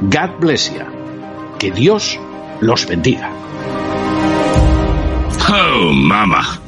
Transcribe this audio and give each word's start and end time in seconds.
God 0.00 0.38
bless 0.38 0.70
you. 0.72 0.86
Que 1.58 1.72
Dios 1.72 2.16
los 2.60 2.86
bendiga. 2.86 3.32
Oh, 5.50 5.92
mama. 5.92 6.60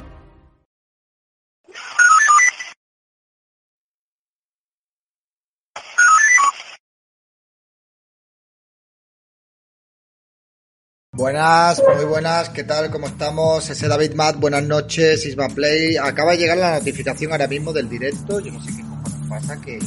Buenas, 11.12 11.80
muy 11.94 12.04
buenas, 12.06 12.48
¿qué 12.48 12.64
tal? 12.64 12.90
¿Cómo 12.90 13.06
estamos? 13.06 13.70
Ese 13.70 13.86
David 13.86 14.14
Matt, 14.14 14.40
buenas 14.40 14.64
noches, 14.64 15.24
Isma 15.24 15.48
Play. 15.48 15.96
Acaba 15.96 16.32
de 16.32 16.38
llegar 16.38 16.58
la 16.58 16.78
notificación 16.78 17.30
ahora 17.30 17.46
mismo 17.46 17.72
del 17.72 17.88
directo. 17.88 18.40
Yo 18.40 18.50
no 18.50 18.60
sé 18.60 18.74
qué 18.74 18.82
cojones 18.82 19.28
pasa, 19.28 19.60
que 19.60 19.78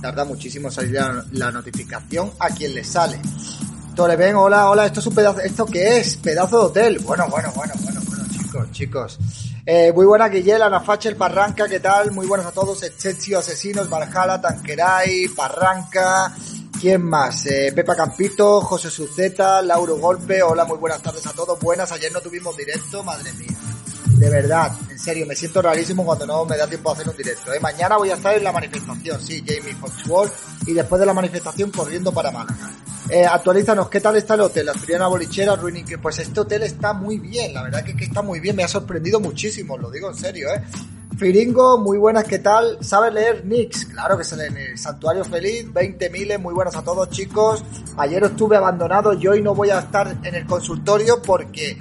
tarda 0.00 0.24
muchísimo 0.24 0.70
salir 0.70 1.00
la, 1.32 1.50
notificación 1.50 2.32
a 2.38 2.48
quien 2.50 2.74
le 2.74 2.84
sale. 2.84 3.20
Toreben, 3.94 4.36
hola, 4.36 4.70
hola, 4.70 4.86
esto 4.86 5.00
es 5.00 5.06
un 5.06 5.14
pedazo, 5.14 5.40
¿esto 5.40 5.66
qué 5.66 5.98
es? 5.98 6.16
Pedazo 6.16 6.58
de 6.58 6.64
hotel. 6.66 6.98
Bueno, 7.00 7.26
bueno, 7.28 7.50
bueno, 7.54 7.74
bueno, 7.82 8.00
bueno, 8.06 8.24
chicos, 8.30 8.70
chicos. 8.70 9.18
Eh, 9.66 9.92
muy 9.92 10.06
buena 10.06 10.28
Guillel, 10.28 10.62
Ana 10.62 10.80
Facher, 10.80 11.16
Parranca, 11.16 11.68
¿qué 11.68 11.80
tal? 11.80 12.12
Muy 12.12 12.26
buenas 12.26 12.46
a 12.46 12.52
todos, 12.52 12.82
Excelsior, 12.82 13.40
Asesinos, 13.40 13.90
Valhalla, 13.90 14.40
Tanqueray, 14.40 15.28
Parranca, 15.28 16.34
¿quién 16.80 17.02
más? 17.02 17.44
Eh, 17.46 17.72
Pepa 17.74 17.94
Campito, 17.94 18.62
José 18.62 18.88
Suceta, 18.88 19.60
Lauro 19.60 19.96
Golpe, 19.96 20.42
hola, 20.42 20.64
muy 20.64 20.78
buenas 20.78 21.02
tardes 21.02 21.26
a 21.26 21.32
todos, 21.32 21.58
buenas, 21.60 21.92
ayer 21.92 22.10
no 22.12 22.20
tuvimos 22.20 22.56
directo, 22.56 23.02
madre 23.02 23.30
mía. 23.34 23.58
De 24.18 24.28
verdad, 24.28 24.72
en 24.90 24.98
serio, 24.98 25.26
me 25.26 25.36
siento 25.36 25.62
rarísimo 25.62 26.04
cuando 26.04 26.26
no 26.26 26.44
me 26.44 26.56
da 26.56 26.66
tiempo 26.66 26.90
a 26.90 26.92
hacer 26.94 27.08
un 27.08 27.16
directo. 27.16 27.52
¿eh? 27.52 27.60
Mañana 27.60 27.96
voy 27.96 28.10
a 28.10 28.14
estar 28.14 28.36
en 28.36 28.42
la 28.42 28.50
manifestación, 28.50 29.20
sí, 29.20 29.44
Jamie 29.46 29.76
Foxwall, 29.76 30.28
y 30.66 30.72
después 30.72 30.98
de 30.98 31.06
la 31.06 31.14
manifestación 31.14 31.70
corriendo 31.70 32.10
para 32.10 32.32
Málaga. 32.32 32.72
Eh, 33.08 33.24
actualízanos, 33.24 33.88
¿qué 33.88 34.00
tal 34.00 34.16
está 34.16 34.34
el 34.34 34.40
hotel? 34.40 34.66
La 34.66 34.72
Asturiana 34.72 35.06
Bolichera, 35.06 35.54
Ruining, 35.54 35.84
pues 36.02 36.18
este 36.18 36.40
hotel 36.40 36.64
está 36.64 36.92
muy 36.92 37.18
bien, 37.18 37.54
la 37.54 37.62
verdad 37.62 37.84
que, 37.84 37.94
que 37.94 38.06
está 38.06 38.20
muy 38.20 38.40
bien, 38.40 38.56
me 38.56 38.64
ha 38.64 38.68
sorprendido 38.68 39.20
muchísimo, 39.20 39.78
lo 39.78 39.88
digo 39.88 40.10
en 40.10 40.16
serio, 40.16 40.48
¿eh? 40.52 40.62
Firingo, 41.16 41.78
muy 41.78 41.96
buenas, 41.96 42.24
¿qué 42.24 42.40
tal? 42.40 42.78
¿Sabe 42.80 43.12
leer 43.12 43.44
Nix? 43.44 43.86
Claro 43.86 44.18
que 44.18 44.24
se 44.24 44.36
lee 44.36 44.70
el 44.70 44.78
Santuario 44.78 45.24
Feliz, 45.24 45.72
20 45.72 46.10
miles, 46.10 46.40
muy 46.40 46.54
buenas 46.54 46.76
a 46.76 46.82
todos 46.82 47.08
chicos. 47.10 47.64
Ayer 47.96 48.22
estuve 48.22 48.56
abandonado, 48.56 49.14
yo 49.14 49.32
hoy 49.32 49.42
no 49.42 49.52
voy 49.54 49.70
a 49.70 49.80
estar 49.80 50.16
en 50.22 50.34
el 50.34 50.46
consultorio 50.46 51.20
porque 51.20 51.76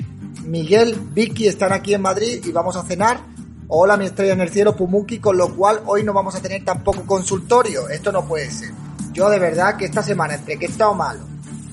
Miguel, 0.48 0.96
Vicky 1.14 1.46
están 1.48 1.74
aquí 1.74 1.94
en 1.94 2.02
Madrid 2.02 2.42
y 2.46 2.52
vamos 2.54 2.78
a 2.78 2.84
cenar. 2.84 3.20
Hola, 3.68 3.98
mi 3.98 4.06
estrella 4.06 4.32
en 4.32 4.40
el 4.40 4.50
cielo, 4.50 4.78
Pumuki, 4.78 5.20
con 5.20 5.38
lo 5.38 5.54
cual 5.54 5.82
hoy 5.86 6.04
no 6.04 6.14
vamos 6.14 6.36
a 6.36 6.42
tener 6.42 6.64
tampoco 6.64 7.04
consultorio. 7.06 7.90
Esto 7.90 8.14
no 8.14 8.26
puede 8.26 8.50
ser. 8.50 8.72
Yo 9.12 9.30
de 9.30 9.40
verdad 9.40 9.76
que 9.76 9.86
esta 9.86 10.02
semana, 10.02 10.36
entre 10.36 10.58
que 10.58 10.66
he 10.66 10.70
estado 10.70 10.94
malo, 10.94 11.20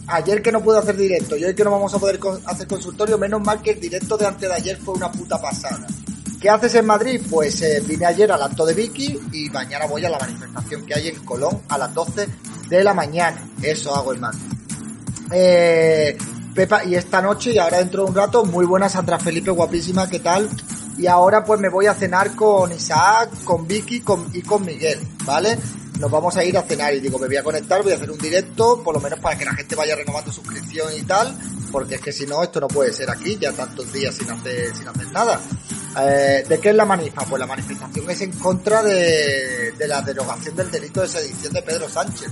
ayer 0.09 0.43
que 0.43 0.51
no 0.51 0.61
pude 0.61 0.79
hacer 0.79 0.97
directo 0.97 1.37
y 1.37 1.45
hoy 1.45 1.55
que 1.55 1.63
no 1.63 1.71
vamos 1.71 1.95
a 1.95 2.01
poder 2.01 2.19
hacer 2.47 2.67
consultorio, 2.67 3.17
menos 3.17 3.41
mal 3.41 3.63
que 3.63 3.71
el 3.71 3.81
directo 3.81 4.17
de 4.17 4.27
antes 4.27 4.49
de 4.49 4.55
ayer 4.55 4.77
fue 4.77 4.95
una 4.95 5.13
puta 5.13 5.41
pasada. 5.41 5.87
¿Qué 6.41 6.51
haces 6.51 6.75
en 6.75 6.87
Madrid? 6.87 7.23
Pues 7.31 7.63
eh, 7.63 7.81
vine 7.87 8.07
ayer 8.07 8.33
al 8.33 8.43
acto 8.43 8.67
de 8.67 8.75
Vicky 8.75 9.21
y 9.33 9.51
mañana 9.51 9.87
voy 9.87 10.05
a 10.05 10.11
la 10.11 10.19
manifestación 10.19 10.85
que 10.85 10.95
hay 10.95 11.09
en 11.09 11.25
Colón 11.25 11.61
a 11.69 11.79
las 11.79 11.95
12 11.95 12.27
de 12.69 12.83
la 12.83 12.93
mañana. 12.93 13.49
Eso 13.63 13.95
hago 13.95 14.13
en 14.13 14.21
Madrid. 14.21 14.43
Eh, 15.31 16.19
Pepa, 16.55 16.85
y 16.85 16.95
esta 16.95 17.21
noche 17.21 17.51
y 17.51 17.59
ahora 17.59 17.79
dentro 17.79 18.05
de 18.05 18.11
un 18.11 18.15
rato, 18.15 18.45
muy 18.45 18.65
buena 18.65 18.89
Sandra 18.89 19.19
Felipe, 19.19 19.51
guapísima, 19.51 20.09
¿qué 20.09 20.21
tal? 20.21 20.49
Y 20.97 21.09
ahora 21.09 21.43
pues 21.43 21.59
me 21.59 21.69
voy 21.69 21.87
a 21.87 21.95
cenar 21.95 22.37
con 22.37 22.71
Isaac, 22.71 23.31
con 23.43 23.67
Vicky 23.67 24.05
y 24.33 24.43
con 24.43 24.65
Miguel, 24.65 25.01
¿vale? 25.25 25.59
Nos 25.99 26.09
vamos 26.11 26.37
a 26.37 26.45
ir 26.45 26.57
a 26.57 26.63
cenar 26.63 26.95
y 26.95 27.01
digo, 27.01 27.19
me 27.19 27.27
voy 27.27 27.37
a 27.37 27.43
conectar, 27.43 27.83
voy 27.83 27.91
a 27.91 27.97
hacer 27.97 28.09
un 28.09 28.19
directo, 28.19 28.81
por 28.85 28.95
lo 28.95 29.01
menos 29.01 29.19
para 29.19 29.37
que 29.37 29.45
la 29.45 29.55
gente 29.55 29.75
vaya 29.75 29.97
renovando 29.97 30.31
suscripción 30.31 30.93
y 30.97 31.03
tal, 31.03 31.37
porque 31.73 31.97
es 31.97 32.01
que 32.01 32.13
si 32.13 32.25
no, 32.25 32.41
esto 32.41 32.61
no 32.61 32.69
puede 32.69 32.93
ser 32.93 33.11
aquí, 33.11 33.37
ya 33.37 33.51
tantos 33.53 33.93
días 33.93 34.15
sin 34.15 34.31
hacer, 34.31 34.77
sin 34.77 34.87
hacer 34.87 35.11
nada. 35.11 35.41
Eh, 36.01 36.45
¿De 36.49 36.61
qué 36.61 36.71
es 36.71 36.77
la 36.77 36.85
manifa? 36.85 37.25
Pues 37.25 37.41
la 37.41 37.47
manifestación 37.47 38.09
es 38.11 38.21
en 38.21 38.33
contra 38.33 38.81
de, 38.81 39.73
de 39.77 39.89
la 39.89 40.03
derogación 40.03 40.55
del 40.55 40.71
delito 40.71 41.01
de 41.01 41.09
sedición 41.09 41.53
de 41.53 41.63
Pedro 41.63 41.89
Sánchez 41.89 42.31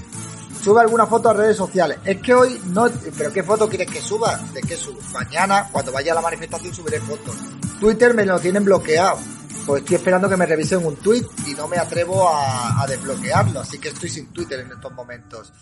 sube 0.62 0.80
alguna 0.80 1.06
foto 1.06 1.30
a 1.30 1.32
redes 1.32 1.56
sociales. 1.56 1.98
Es 2.04 2.20
que 2.20 2.34
hoy 2.34 2.60
no, 2.66 2.88
pero 3.16 3.32
¿qué 3.32 3.42
foto 3.42 3.68
quieres 3.68 3.90
que 3.90 4.00
suba? 4.00 4.36
¿De 4.52 4.60
qué 4.60 4.76
subo? 4.76 5.00
Mañana, 5.12 5.68
cuando 5.72 5.92
vaya 5.92 6.12
a 6.12 6.14
la 6.14 6.20
manifestación, 6.20 6.74
subiré 6.74 7.00
fotos. 7.00 7.36
Twitter 7.80 8.14
me 8.14 8.24
lo 8.24 8.38
tienen 8.38 8.64
bloqueado. 8.64 9.18
Pues 9.66 9.82
estoy 9.82 9.96
esperando 9.96 10.28
que 10.28 10.36
me 10.36 10.46
revisen 10.46 10.84
un 10.84 10.96
tweet 10.96 11.24
y 11.46 11.54
no 11.54 11.68
me 11.68 11.76
atrevo 11.76 12.28
a, 12.28 12.84
desbloquearlo, 12.88 13.60
así 13.60 13.78
que 13.78 13.90
estoy 13.90 14.08
sin 14.08 14.26
Twitter 14.32 14.58
en 14.58 14.72
estos 14.72 14.92
momentos. 14.92 15.52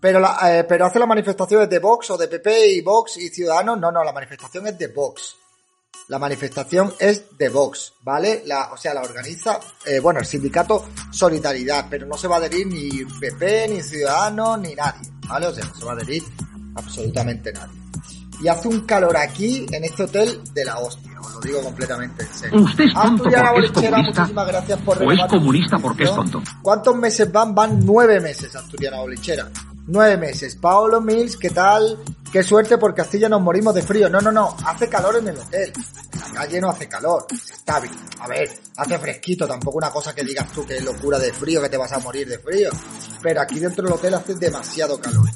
Pero 0.00 0.20
la, 0.20 0.38
eh, 0.44 0.64
pero 0.64 0.86
hace 0.86 1.00
la 1.00 1.06
manifestación 1.06 1.62
es 1.62 1.68
de 1.68 1.80
Vox 1.80 2.10
o 2.10 2.16
de 2.16 2.28
PP 2.28 2.68
y 2.74 2.80
Vox 2.82 3.16
y 3.16 3.28
Ciudadanos, 3.30 3.80
no, 3.80 3.90
no, 3.90 4.04
la 4.04 4.12
manifestación 4.12 4.68
es 4.68 4.78
de 4.78 4.86
Vox. 4.88 5.36
La 6.08 6.18
manifestación 6.18 6.94
es 6.98 7.36
de 7.36 7.50
Vox, 7.50 7.92
¿vale? 8.02 8.42
La, 8.46 8.72
o 8.72 8.78
sea, 8.78 8.94
la 8.94 9.02
organiza, 9.02 9.60
eh, 9.84 10.00
bueno, 10.00 10.20
el 10.20 10.26
sindicato 10.26 10.88
Solidaridad, 11.10 11.86
pero 11.90 12.06
no 12.06 12.16
se 12.16 12.26
va 12.26 12.36
a 12.36 12.38
adherir 12.38 12.66
ni 12.66 13.04
PP, 13.20 13.68
ni 13.68 13.82
Ciudadanos, 13.82 14.58
ni 14.58 14.74
nadie, 14.74 15.06
¿vale? 15.28 15.48
O 15.48 15.54
sea, 15.54 15.66
no 15.66 15.74
se 15.74 15.84
va 15.84 15.92
a 15.92 15.94
adherir 15.94 16.22
absolutamente 16.76 17.52
nadie. 17.52 17.78
Y 18.40 18.48
hace 18.48 18.68
un 18.68 18.86
calor 18.86 19.16
aquí, 19.18 19.66
en 19.70 19.84
este 19.84 20.04
hotel, 20.04 20.40
de 20.54 20.64
la 20.64 20.78
hostia, 20.78 21.20
os 21.20 21.34
lo 21.34 21.40
digo 21.40 21.62
completamente 21.62 22.22
en 22.22 22.32
serio. 22.32 22.62
Usted 22.62 22.84
es 22.84 22.94
tonto 22.94 23.24
Asturiana 23.24 23.52
porque 23.52 23.66
es 23.66 23.72
Bolichera, 23.72 23.96
comunista, 23.96 24.20
muchísimas 24.22 24.46
gracias 24.46 24.80
por 24.80 25.02
o 25.02 25.12
es 25.12 25.20
comunista 25.28 25.78
porque 25.78 26.04
es 26.04 26.14
tonto. 26.14 26.42
¿Cuántos 26.62 26.96
meses 26.96 27.30
van? 27.30 27.54
Van 27.54 27.80
nueve 27.84 28.20
meses, 28.20 28.56
Asturiana 28.56 28.98
Bolichera. 29.00 29.50
Nueve 29.90 30.18
meses. 30.18 30.54
Paolo 30.56 31.00
Mills, 31.00 31.38
¿qué 31.38 31.48
tal? 31.48 31.98
Qué 32.30 32.42
suerte 32.42 32.76
porque 32.76 33.00
así 33.00 33.18
ya 33.18 33.28
nos 33.30 33.40
morimos 33.40 33.74
de 33.74 33.80
frío. 33.80 34.10
No, 34.10 34.20
no, 34.20 34.30
no. 34.30 34.54
Hace 34.66 34.86
calor 34.86 35.16
en 35.16 35.28
el 35.28 35.38
hotel. 35.38 35.72
En 36.12 36.20
la 36.20 36.40
calle 36.40 36.60
no 36.60 36.68
hace 36.68 36.86
calor. 36.86 37.26
Está 37.32 37.80
bien. 37.80 37.94
A 38.20 38.28
ver, 38.28 38.50
hace 38.76 38.98
fresquito. 38.98 39.48
Tampoco 39.48 39.78
una 39.78 39.90
cosa 39.90 40.14
que 40.14 40.22
digas 40.22 40.52
tú 40.52 40.66
que 40.66 40.76
es 40.76 40.84
locura 40.84 41.18
de 41.18 41.32
frío, 41.32 41.62
que 41.62 41.70
te 41.70 41.78
vas 41.78 41.92
a 41.92 42.00
morir 42.00 42.28
de 42.28 42.38
frío. 42.38 42.68
Pero 43.22 43.40
aquí 43.40 43.58
dentro 43.58 43.84
del 43.84 43.94
hotel 43.94 44.12
hace 44.12 44.34
demasiado 44.34 45.00
calor. 45.00 45.26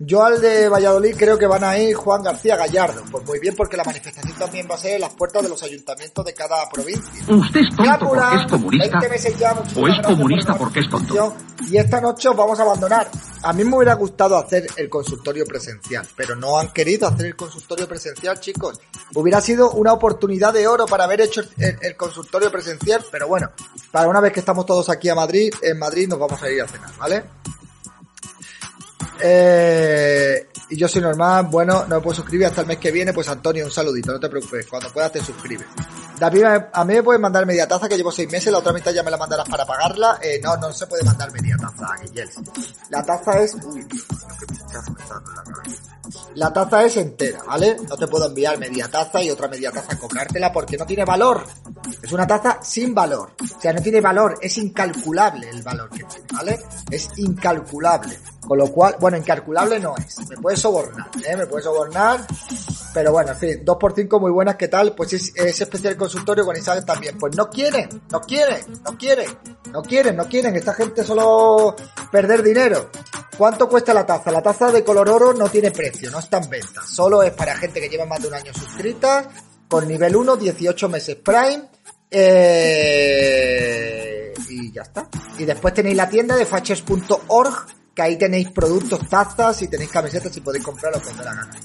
Yo 0.00 0.24
al 0.24 0.40
de 0.40 0.68
Valladolid 0.68 1.14
creo 1.16 1.38
que 1.38 1.46
van 1.46 1.62
a 1.62 1.78
ir 1.78 1.94
Juan 1.94 2.22
García 2.22 2.56
Gallardo. 2.56 3.02
Pues 3.12 3.24
muy 3.24 3.38
bien, 3.38 3.54
porque 3.54 3.76
la 3.76 3.84
manifestación 3.84 4.36
también 4.36 4.66
va 4.68 4.74
a 4.74 4.78
ser 4.78 4.94
en 4.94 5.02
las 5.02 5.14
puertas 5.14 5.44
de 5.44 5.48
los 5.48 5.62
ayuntamientos 5.62 6.24
de 6.24 6.34
cada 6.34 6.68
provincia. 6.68 7.22
Usted 7.28 7.60
es 7.60 7.68
tonto 7.68 7.82
Drácula, 7.84 8.28
porque 8.30 8.44
es 8.44 8.50
comunista. 8.50 8.98
20 8.98 9.08
meses 9.08 9.38
ya, 9.38 9.52
O 9.52 9.88
es 9.88 10.00
comunista 10.04 10.52
por 10.52 10.58
porque 10.58 10.80
es 10.80 10.90
tonto. 10.90 11.36
Y 11.70 11.76
esta 11.76 12.00
noche 12.00 12.28
os 12.28 12.36
vamos 12.36 12.58
a 12.58 12.62
abandonar. 12.62 13.08
A 13.42 13.52
mí 13.52 13.62
me 13.62 13.76
hubiera 13.76 13.94
gustado 13.94 14.36
hacer 14.36 14.66
el 14.76 14.88
consultorio 14.88 15.44
presencial, 15.46 16.06
pero 16.16 16.34
no 16.34 16.58
han 16.58 16.72
querido 16.72 17.06
hacer 17.06 17.26
el 17.26 17.36
consultorio 17.36 17.86
presencial, 17.86 18.40
chicos. 18.40 18.80
Hubiera 19.14 19.40
sido 19.40 19.70
una 19.72 19.92
oportunidad 19.92 20.52
de 20.52 20.66
oro 20.66 20.86
para 20.86 21.04
haber 21.04 21.20
hecho 21.20 21.42
el, 21.58 21.78
el 21.80 21.96
consultorio 21.96 22.50
presencial, 22.50 23.04
pero 23.12 23.28
bueno, 23.28 23.50
para 23.92 24.08
una 24.08 24.20
vez 24.20 24.32
que 24.32 24.40
estamos 24.40 24.66
todos 24.66 24.88
aquí 24.88 25.08
a 25.08 25.14
Madrid, 25.14 25.54
en 25.62 25.78
Madrid 25.78 26.08
nos 26.08 26.18
vamos 26.18 26.42
a 26.42 26.50
ir 26.50 26.62
a 26.62 26.66
cenar, 26.66 26.90
¿vale? 26.98 27.24
Eh, 29.26 30.48
y 30.68 30.76
yo 30.76 30.86
soy 30.86 31.00
normal, 31.00 31.46
bueno, 31.50 31.86
no 31.88 31.96
me 31.96 32.02
puedo 32.02 32.16
suscribir 32.16 32.46
hasta 32.46 32.60
el 32.60 32.66
mes 32.66 32.76
que 32.76 32.90
viene, 32.90 33.14
pues 33.14 33.26
Antonio, 33.26 33.64
un 33.64 33.70
saludito, 33.70 34.12
no 34.12 34.20
te 34.20 34.28
preocupes, 34.28 34.66
cuando 34.66 34.92
puedas 34.92 35.12
te 35.12 35.20
suscribes. 35.24 35.66
David, 36.18 36.44
a 36.70 36.84
mí 36.84 36.94
me 36.94 37.02
puedes 37.02 37.22
mandar 37.22 37.46
media 37.46 37.66
taza, 37.66 37.88
que 37.88 37.96
llevo 37.96 38.12
seis 38.12 38.30
meses, 38.30 38.52
la 38.52 38.58
otra 38.58 38.74
mitad 38.74 38.92
ya 38.92 39.02
me 39.02 39.10
la 39.10 39.16
mandarás 39.16 39.48
para 39.48 39.64
pagarla. 39.64 40.18
Eh, 40.22 40.40
no, 40.42 40.58
no 40.58 40.70
se 40.72 40.86
puede 40.86 41.04
mandar 41.04 41.32
media 41.32 41.56
taza, 41.56 41.86
Guillel. 42.02 42.28
La 42.90 43.02
taza 43.02 43.40
es... 43.40 43.56
La 46.34 46.52
taza 46.52 46.84
es 46.84 46.96
entera, 46.98 47.42
¿vale? 47.44 47.76
No 47.88 47.96
te 47.96 48.06
puedo 48.06 48.26
enviar 48.26 48.58
media 48.58 48.90
taza 48.90 49.22
y 49.22 49.30
otra 49.30 49.48
media 49.48 49.70
taza 49.72 49.98
cobrártela 49.98 50.52
porque 50.52 50.76
no 50.76 50.84
tiene 50.84 51.04
valor. 51.04 51.46
Es 52.02 52.12
una 52.12 52.26
taza 52.26 52.58
sin 52.62 52.94
valor. 52.94 53.32
O 53.40 53.60
sea, 53.60 53.72
no 53.72 53.80
tiene 53.80 54.00
valor, 54.02 54.38
es 54.42 54.58
incalculable 54.58 55.48
el 55.48 55.62
valor 55.62 55.88
que 55.88 56.04
tiene, 56.04 56.26
¿vale? 56.30 56.60
Es 56.90 57.08
incalculable. 57.16 58.18
Con 58.46 58.58
lo 58.58 58.66
cual, 58.70 58.96
bueno, 59.00 59.16
incalculable 59.16 59.80
no 59.80 59.94
es. 59.96 60.28
Me 60.28 60.36
puedes 60.36 60.60
sobornar, 60.60 61.08
¿eh? 61.24 61.36
Me 61.36 61.46
puedes 61.46 61.64
sobornar. 61.64 62.26
Pero 62.92 63.12
bueno, 63.12 63.32
en 63.32 63.38
fin, 63.38 63.64
2x5 63.64 64.20
muy 64.20 64.30
buenas, 64.30 64.56
¿qué 64.56 64.68
tal? 64.68 64.94
Pues 64.94 65.14
es, 65.14 65.32
es 65.34 65.60
especial 65.60 65.96
consultorio 65.96 66.44
con 66.44 66.56
Isabel 66.56 66.84
también. 66.84 67.18
Pues 67.18 67.36
no 67.36 67.48
quieren, 67.48 67.88
no 68.10 68.20
quieren, 68.20 68.60
no 68.84 68.96
quieren, 68.96 69.30
no 69.72 69.82
quieren, 69.82 70.16
no 70.16 70.28
quieren. 70.28 70.54
Esta 70.54 70.74
gente 70.74 71.04
solo 71.04 71.74
perder 72.10 72.42
dinero. 72.42 72.90
¿Cuánto 73.36 73.68
cuesta 73.68 73.92
la 73.92 74.06
taza? 74.06 74.30
La 74.30 74.40
taza 74.42 74.70
de 74.70 74.84
color 74.84 75.08
oro 75.08 75.32
no 75.32 75.48
tiene 75.48 75.72
precio, 75.72 76.08
no 76.10 76.20
está 76.20 76.38
en 76.38 76.48
venta. 76.48 76.82
Solo 76.86 77.22
es 77.22 77.32
para 77.32 77.56
gente 77.56 77.80
que 77.80 77.88
lleva 77.88 78.06
más 78.06 78.22
de 78.22 78.28
un 78.28 78.34
año 78.34 78.52
suscrita, 78.54 79.28
con 79.68 79.88
nivel 79.88 80.14
1, 80.14 80.36
18 80.36 80.88
meses 80.88 81.16
Prime. 81.16 81.68
Eh, 82.10 83.24
y 84.48 84.70
ya 84.70 84.82
está. 84.82 85.08
Y 85.38 85.44
después 85.44 85.74
tenéis 85.74 85.96
la 85.96 86.08
tienda 86.08 86.36
de 86.36 86.46
fachers.org, 86.46 87.66
que 87.94 88.02
ahí 88.02 88.16
tenéis 88.16 88.50
productos, 88.50 89.08
tazas 89.08 89.62
y 89.62 89.68
tenéis 89.68 89.90
camisetas 89.90 90.36
y 90.36 90.40
podéis 90.40 90.64
comprar 90.64 90.92
lo 90.92 91.00
que 91.00 91.08
os 91.08 91.16
dé 91.16 91.24
la 91.24 91.34
gana. 91.34 91.60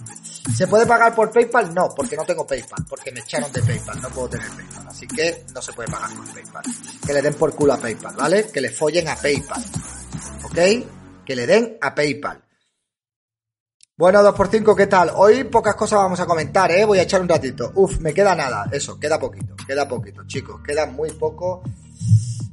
¿Se 0.56 0.68
puede 0.68 0.86
pagar 0.86 1.16
por 1.16 1.32
PayPal? 1.32 1.74
No, 1.74 1.90
porque 1.96 2.16
no 2.16 2.26
tengo 2.26 2.46
PayPal, 2.46 2.86
porque 2.88 3.12
me 3.12 3.22
echaron 3.22 3.52
de 3.52 3.62
PayPal, 3.62 4.02
no 4.02 4.10
puedo 4.10 4.30
tener 4.30 4.50
PayPal, 4.50 4.88
así 4.88 5.08
que 5.08 5.46
no 5.54 5.62
se 5.62 5.74
puede 5.74 5.90
pagar 5.90 6.16
por 6.16 6.34
PayPal. 6.34 6.64
Que 7.06 7.14
le 7.14 7.22
den 7.22 7.34
por 7.34 7.56
culo 7.56 7.74
a 7.74 7.78
PayPal, 7.78 8.16
¿vale? 8.16 8.48
Que 8.48 8.62
le 8.62 8.70
follen 8.70 9.08
a 9.08 9.16
PayPal. 9.16 9.64
¿Ok? 10.44 11.26
Que 11.26 11.36
le 11.36 11.48
den 11.48 11.78
a 11.82 11.94
PayPal. 11.94 12.44
Bueno, 13.98 14.24
2x5, 14.24 14.76
¿qué 14.76 14.88
tal? 14.88 15.12
Hoy 15.14 15.44
pocas 15.44 15.76
cosas 15.76 16.00
vamos 16.00 16.20
a 16.22 16.26
comentar, 16.26 16.72
¿eh? 16.72 16.86
Voy 16.86 17.00
a 17.00 17.02
echar 17.02 17.22
un 17.22 17.28
ratito. 17.28 17.72
Uf, 17.76 18.00
me 18.00 18.14
queda 18.14 18.34
nada. 18.34 18.70
Eso, 18.72 18.98
queda 18.98 19.20
poquito, 19.20 19.56
queda 19.68 19.88
poquito, 19.88 20.26
chicos. 20.26 20.62
Queda 20.66 20.86
muy 20.86 21.12
poco 21.12 21.62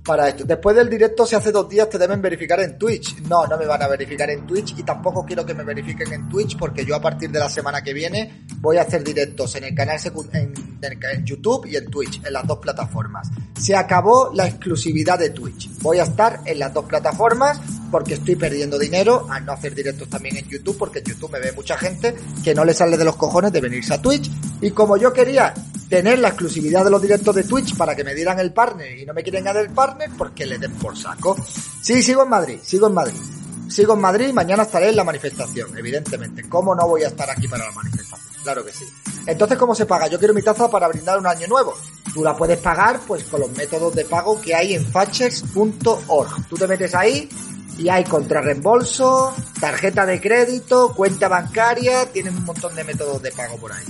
para 0.07 0.29
esto. 0.29 0.45
Después 0.45 0.77
del 0.77 0.89
directo, 0.89 1.27
si 1.27 1.35
hace 1.35 1.51
dos 1.51 1.69
días 1.69 1.89
te 1.91 1.99
deben 1.99 2.23
verificar 2.23 2.61
en 2.61 2.79
Twitch. 2.79 3.21
No, 3.23 3.47
no 3.47 3.59
me 3.59 3.67
van 3.67 3.83
a 3.83 3.89
verificar 3.89 4.31
en 4.31 4.47
Twitch 4.47 4.79
y 4.79 4.83
tampoco 4.83 5.25
quiero 5.27 5.45
que 5.45 5.53
me 5.55 5.65
verifiquen 5.65 6.13
en 6.13 6.29
Twitch 6.29 6.57
porque 6.57 6.85
yo 6.85 6.95
a 6.95 7.01
partir 7.01 7.31
de 7.31 7.39
la 7.39 7.49
semana 7.49 7.83
que 7.83 7.93
viene 7.93 8.45
voy 8.61 8.77
a 8.77 8.83
hacer 8.83 9.03
directos 9.03 9.55
en 9.57 9.65
el 9.65 9.75
canal 9.75 9.99
en- 10.33 10.55
en 10.83 11.25
YouTube 11.25 11.67
y 11.67 11.77
en 11.77 11.87
Twitch, 11.91 12.25
en 12.25 12.33
las 12.33 12.47
dos 12.47 12.59
plataformas. 12.59 13.29
Se 13.59 13.75
acabó 13.75 14.31
la 14.35 14.47
exclusividad 14.47 15.19
de 15.19 15.31
Twitch. 15.31 15.69
Voy 15.81 15.99
a 15.99 16.05
estar 16.05 16.41
en 16.45 16.59
las 16.59 16.73
dos 16.73 16.85
plataformas 16.85 17.59
porque 17.91 18.15
estoy 18.15 18.37
perdiendo 18.37 18.79
dinero 18.79 19.27
al 19.31 19.45
no 19.45 19.53
hacer 19.53 19.75
directos 19.75 20.09
también 20.09 20.37
en 20.37 20.47
YouTube 20.49 20.77
porque 20.79 20.99
en 21.01 21.07
YouTube 21.07 21.33
me 21.33 21.41
ve 21.41 21.53
mucha 21.53 21.77
gente 21.77 22.15
que 22.45 22.55
no 22.55 22.65
le 22.65 22.75
sale 22.75 22.97
de 22.97 23.05
los 23.05 23.17
cojones 23.17 23.53
de 23.53 23.61
venirse 23.61 23.95
a 23.95 24.01
Twitch 24.03 24.31
y 24.61 24.71
como 24.71 24.97
yo 24.97 25.13
quería 25.13 25.53
tener 25.89 26.19
la 26.19 26.29
exclusividad 26.29 26.85
de 26.85 26.91
los 26.91 27.03
directos 27.03 27.35
de 27.35 27.45
Twitch 27.45 27.77
para 27.77 27.95
que 27.95 28.05
me 28.05 28.15
dieran 28.15 28.39
el 28.39 28.53
partner 28.53 28.99
y 28.99 29.07
no 29.07 29.15
me 29.15 29.23
quieren 29.23 29.45
dar 29.45 29.57
el 29.57 29.71
partner 29.71 30.11
porque 30.17 30.47
le 30.47 30.59
den 30.59 30.73
por 30.73 30.97
saco. 30.97 31.37
Sí, 31.81 32.03
sigo 32.03 32.23
en 32.23 32.29
Madrid, 32.29 32.59
sigo 32.63 32.87
en 32.89 32.95
Madrid. 32.95 33.21
Sigo 33.69 33.95
en 33.95 34.01
Madrid 34.01 34.29
y 34.29 34.33
mañana 34.33 34.63
estaré 34.63 34.91
en 34.91 34.97
la 34.97 35.05
manifestación, 35.05 35.77
evidentemente. 35.77 36.49
¿Cómo 36.49 36.75
no 36.75 36.87
voy 36.87 37.03
a 37.03 37.09
estar 37.09 37.29
aquí 37.29 37.49
para 37.49 37.67
la 37.67 37.73
manifestación? 37.73 38.33
Claro 38.43 38.65
que 38.65 38.73
sí. 38.73 38.85
Entonces, 39.27 39.59
¿cómo 39.59 39.75
se 39.75 39.87
paga? 39.87 40.07
Yo 40.07 40.21
quiero 40.21 40.33
mi 40.33 40.43
taza 40.43 40.71
para 40.71 40.87
brindar 40.87 41.19
un 41.19 41.27
año 41.27 41.49
nuevo. 41.49 41.77
Tú 42.15 42.23
la 42.23 42.37
puedes 42.37 42.59
pagar 42.59 43.01
pues 43.07 43.25
con 43.25 43.41
los 43.41 43.51
métodos 43.51 43.95
de 43.95 44.05
pago 44.05 44.41
que 44.41 44.55
hay 44.55 44.75
en 44.75 44.87
fatchers.org. 44.87 46.49
Tú 46.49 46.57
te 46.57 46.69
metes 46.69 46.95
ahí 46.95 47.29
y 47.77 47.89
hay 47.89 48.05
contrarreembolso, 48.05 49.35
tarjeta 49.61 50.07
de 50.07 50.21
crédito, 50.21 50.93
cuenta 50.95 51.29
bancaria, 51.29 52.07
tienen 52.07 52.37
un 52.37 52.45
montón 52.45 52.75
de 52.75 52.85
métodos 52.85 53.21
de 53.21 53.33
pago 53.33 53.57
por 53.59 53.73
ahí. 53.73 53.85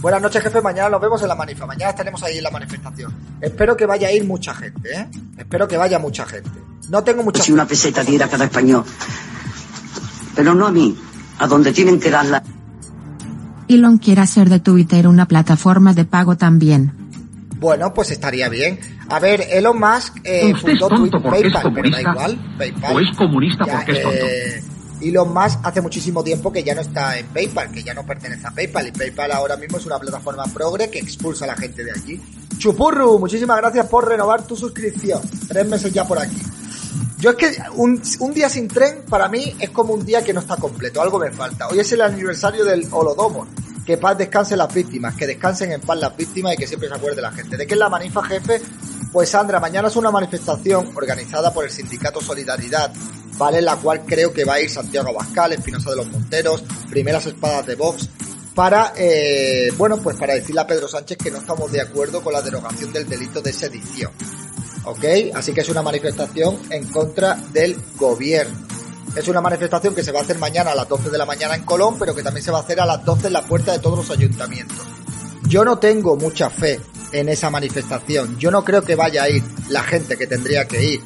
Buenas 0.00 0.22
noches, 0.22 0.42
jefe. 0.42 0.60
Mañana 0.62 0.88
nos 0.88 1.00
vemos 1.00 1.20
en 1.22 1.28
la 1.28 1.34
manifa. 1.34 1.66
Mañana 1.66 1.90
estaremos 1.90 2.22
ahí 2.22 2.38
en 2.38 2.44
la 2.44 2.50
manifestación. 2.50 3.14
Espero 3.40 3.76
que 3.76 3.84
vaya 3.86 4.08
a 4.08 4.12
ir 4.12 4.24
mucha 4.24 4.54
gente, 4.54 4.90
¿eh? 4.94 5.06
Espero 5.36 5.68
que 5.68 5.76
vaya 5.76 5.98
mucha 5.98 6.24
gente. 6.26 6.50
No 6.88 7.04
tengo 7.04 7.22
mucha 7.22 7.42
Si 7.42 7.52
una 7.52 7.66
peseta 7.66 8.02
diera 8.02 8.26
cada 8.28 8.44
español. 8.46 8.84
Pero 10.34 10.54
no 10.54 10.66
a 10.66 10.72
mí, 10.72 10.96
a 11.38 11.46
donde 11.46 11.72
tienen 11.72 12.00
que 12.00 12.10
darla. 12.10 12.42
Elon 13.68 13.98
quiere 13.98 14.22
hacer 14.22 14.48
de 14.48 14.60
Twitter 14.60 15.06
una 15.06 15.26
plataforma 15.26 15.92
de 15.92 16.04
pago 16.04 16.36
también. 16.36 16.92
Bueno, 17.58 17.92
pues 17.92 18.10
estaría 18.10 18.48
bien. 18.48 18.80
A 19.10 19.20
ver, 19.20 19.42
Elon 19.50 19.78
Musk 19.78 20.16
eh, 20.24 20.50
Usted 20.54 20.72
es 20.72 20.78
fundó 20.80 20.88
tonto 20.88 21.20
Twitter, 21.20 21.52
PayPal, 21.52 21.52
pero 21.52 21.52
da 21.52 21.62
comunista. 21.62 22.00
igual. 22.10 22.54
PayPal. 22.58 22.96
O 22.96 23.00
es 23.00 23.16
comunista 23.16 23.66
Ya, 23.66 23.72
porque 23.76 23.92
es 23.92 24.02
tonto. 24.02 24.16
eh, 24.26 24.62
Elon 25.00 25.32
Musk 25.32 25.60
hace 25.62 25.80
muchísimo 25.80 26.22
tiempo 26.22 26.52
que 26.52 26.62
ya 26.62 26.74
no 26.74 26.80
está 26.80 27.18
en 27.18 27.26
PayPal, 27.28 27.70
que 27.70 27.82
ya 27.82 27.94
no 27.94 28.04
pertenece 28.04 28.46
a 28.46 28.50
PayPal. 28.50 28.88
Y 28.88 28.92
PayPal 28.92 29.32
ahora 29.32 29.56
mismo 29.56 29.78
es 29.78 29.86
una 29.86 29.98
plataforma 29.98 30.44
progre 30.44 30.90
que 30.90 30.98
expulsa 30.98 31.44
a 31.44 31.48
la 31.48 31.56
gente 31.56 31.84
de 31.84 31.92
allí. 31.92 32.20
Chupurru, 32.58 33.18
muchísimas 33.18 33.56
gracias 33.56 33.86
por 33.86 34.06
renovar 34.06 34.46
tu 34.46 34.56
suscripción. 34.56 35.20
Tres 35.48 35.66
meses 35.66 35.92
ya 35.92 36.06
por 36.06 36.18
aquí. 36.18 36.40
Yo 37.18 37.30
es 37.30 37.36
que 37.36 37.56
un, 37.74 38.00
un 38.20 38.32
día 38.32 38.48
sin 38.48 38.66
tren 38.66 39.02
para 39.08 39.28
mí 39.28 39.54
es 39.58 39.70
como 39.70 39.92
un 39.92 40.04
día 40.04 40.22
que 40.22 40.32
no 40.32 40.40
está 40.40 40.56
completo, 40.56 41.02
algo 41.02 41.18
me 41.18 41.30
falta. 41.30 41.68
Hoy 41.68 41.78
es 41.78 41.92
el 41.92 42.00
aniversario 42.00 42.64
del 42.64 42.86
Holodomor. 42.90 43.46
Que 43.84 43.96
paz 43.96 44.16
descansen 44.16 44.58
las 44.58 44.72
víctimas, 44.72 45.14
que 45.16 45.26
descansen 45.26 45.72
en 45.72 45.80
paz 45.80 45.98
las 45.98 46.16
víctimas 46.16 46.54
y 46.54 46.56
que 46.56 46.66
siempre 46.66 46.88
se 46.88 46.94
acuerde 46.94 47.20
la 47.20 47.32
gente. 47.32 47.56
¿De 47.56 47.66
qué 47.66 47.74
es 47.74 47.80
la 47.80 47.88
manifa, 47.88 48.22
jefe? 48.22 48.62
Pues 49.12 49.28
Sandra, 49.30 49.58
mañana 49.58 49.88
es 49.88 49.96
una 49.96 50.10
manifestación 50.10 50.92
organizada 50.94 51.52
por 51.52 51.64
el 51.64 51.70
sindicato 51.70 52.20
Solidaridad, 52.20 52.92
¿vale? 53.40 53.62
La 53.62 53.76
cual 53.76 54.02
creo 54.04 54.34
que 54.34 54.44
va 54.44 54.54
a 54.54 54.60
ir 54.60 54.68
Santiago 54.68 55.08
Abascal, 55.08 55.54
Espinosa 55.54 55.90
de 55.90 55.96
los 55.96 56.06
Monteros, 56.08 56.62
Primeras 56.90 57.24
Espadas 57.24 57.66
de 57.66 57.74
Vox, 57.74 58.10
para, 58.54 58.92
eh, 58.98 59.72
bueno, 59.78 59.96
pues 59.96 60.18
para 60.18 60.34
decirle 60.34 60.60
a 60.60 60.66
Pedro 60.66 60.86
Sánchez 60.86 61.16
que 61.16 61.30
no 61.30 61.38
estamos 61.38 61.72
de 61.72 61.80
acuerdo 61.80 62.22
con 62.22 62.34
la 62.34 62.42
derogación 62.42 62.92
del 62.92 63.08
delito 63.08 63.40
de 63.40 63.54
sedición. 63.54 64.12
¿Ok? 64.84 65.04
Así 65.34 65.54
que 65.54 65.62
es 65.62 65.68
una 65.70 65.82
manifestación 65.82 66.58
en 66.68 66.86
contra 66.88 67.34
del 67.52 67.76
gobierno. 67.96 68.58
Es 69.16 69.26
una 69.26 69.40
manifestación 69.40 69.94
que 69.94 70.04
se 70.04 70.12
va 70.12 70.20
a 70.20 70.22
hacer 70.22 70.38
mañana 70.38 70.72
a 70.72 70.74
las 70.74 70.88
12 70.88 71.08
de 71.08 71.18
la 71.18 71.24
mañana 71.24 71.54
en 71.54 71.64
Colón, 71.64 71.96
pero 71.98 72.14
que 72.14 72.22
también 72.22 72.44
se 72.44 72.50
va 72.50 72.58
a 72.58 72.62
hacer 72.62 72.78
a 72.78 72.86
las 72.86 73.02
12 73.04 73.28
en 73.28 73.32
la 73.32 73.42
puerta 73.42 73.72
de 73.72 73.78
todos 73.78 73.98
los 73.98 74.10
ayuntamientos. 74.10 74.76
Yo 75.48 75.64
no 75.64 75.78
tengo 75.78 76.16
mucha 76.16 76.50
fe 76.50 76.78
en 77.12 77.30
esa 77.30 77.48
manifestación. 77.48 78.38
Yo 78.38 78.50
no 78.50 78.62
creo 78.64 78.82
que 78.82 78.94
vaya 78.94 79.22
a 79.22 79.30
ir 79.30 79.42
la 79.70 79.82
gente 79.82 80.18
que 80.18 80.26
tendría 80.26 80.68
que 80.68 80.84
ir. 80.84 81.00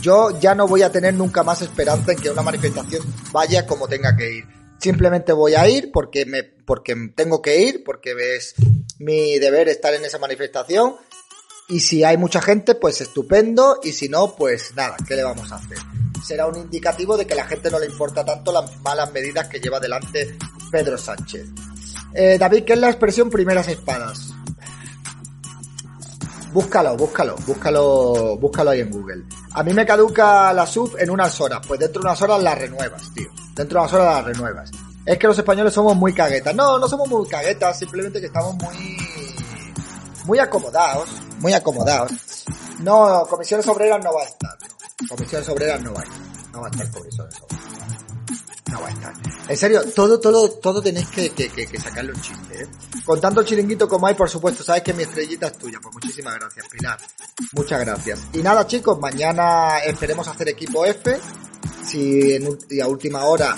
Yo 0.00 0.38
ya 0.38 0.54
no 0.54 0.66
voy 0.66 0.82
a 0.82 0.92
tener 0.92 1.14
nunca 1.14 1.42
más 1.42 1.62
esperanza 1.62 2.12
en 2.12 2.18
que 2.18 2.30
una 2.30 2.42
manifestación 2.42 3.02
vaya 3.32 3.66
como 3.66 3.88
tenga 3.88 4.16
que 4.16 4.32
ir. 4.38 4.44
Simplemente 4.78 5.32
voy 5.32 5.54
a 5.54 5.68
ir 5.68 5.90
porque 5.92 6.24
me, 6.24 6.44
porque 6.44 6.94
tengo 7.14 7.42
que 7.42 7.60
ir, 7.60 7.82
porque 7.84 8.14
es 8.36 8.54
mi 8.98 9.38
deber 9.38 9.68
estar 9.68 9.92
en 9.94 10.04
esa 10.04 10.18
manifestación. 10.18 10.94
Y 11.68 11.80
si 11.80 12.04
hay 12.04 12.16
mucha 12.16 12.40
gente, 12.40 12.74
pues 12.74 13.00
estupendo. 13.00 13.80
Y 13.82 13.92
si 13.92 14.08
no, 14.08 14.36
pues 14.36 14.74
nada, 14.74 14.96
¿qué 15.06 15.16
le 15.16 15.24
vamos 15.24 15.50
a 15.52 15.56
hacer? 15.56 15.78
Será 16.24 16.46
un 16.46 16.56
indicativo 16.56 17.16
de 17.16 17.26
que 17.26 17.34
a 17.34 17.36
la 17.36 17.46
gente 17.46 17.70
no 17.70 17.78
le 17.78 17.86
importa 17.86 18.24
tanto 18.24 18.52
las 18.52 18.80
malas 18.80 19.12
medidas 19.12 19.48
que 19.48 19.60
lleva 19.60 19.78
adelante 19.78 20.36
Pedro 20.70 20.96
Sánchez. 20.96 21.46
Eh, 22.14 22.38
David, 22.38 22.64
¿qué 22.64 22.72
es 22.72 22.78
la 22.78 22.88
expresión 22.88 23.30
primeras 23.30 23.68
espadas? 23.68 24.30
Búscalo, 26.52 26.96
búscalo, 26.96 27.36
búscalo, 27.46 28.36
búscalo 28.38 28.70
ahí 28.70 28.80
en 28.80 28.90
Google. 28.90 29.24
A 29.52 29.62
mí 29.62 29.74
me 29.74 29.84
caduca 29.84 30.52
la 30.52 30.66
sub 30.66 30.96
en 30.98 31.10
unas 31.10 31.38
horas, 31.40 31.60
pues 31.66 31.78
dentro 31.78 32.00
de 32.00 32.08
unas 32.08 32.22
horas 32.22 32.42
la 32.42 32.54
renuevas, 32.54 33.12
tío. 33.12 33.28
Dentro 33.54 33.78
de 33.78 33.84
unas 33.84 33.92
horas 33.92 34.14
la 34.14 34.22
renuevas. 34.22 34.70
Es 35.04 35.18
que 35.18 35.26
los 35.26 35.38
españoles 35.38 35.72
somos 35.72 35.94
muy 35.96 36.14
caguetas. 36.14 36.54
No, 36.54 36.78
no 36.78 36.88
somos 36.88 37.08
muy 37.08 37.26
caguetas, 37.28 37.78
simplemente 37.78 38.20
que 38.20 38.26
estamos 38.26 38.54
muy, 38.54 38.96
muy 40.24 40.38
acomodados, 40.38 41.08
muy 41.38 41.52
acomodados. 41.52 42.12
No, 42.80 43.26
comisiones 43.28 43.66
obreras 43.68 44.02
no 44.02 44.14
va 44.14 44.22
a 44.22 44.26
estar. 44.26 44.56
Comisiones 45.08 45.48
obreras 45.48 45.82
no 45.82 45.92
va 45.92 46.00
a 46.00 46.04
estar. 46.04 46.18
No 46.52 46.60
va 46.60 46.66
a 46.66 46.70
estar 46.70 46.90
comisiones 46.90 47.34
obreras. 47.42 47.67
No 48.70 48.80
va 48.82 48.88
a 48.88 48.90
estar. 48.90 49.14
En 49.48 49.56
serio, 49.56 49.82
todo, 49.94 50.20
todo, 50.20 50.50
todo 50.50 50.82
tenéis 50.82 51.08
que, 51.08 51.30
que, 51.30 51.48
que, 51.48 51.66
que 51.66 51.80
sacarle 51.80 52.12
un 52.12 52.20
chiste, 52.20 52.62
¿eh? 52.62 52.68
Con 53.04 53.20
tanto 53.20 53.42
chiringuito 53.42 53.88
como 53.88 54.06
hay, 54.06 54.14
por 54.14 54.28
supuesto, 54.28 54.62
sabes 54.62 54.82
que 54.82 54.92
mi 54.92 55.04
estrellita 55.04 55.46
es 55.46 55.58
tuya. 55.58 55.78
Pues 55.82 55.94
muchísimas 55.94 56.34
gracias, 56.34 56.66
Pilar. 56.68 56.98
Muchas 57.52 57.80
gracias. 57.80 58.20
Y 58.34 58.38
nada, 58.38 58.66
chicos, 58.66 58.98
mañana 59.00 59.78
esperemos 59.78 60.28
hacer 60.28 60.48
equipo 60.50 60.84
F. 60.84 61.18
Si 61.86 62.32
en 62.34 62.44
ul- 62.46 62.82
a 62.82 62.86
última 62.86 63.24
hora 63.24 63.56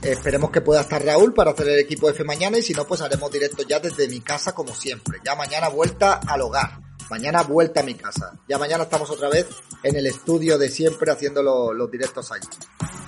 esperemos 0.00 0.50
que 0.50 0.60
pueda 0.62 0.80
estar 0.82 1.04
Raúl 1.04 1.34
para 1.34 1.50
hacer 1.50 1.68
el 1.68 1.78
equipo 1.80 2.08
F 2.08 2.24
mañana 2.24 2.56
y 2.58 2.62
si 2.62 2.72
no, 2.72 2.86
pues 2.86 3.02
haremos 3.02 3.30
directo 3.30 3.62
ya 3.68 3.78
desde 3.80 4.08
mi 4.08 4.20
casa 4.20 4.52
como 4.52 4.74
siempre. 4.74 5.18
Ya 5.24 5.34
mañana 5.34 5.68
vuelta 5.68 6.20
al 6.26 6.40
hogar. 6.40 6.80
Mañana 7.10 7.42
vuelta 7.42 7.80
a 7.80 7.82
mi 7.84 7.94
casa. 7.94 8.32
Ya 8.48 8.58
mañana 8.58 8.84
estamos 8.84 9.08
otra 9.10 9.28
vez 9.28 9.46
en 9.82 9.96
el 9.96 10.06
estudio 10.06 10.58
de 10.58 10.68
siempre 10.68 11.10
haciendo 11.12 11.42
lo- 11.42 11.72
los 11.72 11.90
directos 11.90 12.30
allí. 12.32 12.48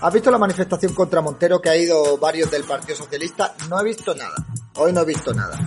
¿Has 0.01 0.13
visto 0.13 0.31
la 0.31 0.39
manifestación 0.39 0.95
contra 0.95 1.21
Montero 1.21 1.61
que 1.61 1.69
ha 1.71 1.77
ido 1.77 2.17
varios 2.19 2.51
del 2.51 2.65
Partido 2.65 2.97
Socialista? 2.97 3.55
No 3.69 3.81
he 3.81 3.85
visto 3.85 4.15
nada. 4.15 4.35
Hoy 4.77 4.93
no 4.93 5.01
he 5.01 5.05
visto 5.05 5.35
nada. 5.35 5.59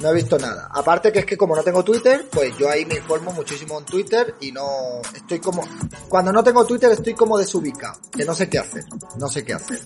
No 0.00 0.08
he 0.10 0.14
visto 0.14 0.38
nada. 0.38 0.68
Aparte 0.72 1.10
que 1.12 1.18
es 1.18 1.26
que 1.26 1.36
como 1.36 1.54
no 1.56 1.62
tengo 1.62 1.82
Twitter, 1.84 2.26
pues 2.30 2.56
yo 2.56 2.70
ahí 2.70 2.86
me 2.86 2.94
informo 2.96 3.32
muchísimo 3.32 3.78
en 3.78 3.84
Twitter 3.84 4.36
y 4.40 4.52
no 4.52 5.02
estoy 5.14 5.40
como 5.40 5.62
cuando 6.08 6.32
no 6.32 6.42
tengo 6.42 6.64
Twitter 6.64 6.92
estoy 6.92 7.14
como 7.14 7.36
desubicado, 7.36 7.98
que 8.12 8.24
no 8.24 8.32
sé 8.32 8.48
qué 8.48 8.60
hacer, 8.60 8.84
no 9.18 9.28
sé 9.28 9.44
qué 9.44 9.54
hacer. 9.54 9.80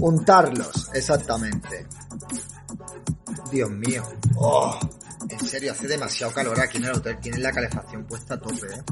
Untarlos, 0.00 0.88
exactamente. 0.94 1.86
Dios 3.50 3.70
mío. 3.70 4.04
Oh, 4.36 4.78
en 5.28 5.48
serio, 5.48 5.72
hace 5.72 5.86
demasiado 5.86 6.32
calor 6.32 6.58
aquí 6.60 6.78
en 6.78 6.84
el 6.84 6.92
hotel. 6.92 7.18
Tienen 7.20 7.42
la 7.42 7.52
calefacción 7.52 8.04
puesta 8.04 8.34
a 8.34 8.40
tope, 8.40 8.66
¿eh? 8.66 8.82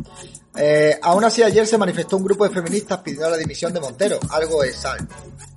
Eh, 0.57 0.99
aún 1.03 1.25
así, 1.25 1.43
ayer 1.43 1.67
se 1.67 1.79
manifestó 1.79 2.17
un 2.17 2.25
grupo 2.25 2.47
de 2.49 2.55
feministas 2.55 2.99
pidiendo 2.99 3.31
la 3.31 3.37
dimisión 3.37 3.73
de 3.73 3.81
Montero. 3.81 4.19
Algo 4.31 4.63
es 4.63 4.85
algo. 4.85 5.07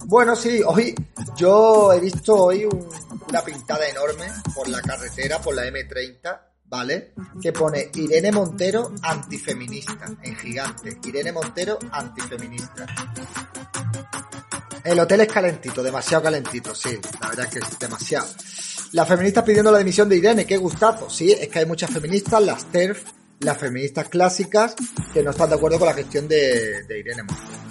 Bueno, 0.05 0.35
sí, 0.35 0.61
hoy 0.65 0.95
yo 1.35 1.93
he 1.93 1.99
visto 1.99 2.35
hoy 2.35 2.65
un- 2.65 2.89
una 3.29 3.41
pintada 3.43 3.87
enorme 3.87 4.25
por 4.55 4.67
la 4.67 4.81
carretera, 4.81 5.39
por 5.41 5.55
la 5.55 5.65
M30, 5.67 6.41
¿vale? 6.65 7.13
Que 7.41 7.51
pone 7.53 7.89
Irene 7.95 8.31
Montero 8.31 8.91
antifeminista, 9.03 10.05
en 10.23 10.35
gigante. 10.37 10.97
Irene 11.05 11.31
Montero 11.31 11.77
antifeminista. 11.91 12.85
El 14.83 14.99
hotel 14.99 15.21
es 15.21 15.27
calentito, 15.27 15.83
demasiado 15.83 16.23
calentito, 16.23 16.73
sí, 16.73 16.97
la 17.21 17.29
verdad 17.29 17.45
es 17.45 17.51
que 17.51 17.59
es 17.59 17.79
demasiado. 17.79 18.27
Las 18.93 19.07
feministas 19.07 19.43
pidiendo 19.43 19.71
la 19.71 19.77
dimisión 19.77 20.09
de 20.09 20.17
Irene, 20.17 20.45
qué 20.45 20.57
gustazo, 20.57 21.09
sí, 21.09 21.31
es 21.31 21.47
que 21.49 21.59
hay 21.59 21.65
muchas 21.65 21.91
feministas, 21.91 22.43
las 22.43 22.65
TERF, 22.71 23.03
las 23.39 23.57
feministas 23.57 24.09
clásicas, 24.09 24.75
que 25.13 25.23
no 25.23 25.31
están 25.31 25.49
de 25.49 25.55
acuerdo 25.55 25.79
con 25.79 25.87
la 25.87 25.93
gestión 25.93 26.27
de, 26.27 26.83
de 26.83 26.99
Irene 26.99 27.23
Montero. 27.23 27.70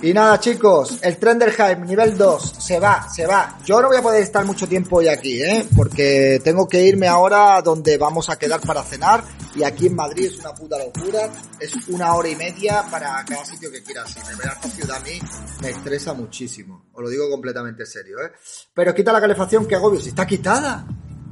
Y 0.00 0.12
nada, 0.12 0.38
chicos, 0.38 1.00
el 1.02 1.16
Trenderheim 1.16 1.84
nivel 1.84 2.16
2 2.16 2.54
se 2.60 2.78
va, 2.78 3.08
se 3.08 3.26
va. 3.26 3.58
Yo 3.64 3.82
no 3.82 3.88
voy 3.88 3.96
a 3.96 4.02
poder 4.02 4.22
estar 4.22 4.44
mucho 4.44 4.68
tiempo 4.68 4.98
hoy 4.98 5.08
aquí, 5.08 5.42
¿eh? 5.42 5.66
Porque 5.76 6.40
tengo 6.44 6.68
que 6.68 6.84
irme 6.84 7.08
ahora 7.08 7.60
donde 7.62 7.98
vamos 7.98 8.30
a 8.30 8.38
quedar 8.38 8.60
para 8.60 8.84
cenar. 8.84 9.24
Y 9.56 9.64
aquí 9.64 9.88
en 9.88 9.96
Madrid 9.96 10.26
es 10.26 10.38
una 10.38 10.54
puta 10.54 10.78
locura. 10.78 11.28
Es 11.58 11.74
una 11.88 12.14
hora 12.14 12.28
y 12.28 12.36
media 12.36 12.84
para 12.88 13.24
cada 13.24 13.44
sitio 13.44 13.72
que 13.72 13.82
quieras 13.82 14.16
ir. 14.16 14.22
Verdad, 14.36 14.54
esta 14.54 14.68
ciudad 14.68 14.96
a 14.98 15.00
mí 15.00 15.18
me 15.62 15.70
estresa 15.70 16.14
muchísimo. 16.14 16.86
Os 16.92 17.02
lo 17.02 17.10
digo 17.10 17.28
completamente 17.28 17.84
serio, 17.84 18.20
¿eh? 18.20 18.30
Pero 18.72 18.94
quita 18.94 19.12
la 19.12 19.20
calefacción, 19.20 19.66
que 19.66 19.74
agobio. 19.74 20.00
Si 20.00 20.10
está 20.10 20.24
quitada. 20.24 20.86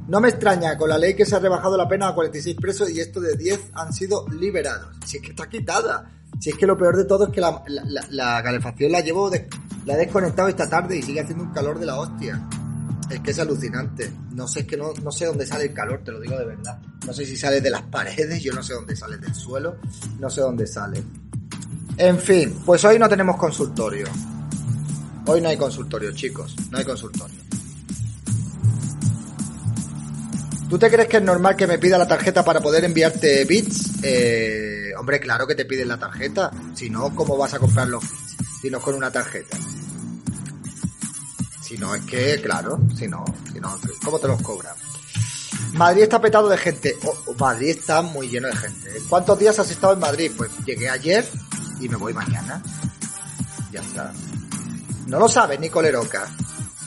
No 0.09 0.19
me 0.19 0.29
extraña, 0.29 0.77
con 0.77 0.89
la 0.89 0.97
ley 0.97 1.15
que 1.15 1.25
se 1.25 1.35
ha 1.35 1.39
rebajado 1.39 1.77
la 1.77 1.87
pena 1.87 2.09
a 2.09 2.15
46 2.15 2.57
presos 2.61 2.89
y 2.89 2.99
esto 2.99 3.21
de 3.21 3.35
10 3.35 3.71
han 3.73 3.93
sido 3.93 4.25
liberados. 4.27 4.95
Si 5.05 5.17
es 5.17 5.23
que 5.23 5.29
está 5.29 5.47
quitada. 5.47 6.13
Si 6.39 6.49
es 6.51 6.57
que 6.57 6.67
lo 6.67 6.77
peor 6.77 6.95
de 6.97 7.05
todo 7.05 7.25
es 7.27 7.33
que 7.33 7.41
la, 7.41 7.63
la- 8.09 8.43
calefacción 8.43 8.91
la 8.91 9.01
llevo, 9.01 9.31
la 9.85 9.93
he 9.95 9.97
desconectado 9.97 10.47
esta 10.47 10.69
tarde 10.69 10.97
y 10.97 11.01
sigue 11.01 11.21
haciendo 11.21 11.43
un 11.45 11.51
calor 11.51 11.79
de 11.79 11.85
la 11.85 11.99
hostia. 11.99 12.47
Es 13.09 13.19
que 13.21 13.31
es 13.31 13.39
alucinante. 13.39 14.11
No 14.33 14.47
sé, 14.47 14.59
es 14.61 14.65
que 14.67 14.77
no, 14.77 14.91
no 15.03 15.11
sé 15.11 15.25
dónde 15.25 15.45
sale 15.47 15.65
el 15.65 15.73
calor, 15.73 16.01
te 16.03 16.11
lo 16.11 16.19
digo 16.19 16.37
de 16.37 16.45
verdad. 16.45 16.79
No 17.05 17.13
sé 17.13 17.25
si 17.25 17.37
sale 17.37 17.61
de 17.61 17.69
las 17.69 17.83
paredes, 17.83 18.43
yo 18.43 18.53
no 18.53 18.61
sé 18.61 18.73
dónde 18.73 18.95
sale 18.95 19.17
del 19.17 19.33
suelo, 19.33 19.77
no 20.19 20.29
sé 20.29 20.41
dónde 20.41 20.67
sale. 20.67 21.01
En 21.97 22.19
fin, 22.19 22.53
pues 22.65 22.83
hoy 22.85 22.99
no 22.99 23.07
tenemos 23.09 23.37
consultorio. 23.37 24.05
Hoy 25.25 25.41
no 25.41 25.49
hay 25.49 25.57
consultorio, 25.57 26.11
chicos, 26.11 26.55
no 26.69 26.77
hay 26.77 26.83
consultorio. 26.85 27.35
¿Tú 30.69 30.77
te 30.77 30.89
crees 30.91 31.07
que 31.07 31.17
es 31.17 31.23
normal 31.23 31.55
que 31.55 31.65
me 31.65 31.77
pida 31.79 31.97
la 31.97 32.07
tarjeta 32.07 32.43
para 32.43 32.59
poder 32.59 32.83
enviarte 32.83 33.45
bits? 33.45 34.03
Eh, 34.03 34.76
hombre, 34.99 35.19
claro 35.19 35.47
que 35.47 35.55
te 35.55 35.65
piden 35.65 35.87
la 35.87 35.97
tarjeta. 35.97 36.51
Si 36.75 36.89
no, 36.89 37.13
¿cómo 37.15 37.37
vas 37.37 37.53
a 37.53 37.59
comprar 37.59 37.87
los? 37.87 38.03
Si 38.61 38.69
no 38.69 38.79
con 38.81 38.95
una 38.95 39.11
tarjeta. 39.11 39.57
Si 41.61 41.77
no, 41.77 41.93
es 41.93 42.03
que, 42.03 42.41
claro, 42.41 42.79
si 42.95 43.07
no, 43.07 43.25
si 43.51 43.59
no, 43.59 43.77
¿cómo 44.03 44.19
te 44.19 44.27
los 44.27 44.41
cobran? 44.41 44.75
Madrid 45.73 46.03
está 46.03 46.21
petado 46.21 46.47
de 46.49 46.57
gente. 46.57 46.95
Oh, 47.03 47.15
oh, 47.27 47.33
Madrid 47.33 47.69
está 47.69 48.01
muy 48.01 48.29
lleno 48.29 48.47
de 48.47 48.55
gente. 48.55 49.01
¿Cuántos 49.09 49.37
días 49.37 49.59
has 49.59 49.69
estado 49.69 49.93
en 49.93 49.99
Madrid? 49.99 50.31
Pues 50.35 50.49
llegué 50.65 50.89
ayer 50.89 51.27
y 51.79 51.89
me 51.89 51.97
voy 51.97 52.13
mañana. 52.13 52.61
Ya 53.71 53.81
está. 53.81 54.13
No 55.07 55.19
lo 55.19 55.27
sabes, 55.27 55.59
Nicoleroca. 55.59 56.27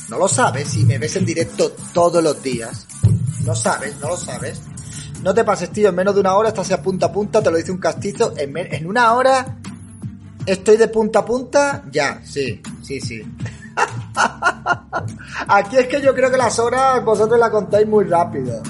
No 0.09 0.19
lo 0.19 0.29
sabes 0.29 0.69
si 0.69 0.85
me 0.85 0.99
ves 0.99 1.17
en 1.17 1.25
directo 1.25 1.73
todos 1.93 2.23
los 2.23 2.43
días. 2.43 2.87
No 3.45 3.55
sabes, 3.55 3.97
no 3.99 4.09
lo 4.09 4.17
sabes. 4.17 4.61
No 5.23 5.35
te 5.35 5.45
pases, 5.45 5.71
tío, 5.71 5.91
en 5.91 5.95
menos 5.95 6.15
de 6.15 6.21
una 6.21 6.35
hora 6.35 6.49
estás 6.49 6.73
a 6.73 6.83
punta 6.83 7.07
a 7.07 7.13
punta, 7.13 7.43
te 7.43 7.51
lo 7.51 7.57
dice 7.57 7.73
un 7.73 7.79
castizo. 7.79 8.33
En, 8.37 8.57
en 8.57 8.87
una 8.87 9.13
hora 9.13 9.59
estoy 10.47 10.77
de 10.77 10.89
punta 10.89 11.21
a 11.21 11.25
punta. 11.25 11.85
Ya, 11.91 12.21
sí, 12.25 12.63
sí, 12.83 13.01
sí. 13.01 13.23
Aquí 15.49 15.77
es 15.77 15.87
que 15.87 16.01
yo 16.01 16.15
creo 16.15 16.31
que 16.31 16.37
las 16.37 16.59
horas 16.59 17.05
vosotros 17.05 17.39
las 17.39 17.51
contáis 17.51 17.87
muy 17.87 18.05
rápido. 18.05 18.63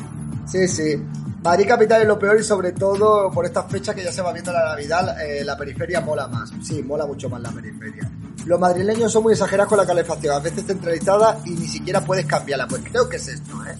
Sí, 0.46 0.66
sí. 0.66 1.00
Madrid 1.42 1.66
capital 1.66 2.02
es 2.02 2.08
lo 2.08 2.18
peor 2.18 2.38
y 2.38 2.44
sobre 2.44 2.72
todo 2.72 3.30
por 3.30 3.46
estas 3.46 3.70
fechas 3.70 3.94
que 3.94 4.04
ya 4.04 4.12
se 4.12 4.20
va 4.20 4.32
viendo 4.32 4.52
la 4.52 4.70
Navidad, 4.70 5.16
eh, 5.22 5.42
la 5.44 5.56
periferia 5.56 6.00
mola 6.00 6.26
más. 6.28 6.52
Sí, 6.62 6.82
mola 6.82 7.06
mucho 7.06 7.30
más 7.30 7.40
la 7.40 7.50
periferia. 7.50 8.10
Los 8.44 8.58
madrileños 8.58 9.12
son 9.12 9.22
muy 9.22 9.32
exagerados 9.32 9.68
con 9.68 9.78
la 9.78 9.86
calefacción, 9.86 10.34
a 10.34 10.40
veces 10.40 10.66
centralizada 10.66 11.38
y 11.44 11.50
ni 11.50 11.66
siquiera 11.66 12.04
puedes 12.04 12.26
cambiarla. 12.26 12.66
Pues 12.66 12.82
creo 12.84 13.08
que 13.08 13.16
es 13.16 13.28
esto, 13.28 13.52
¿eh? 13.64 13.76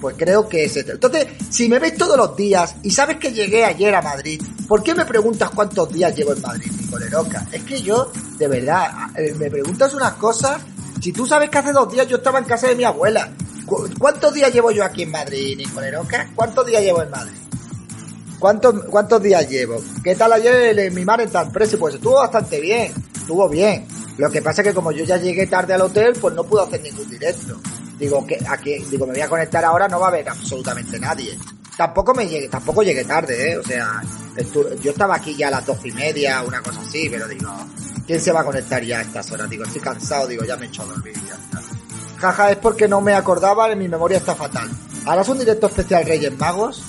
Pues 0.00 0.16
creo 0.18 0.48
que 0.48 0.64
es 0.64 0.76
esto. 0.76 0.92
Entonces, 0.92 1.26
si 1.50 1.68
me 1.68 1.78
ves 1.78 1.96
todos 1.96 2.16
los 2.16 2.34
días 2.36 2.74
y 2.82 2.90
sabes 2.90 3.18
que 3.18 3.32
llegué 3.32 3.64
ayer 3.64 3.94
a 3.94 4.00
Madrid, 4.00 4.40
¿por 4.66 4.82
qué 4.82 4.94
me 4.94 5.04
preguntas 5.04 5.50
cuántos 5.50 5.92
días 5.92 6.16
llevo 6.16 6.32
en 6.32 6.40
Madrid, 6.40 6.70
Nicoleroca? 6.80 7.46
Es 7.52 7.62
que 7.64 7.82
yo, 7.82 8.10
de 8.38 8.48
verdad, 8.48 8.88
eh, 9.16 9.34
me 9.38 9.50
preguntas 9.50 9.92
unas 9.92 10.14
cosas. 10.14 10.62
Si 11.02 11.12
tú 11.12 11.26
sabes 11.26 11.50
que 11.50 11.58
hace 11.58 11.72
dos 11.72 11.92
días 11.92 12.06
yo 12.08 12.16
estaba 12.16 12.38
en 12.38 12.44
casa 12.46 12.66
de 12.68 12.76
mi 12.76 12.84
abuela. 12.84 13.30
¿Cu- 13.66 13.88
¿Cuántos 13.98 14.32
días 14.32 14.52
llevo 14.52 14.70
yo 14.70 14.84
aquí 14.84 15.02
en 15.02 15.10
Madrid, 15.10 15.56
Nicoleroca? 15.58 16.30
¿Cuántos 16.34 16.66
días 16.66 16.82
llevo 16.82 17.02
en 17.02 17.10
Madrid? 17.10 17.32
¿Cuántos, 18.38 18.84
¿Cuántos 18.86 19.22
días 19.22 19.48
llevo? 19.50 19.82
¿Qué 20.02 20.14
tal 20.16 20.32
ayer 20.32 20.90
mi 20.92 21.04
mar 21.04 21.20
en 21.20 21.28
tan 21.30 21.52
preso? 21.52 21.78
Pues 21.78 21.94
estuvo 21.96 22.14
bastante 22.14 22.58
bien, 22.60 22.92
estuvo 23.14 23.48
bien. 23.50 23.86
Lo 24.16 24.30
que 24.30 24.40
pasa 24.40 24.62
es 24.62 24.68
que 24.68 24.74
como 24.74 24.92
yo 24.92 25.04
ya 25.04 25.18
llegué 25.18 25.46
tarde 25.46 25.74
al 25.74 25.82
hotel, 25.82 26.14
pues 26.18 26.34
no 26.34 26.44
pude 26.44 26.62
hacer 26.62 26.80
ningún 26.80 27.08
directo. 27.08 27.60
Digo 28.00 28.26
que 28.26 28.38
aquí, 28.48 28.78
digo, 28.90 29.06
me 29.06 29.12
voy 29.12 29.20
a 29.20 29.28
conectar 29.28 29.62
ahora, 29.62 29.86
no 29.86 30.00
va 30.00 30.06
a 30.06 30.08
haber 30.08 30.28
absolutamente 30.28 30.98
nadie. 30.98 31.38
Tampoco 31.76 32.14
me 32.14 32.26
llegué, 32.26 32.48
tampoco 32.48 32.82
llegué 32.82 33.04
tarde, 33.04 33.52
eh. 33.52 33.58
O 33.58 33.62
sea, 33.62 34.02
yo 34.82 34.90
estaba 34.90 35.16
aquí 35.16 35.36
ya 35.36 35.48
a 35.48 35.50
las 35.50 35.66
doce 35.66 35.88
y 35.88 35.92
media, 35.92 36.42
una 36.42 36.62
cosa 36.62 36.80
así, 36.80 37.08
pero 37.10 37.28
digo, 37.28 37.52
¿quién 38.06 38.18
se 38.18 38.32
va 38.32 38.40
a 38.40 38.44
conectar 38.44 38.82
ya 38.82 39.00
a 39.00 39.02
estas 39.02 39.30
horas? 39.30 39.50
Digo, 39.50 39.64
estoy 39.64 39.82
cansado, 39.82 40.26
digo, 40.26 40.44
ya 40.44 40.56
me 40.56 40.64
he 40.64 40.68
hecho 40.68 40.84
dormir 40.86 41.14
ya 41.28 41.34
está. 41.34 41.60
Jaja, 42.18 42.50
es 42.50 42.56
porque 42.56 42.88
no 42.88 43.02
me 43.02 43.14
acordaba, 43.14 43.74
mi 43.74 43.88
memoria 43.88 44.18
está 44.18 44.34
fatal. 44.34 44.70
¿Harás 45.06 45.28
un 45.28 45.38
directo 45.38 45.66
especial 45.66 46.04
Reyes 46.06 46.36
Magos? 46.38 46.82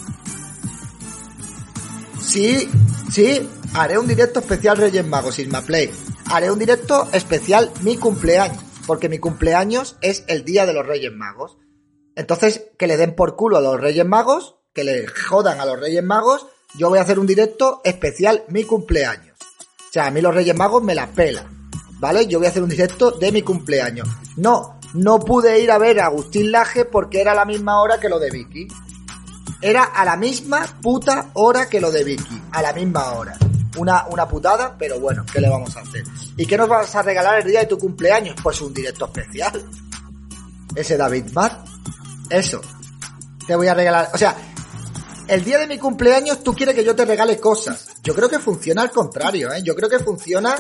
Sí, 2.22 2.70
sí, 3.12 3.50
haré 3.74 3.98
un 3.98 4.08
directo 4.08 4.40
especial 4.40 4.78
Reyes 4.78 5.06
Magos, 5.06 5.40
Isma 5.40 5.62
Play. 5.62 5.92
Haré 6.26 6.52
un 6.52 6.60
directo 6.60 7.10
especial 7.12 7.72
mi 7.82 7.98
cumpleaños, 7.98 8.64
porque 8.88 9.10
mi 9.10 9.20
cumpleaños 9.20 9.98
es 10.02 10.24
el 10.28 10.44
día 10.44 10.66
de 10.66 10.74
los 10.74 10.86
Reyes 10.86 11.12
Magos. 11.14 11.58
Entonces, 12.16 12.70
que 12.78 12.88
le 12.88 12.98
den 12.98 13.16
por 13.16 13.36
culo 13.36 13.58
a 13.58 13.62
los 13.62 13.80
Reyes 13.80 14.06
Magos, 14.06 14.58
que 14.74 14.84
le 14.84 15.08
jodan 15.08 15.60
a 15.60 15.66
los 15.66 15.80
Reyes 15.80 16.04
Magos, 16.04 16.48
yo 16.76 16.90
voy 16.90 17.00
a 17.00 17.02
hacer 17.02 17.20
un 17.20 17.28
directo 17.28 17.82
especial 17.84 18.44
mi 18.48 18.64
cumpleaños. 18.64 19.38
O 19.40 19.94
sea, 19.94 20.08
a 20.08 20.12
mí 20.12 20.22
los 20.22 20.34
Reyes 20.34 20.56
Magos 20.56 20.84
me 20.84 20.96
la 20.96 21.08
pelan, 21.08 21.70
¿vale? 22.00 22.28
Yo 22.28 22.40
voy 22.40 22.48
a 22.48 22.50
hacer 22.50 22.64
un 22.64 22.70
directo 22.70 23.12
de 23.12 23.32
mi 23.32 23.42
cumpleaños. 23.42 24.08
No, 24.38 24.80
no 24.94 25.20
pude 25.20 25.60
ir 25.60 25.72
a 25.72 25.78
ver 25.78 26.00
a 26.00 26.06
Agustín 26.06 26.52
Laje 26.52 26.86
porque 26.86 27.22
era 27.22 27.36
la 27.36 27.46
misma 27.46 27.82
hora 27.82 28.00
que 28.00 28.10
lo 28.10 28.20
de 28.20 28.30
Vicky. 28.30 28.68
Era 29.62 29.84
a 29.84 30.06
la 30.06 30.16
misma 30.16 30.66
puta 30.82 31.32
hora 31.34 31.70
que 31.70 31.82
lo 31.82 31.92
de 31.92 32.04
Vicky. 32.04 32.42
A 32.52 32.62
la 32.62 32.74
misma 32.74 33.12
hora. 33.14 33.38
Una, 33.78 34.06
una 34.10 34.28
putada, 34.28 34.76
pero 34.78 35.00
bueno, 35.00 35.26
¿qué 35.32 35.40
le 35.40 35.50
vamos 35.50 35.76
a 35.78 35.82
hacer? 35.82 36.04
¿Y 36.36 36.46
qué 36.46 36.58
nos 36.58 36.68
vas 36.68 36.94
a 36.96 37.02
regalar 37.02 37.40
el 37.40 37.48
día 37.48 37.62
de 37.62 37.68
tu 37.68 37.78
cumpleaños? 37.78 38.36
Pues 38.42 38.60
un 38.62 38.74
directo 38.74 39.06
especial. 39.06 39.64
Ese 40.76 40.98
David 40.98 41.32
Matt. 41.34 41.68
Eso. 42.30 42.62
Te 43.48 43.56
voy 43.56 43.68
a 43.68 43.74
regalar. 43.74 44.10
O 44.14 44.18
sea, 44.18 44.36
el 45.28 45.44
día 45.44 45.58
de 45.60 45.68
mi 45.68 45.78
cumpleaños 45.78 46.44
tú 46.44 46.54
quieres 46.54 46.76
que 46.76 46.84
yo 46.84 46.96
te 46.96 47.06
regale 47.06 47.40
cosas. 47.40 47.88
Yo 48.04 48.14
creo 48.14 48.28
que 48.28 48.40
funciona 48.40 48.82
al 48.82 48.92
contrario, 48.92 49.52
¿eh? 49.54 49.62
Yo 49.64 49.76
creo 49.76 49.90
que 49.90 50.00
funciona 50.00 50.56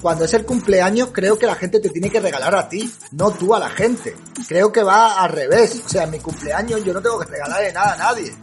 cuando 0.00 0.24
es 0.24 0.34
el 0.34 0.44
cumpleaños, 0.44 1.10
creo 1.12 1.38
que 1.38 1.46
la 1.46 1.54
gente 1.54 1.80
te 1.80 1.90
tiene 1.90 2.10
que 2.10 2.20
regalar 2.20 2.54
a 2.54 2.68
ti, 2.68 2.92
no 3.12 3.30
tú 3.32 3.54
a 3.54 3.58
la 3.58 3.70
gente. 3.70 4.16
Creo 4.48 4.72
que 4.72 4.82
va 4.82 5.22
al 5.22 5.30
revés. 5.30 5.82
O 5.84 5.88
sea, 5.88 6.04
en 6.04 6.10
mi 6.10 6.18
cumpleaños 6.18 6.84
yo 6.84 6.92
no 6.92 7.00
tengo 7.00 7.18
que 7.18 7.26
regalarle 7.26 7.72
nada 7.72 7.92
a 7.92 7.96
nadie. 7.96 8.34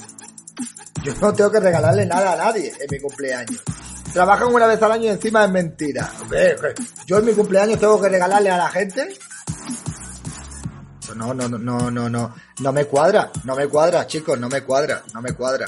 Yo 1.04 1.14
no 1.20 1.34
tengo 1.34 1.52
que 1.52 1.60
regalarle 1.60 2.06
nada 2.06 2.34
a 2.34 2.36
nadie 2.38 2.70
en 2.80 2.88
mi 2.90 3.00
cumpleaños. 3.00 3.62
Trabajan 4.14 4.54
una 4.54 4.68
vez 4.68 4.82
al 4.82 4.92
año 4.92 5.06
y 5.06 5.10
encima 5.10 5.44
es 5.46 5.52
mentira. 5.52 6.12
Yo 7.08 7.18
en 7.18 7.26
mi 7.26 7.34
cumpleaños 7.34 7.80
tengo 7.80 8.00
que 8.00 8.10
regalarle 8.10 8.52
a 8.52 8.58
la 8.58 8.70
gente. 8.70 9.18
Eso 11.02 11.16
no, 11.16 11.34
no, 11.34 11.50
no, 11.50 11.58
no, 11.58 11.90
no, 11.90 12.10
no. 12.10 12.36
No 12.60 12.72
me 12.72 12.86
cuadra, 12.86 13.32
no 13.44 13.56
me 13.56 13.68
cuadra, 13.68 14.06
chicos, 14.06 14.40
no 14.40 14.50
me 14.50 14.62
cuadra, 14.62 15.02
no 15.14 15.22
me 15.22 15.34
cuadra. 15.34 15.66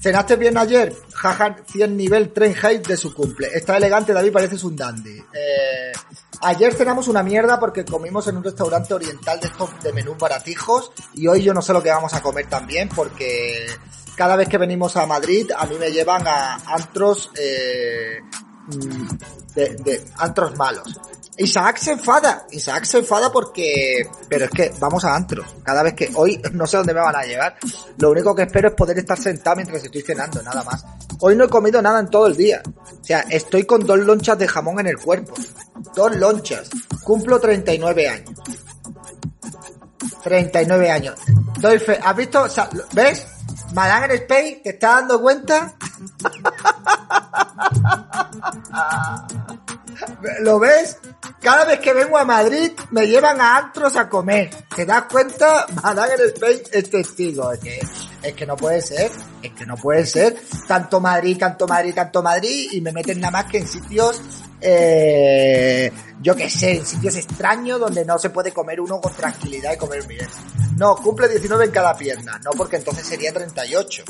¿Cenaste 0.00 0.36
bien 0.36 0.56
ayer? 0.58 0.94
Jaja, 1.12 1.56
100 1.70 1.96
nivel 1.96 2.32
train 2.32 2.54
height 2.54 2.86
de 2.86 2.96
su 2.96 3.12
cumple. 3.14 3.48
Está 3.52 3.76
elegante, 3.76 4.12
David, 4.12 4.32
pareces 4.32 4.64
un 4.64 4.76
dandy. 4.76 5.18
Eh, 5.32 5.92
ayer 6.40 6.74
cenamos 6.74 7.08
una 7.08 7.22
mierda 7.22 7.58
porque 7.58 7.84
comimos 7.84 8.26
en 8.28 8.36
un 8.36 8.44
restaurante 8.44 8.94
oriental 8.94 9.38
de 9.40 9.48
estos 9.48 9.70
de 9.82 9.92
menús 9.92 10.18
baratijos 10.18 10.92
y 11.14 11.26
hoy 11.26 11.42
yo 11.42 11.54
no 11.54 11.62
sé 11.62 11.72
lo 11.72 11.82
que 11.82 11.90
vamos 11.90 12.14
a 12.14 12.22
comer 12.22 12.48
también 12.48 12.88
porque 12.88 13.66
cada 14.16 14.36
vez 14.36 14.48
que 14.48 14.58
venimos 14.58 14.96
a 14.96 15.06
Madrid 15.06 15.50
a 15.56 15.66
mí 15.66 15.76
me 15.78 15.90
llevan 15.90 16.26
a 16.26 16.56
antros 16.66 17.30
eh, 17.38 18.20
mm, 18.66 19.08
de, 19.54 20.04
antros 20.18 20.56
malos. 20.56 21.00
Isaac 21.38 21.78
se 21.78 21.92
enfada, 21.92 22.46
Isaac 22.50 22.84
se 22.84 22.98
enfada 22.98 23.32
porque, 23.32 24.06
pero 24.28 24.44
es 24.44 24.50
que 24.50 24.72
vamos 24.78 25.04
a 25.04 25.14
antros. 25.14 25.46
Cada 25.62 25.82
vez 25.82 25.94
que 25.94 26.10
hoy 26.14 26.40
no 26.52 26.66
sé 26.66 26.76
dónde 26.76 26.94
me 26.94 27.00
van 27.00 27.16
a 27.16 27.22
llevar, 27.22 27.56
lo 27.98 28.10
único 28.10 28.34
que 28.34 28.42
espero 28.42 28.68
es 28.68 28.74
poder 28.74 28.98
estar 28.98 29.18
sentado 29.18 29.56
mientras 29.56 29.82
estoy 29.82 30.02
cenando, 30.02 30.42
nada 30.42 30.62
más. 30.62 30.84
Hoy 31.20 31.34
no 31.36 31.44
he 31.44 31.48
comido 31.48 31.80
nada 31.80 32.00
en 32.00 32.08
todo 32.08 32.26
el 32.26 32.36
día. 32.36 32.62
O 32.66 33.04
sea, 33.04 33.20
estoy 33.30 33.64
con 33.64 33.86
dos 33.86 33.98
lonchas 34.00 34.38
de 34.38 34.48
jamón 34.48 34.80
en 34.80 34.88
el 34.88 34.98
cuerpo. 34.98 35.34
Dos 35.94 36.16
lonchas. 36.16 36.68
Cumplo 37.02 37.40
39 37.40 38.08
años. 38.08 38.30
39 40.22 40.90
años. 40.90 41.18
Doy 41.60 41.78
fe. 41.78 41.98
¿Has 42.02 42.16
visto? 42.16 42.46
¿Ves? 42.92 43.26
Madame 43.72 44.14
Space, 44.14 44.60
¿te 44.62 44.70
estás 44.70 45.00
dando 45.00 45.20
cuenta? 45.20 45.74
¿Lo 50.40 50.58
ves? 50.58 50.98
Cada 51.40 51.64
vez 51.64 51.80
que 51.80 51.92
vengo 51.92 52.18
a 52.18 52.24
Madrid 52.24 52.72
me 52.90 53.06
llevan 53.06 53.40
a 53.40 53.56
antros 53.56 53.96
a 53.96 54.08
comer. 54.08 54.50
¿Te 54.74 54.86
das 54.86 55.04
cuenta? 55.04 55.66
Madame 55.82 56.14
Space 56.34 56.64
es 56.72 56.90
testigo. 56.90 57.52
Es 57.52 57.60
que, 57.60 57.80
es 58.22 58.34
que 58.34 58.46
no 58.46 58.56
puede 58.56 58.80
ser. 58.80 59.10
Es 59.42 59.52
que 59.52 59.66
no 59.66 59.76
puede 59.76 60.06
ser. 60.06 60.36
Tanto 60.66 61.00
Madrid, 61.00 61.36
tanto 61.38 61.66
Madrid, 61.66 61.94
tanto 61.94 62.22
Madrid 62.22 62.68
y 62.72 62.80
me 62.80 62.92
meten 62.92 63.20
nada 63.20 63.32
más 63.32 63.44
que 63.46 63.58
en 63.58 63.66
sitios 63.66 64.20
eh, 64.64 65.90
yo 66.20 66.36
qué 66.36 66.48
sé, 66.48 66.76
en 66.76 66.86
sitios 66.86 67.16
extraños 67.16 67.80
donde 67.80 68.04
no 68.04 68.16
se 68.16 68.30
puede 68.30 68.52
comer 68.52 68.80
uno 68.80 69.00
con 69.00 69.12
tranquilidad 69.12 69.72
y 69.72 69.76
comer 69.76 70.06
bien. 70.06 70.28
No, 70.76 70.94
cumple 70.96 71.28
19 71.28 71.64
en 71.64 71.70
cada 71.72 71.96
pierna, 71.96 72.40
no 72.44 72.52
porque 72.52 72.76
entonces 72.76 73.06
sería 73.06 73.32
38. 73.32 74.04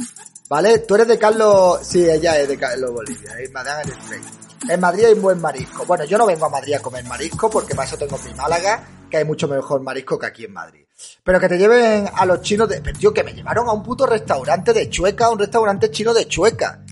¿Vale? 0.49 0.81
Tú 0.81 0.97
eres 0.97 1.09
de 1.09 1.19
Carlos, 1.19 1.81
sí, 1.83 2.07
ella 2.09 2.39
es 2.39 2.49
de 2.49 2.59
Carlos 2.59 2.93
Bolivia, 2.93 3.39
es 3.41 3.51
Madame 3.51 3.91
En 4.69 4.81
Madrid 4.81 5.04
hay 5.07 5.14
buen 5.14 5.40
marisco. 5.40 5.85
Bueno, 5.85 6.04
yo 6.04 6.19
no 6.19 6.26
vengo 6.26 6.47
a 6.47 6.50
Madrid 6.50 6.75
a 6.75 6.81
comer 6.81 7.04
marisco 7.04 7.50
porque 7.50 7.75
para 7.75 7.88
eso 7.88 7.99
tengo 7.99 8.19
mi 8.19 8.33
Málaga, 8.35 8.85
que 9.11 9.16
hay 9.19 9.25
mucho 9.25 9.49
mejor 9.49 9.83
marisco 9.83 10.19
que 10.19 10.26
aquí 10.26 10.45
en 10.45 10.52
Madrid. 10.52 10.85
Pero 11.25 11.40
que 11.40 11.49
te 11.49 11.59
lleven 11.59 12.09
a 12.14 12.25
los 12.25 12.42
chinos 12.42 12.69
de... 12.69 12.81
Pero 12.81 12.99
tío, 12.99 13.12
que 13.12 13.25
me 13.25 13.33
llevaron 13.33 13.69
a 13.69 13.73
un 13.73 13.83
puto 13.83 14.07
restaurante 14.07 14.73
de 14.73 14.88
Chueca, 14.88 15.31
un 15.31 15.38
restaurante 15.38 15.90
chino 15.90 16.14
de 16.14 16.26
Chueca 16.28 16.83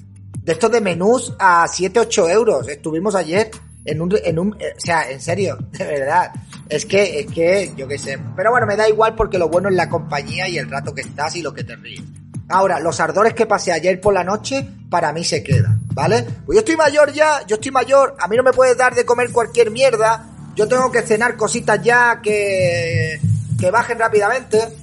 de 0.43 0.53
estos 0.53 0.71
de 0.71 0.81
menús 0.81 1.35
a 1.39 1.67
7, 1.69 2.00
8 2.00 2.29
euros. 2.31 2.69
Estuvimos 2.69 3.15
ayer 3.15 3.50
en 3.85 4.00
un, 4.00 4.15
en 4.25 4.39
un, 4.39 4.57
eh, 4.59 4.73
o 4.77 4.81
sea, 4.81 5.11
en 5.11 5.21
serio, 5.21 5.59
de 5.73 5.85
verdad. 5.85 6.33
Es 6.69 6.87
que, 6.87 7.21
es 7.21 7.27
que, 7.27 7.73
yo 7.77 7.89
qué 7.89 7.99
sé. 7.99 8.19
Pero 8.37 8.50
bueno, 8.50 8.67
me 8.67 8.77
da 8.77 8.89
igual 8.89 9.15
porque 9.15 9.39
lo 9.39 9.49
bueno 9.49 9.69
es 9.69 9.75
la 9.75 9.89
compañía 9.89 10.49
y 10.49 10.59
el 10.59 10.71
rato 10.71 10.95
que 10.95 11.03
estás 11.03 11.37
y 11.37 11.43
lo 11.43 11.53
que 11.53 11.65
te 11.65 11.77
ríes. 11.77 12.03
Ahora, 12.49 12.81
los 12.81 12.99
ardores 13.00 13.35
que 13.35 13.47
pasé 13.47 13.73
ayer 13.73 14.00
por 14.00 14.15
la 14.15 14.25
noche, 14.25 14.67
para 14.89 15.12
mí 15.12 15.25
se 15.25 15.43
quedan, 15.43 15.80
¿vale? 15.93 16.23
Pues 16.47 16.57
yo 16.57 16.61
estoy 16.61 16.77
mayor 16.77 17.13
ya, 17.13 17.45
yo 17.47 17.57
estoy 17.57 17.71
mayor, 17.71 18.17
a 18.19 18.29
mí 18.29 18.37
no 18.37 18.43
me 18.43 18.53
puedes 18.53 18.77
dar 18.77 18.95
de 18.95 19.05
comer 19.05 19.31
cualquier 19.31 19.71
mierda, 19.71 20.27
yo 20.55 20.69
tengo 20.69 20.91
que 20.91 21.03
cenar 21.03 21.37
cositas 21.37 21.83
ya 21.83 22.21
que, 22.23 23.21
que 23.59 23.71
bajen 23.71 23.99
rápidamente. 23.99 24.77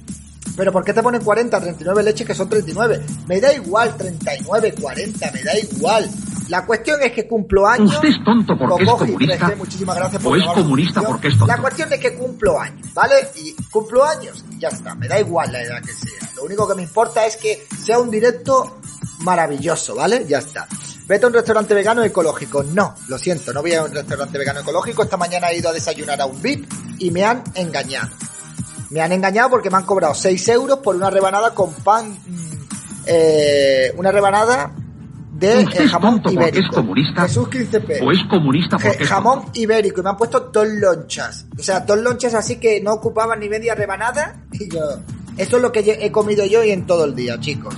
Pero 0.56 0.72
¿por 0.72 0.82
qué 0.82 0.92
te 0.92 1.04
ponen 1.04 1.22
40, 1.22 1.60
39 1.60 2.02
leches 2.02 2.26
que 2.26 2.34
son 2.34 2.48
39? 2.48 3.00
Me 3.28 3.40
da 3.40 3.52
igual 3.52 3.96
39, 3.96 4.74
40, 4.80 5.30
me 5.30 5.42
da 5.44 5.56
igual. 5.56 6.10
La 6.48 6.64
cuestión 6.64 7.00
es 7.02 7.12
que 7.12 7.28
cumplo 7.28 7.66
años. 7.66 7.94
Usted 7.94 8.08
es 8.08 8.24
tonto 8.24 8.58
porque 8.58 8.82
es 8.82 8.90
comunista. 8.90 9.52
muchísimas 9.56 9.96
gracias 9.96 10.22
por 10.22 10.36
o 10.36 10.40
es 10.40 10.46
comunista 10.46 11.02
porque 11.02 11.28
es 11.28 11.38
tonto. 11.38 11.46
La 11.46 11.58
cuestión 11.58 11.92
es 11.92 12.00
que 12.00 12.14
cumplo 12.14 12.58
años, 12.58 12.92
¿vale? 12.94 13.14
Y 13.36 13.54
cumplo 13.70 14.04
años 14.04 14.44
y 14.50 14.58
ya 14.58 14.68
está. 14.68 14.94
Me 14.96 15.06
da 15.06 15.20
igual 15.20 15.52
la 15.52 15.62
edad 15.62 15.80
que 15.80 15.92
sea. 15.92 16.28
Lo 16.36 16.44
único 16.44 16.66
que 16.66 16.74
me 16.74 16.82
importa 16.82 17.24
es 17.26 17.36
que 17.36 17.66
sea 17.84 17.98
un 17.98 18.10
directo 18.10 18.80
maravilloso, 19.20 19.94
¿vale? 19.94 20.24
Ya 20.26 20.38
está. 20.38 20.66
Vete 21.08 21.24
a 21.24 21.28
un 21.28 21.34
restaurante 21.34 21.72
vegano 21.72 22.04
ecológico. 22.04 22.62
No, 22.62 22.94
lo 23.08 23.16
siento, 23.18 23.50
no 23.54 23.62
voy 23.62 23.72
a 23.72 23.82
un 23.82 23.94
restaurante 23.94 24.36
vegano 24.36 24.60
ecológico. 24.60 25.02
Esta 25.02 25.16
mañana 25.16 25.48
he 25.48 25.56
ido 25.56 25.70
a 25.70 25.72
desayunar 25.72 26.20
a 26.20 26.26
un 26.26 26.40
VIP 26.42 26.70
y 26.98 27.10
me 27.10 27.24
han 27.24 27.42
engañado. 27.54 28.10
Me 28.90 29.00
han 29.00 29.12
engañado 29.12 29.48
porque 29.48 29.70
me 29.70 29.78
han 29.78 29.84
cobrado 29.84 30.14
6 30.14 30.48
euros 30.48 30.80
por 30.80 30.94
una 30.96 31.08
rebanada 31.08 31.54
con 31.54 31.72
pan, 31.72 32.10
mm, 32.10 32.52
eh, 33.06 33.94
una 33.96 34.12
rebanada 34.12 34.70
de 35.32 35.62
eh, 35.62 35.88
jamón 35.88 36.20
ibérico. 36.28 36.58
Es 36.58 36.74
comunista, 36.74 37.22
Jesús 37.22 37.48
15p. 37.48 38.02
O 38.02 38.12
es 38.12 38.24
comunista 38.24 38.76
porque 38.76 39.04
Jamón 39.06 39.44
ibérico 39.54 40.00
y 40.00 40.04
me 40.04 40.10
han 40.10 40.16
puesto 40.18 40.40
dos 40.52 40.68
lonchas. 40.68 41.46
O 41.58 41.62
sea, 41.62 41.80
dos 41.80 41.98
lonchas 41.98 42.34
así 42.34 42.56
que 42.56 42.82
no 42.82 42.92
ocupaban 42.92 43.40
ni 43.40 43.48
media 43.48 43.74
rebanada. 43.74 44.42
Y 44.52 44.68
yo, 44.68 44.80
esto 45.38 45.56
es 45.56 45.62
lo 45.62 45.72
que 45.72 45.98
he 46.00 46.12
comido 46.12 46.44
yo 46.44 46.62
y 46.62 46.70
en 46.70 46.86
todo 46.86 47.06
el 47.06 47.14
día, 47.14 47.40
chicos. 47.40 47.74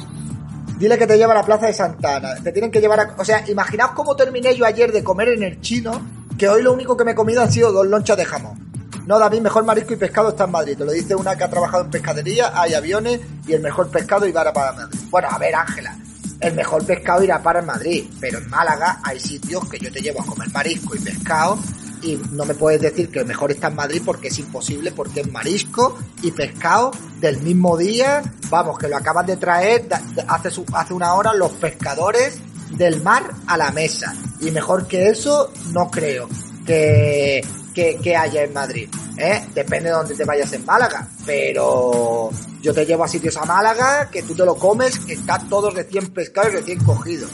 Dile 0.81 0.97
que 0.97 1.07
te 1.07 1.19
lleva 1.19 1.33
a 1.33 1.37
la 1.37 1.45
plaza 1.45 1.67
de 1.67 1.75
Santana. 1.75 2.37
Te 2.43 2.53
tienen 2.53 2.71
que 2.71 2.81
llevar 2.81 3.01
a... 3.01 3.15
O 3.19 3.23
sea, 3.23 3.45
imaginaos 3.47 3.91
cómo 3.91 4.17
terminé 4.17 4.57
yo 4.57 4.65
ayer 4.65 4.91
de 4.91 5.05
comer 5.05 5.29
en 5.29 5.43
el 5.43 5.61
chino, 5.61 6.01
que 6.39 6.49
hoy 6.49 6.63
lo 6.63 6.73
único 6.73 6.97
que 6.97 7.05
me 7.05 7.11
he 7.11 7.15
comido 7.15 7.43
han 7.43 7.53
sido 7.53 7.71
dos 7.71 7.87
lonchas 7.87 8.17
de 8.17 8.25
jamón. 8.25 8.73
No, 9.07 9.19
David, 9.19 9.43
mejor 9.43 9.63
marisco 9.65 9.93
y 9.93 9.97
pescado 9.97 10.31
está 10.31 10.45
en 10.45 10.53
Madrid. 10.53 10.79
Te 10.79 10.87
lo 10.87 10.93
dice 10.93 11.15
una 11.15 11.37
que 11.37 11.45
ha 11.45 11.51
trabajado 11.51 11.85
en 11.85 11.91
pescadería, 11.91 12.59
hay 12.59 12.73
aviones 12.73 13.21
y 13.47 13.53
el 13.53 13.61
mejor 13.61 13.91
pescado 13.91 14.27
irá 14.27 14.51
para 14.55 14.73
Madrid. 14.73 14.99
Bueno, 15.11 15.29
a 15.31 15.37
ver, 15.37 15.55
Ángela, 15.55 15.99
el 16.41 16.55
mejor 16.55 16.87
pescado 16.87 17.23
irá 17.23 17.43
para 17.43 17.61
Madrid, 17.61 18.07
pero 18.19 18.39
en 18.39 18.49
Málaga 18.49 19.01
hay 19.05 19.21
sitios 19.21 19.69
que 19.69 19.79
yo 19.79 19.93
te 19.93 20.01
llevo 20.01 20.23
a 20.23 20.25
comer 20.25 20.49
marisco 20.51 20.97
y 20.97 21.01
pescado 21.01 21.59
y 22.03 22.21
no 22.33 22.45
me 22.45 22.55
puedes 22.55 22.81
decir 22.81 23.11
que 23.11 23.25
mejor 23.25 23.51
está 23.51 23.69
en 23.69 23.77
Madrid 23.77 24.03
porque 24.05 24.29
es 24.29 24.39
imposible, 24.39 24.93
porque 24.93 25.21
es 25.21 25.31
marisco 25.31 25.99
y 26.23 26.33
pescado 26.33 26.91
del 27.21 27.41
mismo 27.41 27.77
día, 27.77 28.23
vamos, 28.49 28.79
que 28.79 28.89
lo 28.89 28.97
acaban 28.97 29.27
de 29.27 29.37
traer 29.37 29.89
hace, 30.27 30.49
hace 30.73 30.95
una 30.95 31.15
hora 31.15 31.35
los 31.35 31.53
pescadores 31.53 32.39
del 32.71 33.03
mar 33.03 33.31
a 33.47 33.57
la 33.57 33.71
mesa. 33.71 34.15
Y 34.41 34.51
mejor 34.51 34.87
que 34.87 35.09
eso, 35.09 35.53
no 35.73 35.91
creo. 35.91 36.29
Que 36.67 37.43
que, 37.75 38.17
haya 38.17 38.43
en 38.43 38.53
Madrid. 38.53 38.89
¿eh? 39.17 39.47
Depende 39.55 39.89
de 39.89 39.95
dónde 39.95 40.15
te 40.15 40.25
vayas 40.25 40.53
en 40.53 40.65
Málaga. 40.65 41.09
Pero 41.25 42.31
yo 42.61 42.75
te 42.75 42.85
llevo 42.85 43.05
a 43.05 43.09
sitios 43.09 43.37
a 43.37 43.45
Málaga 43.45 44.11
que 44.11 44.23
tú 44.23 44.35
te 44.35 44.45
lo 44.45 44.57
comes, 44.57 44.99
que 45.01 45.15
está 45.15 45.39
todo 45.49 45.71
recién 45.71 46.09
pescado 46.09 46.49
y 46.51 46.53
recién 46.53 46.83
cogido. 46.85 47.29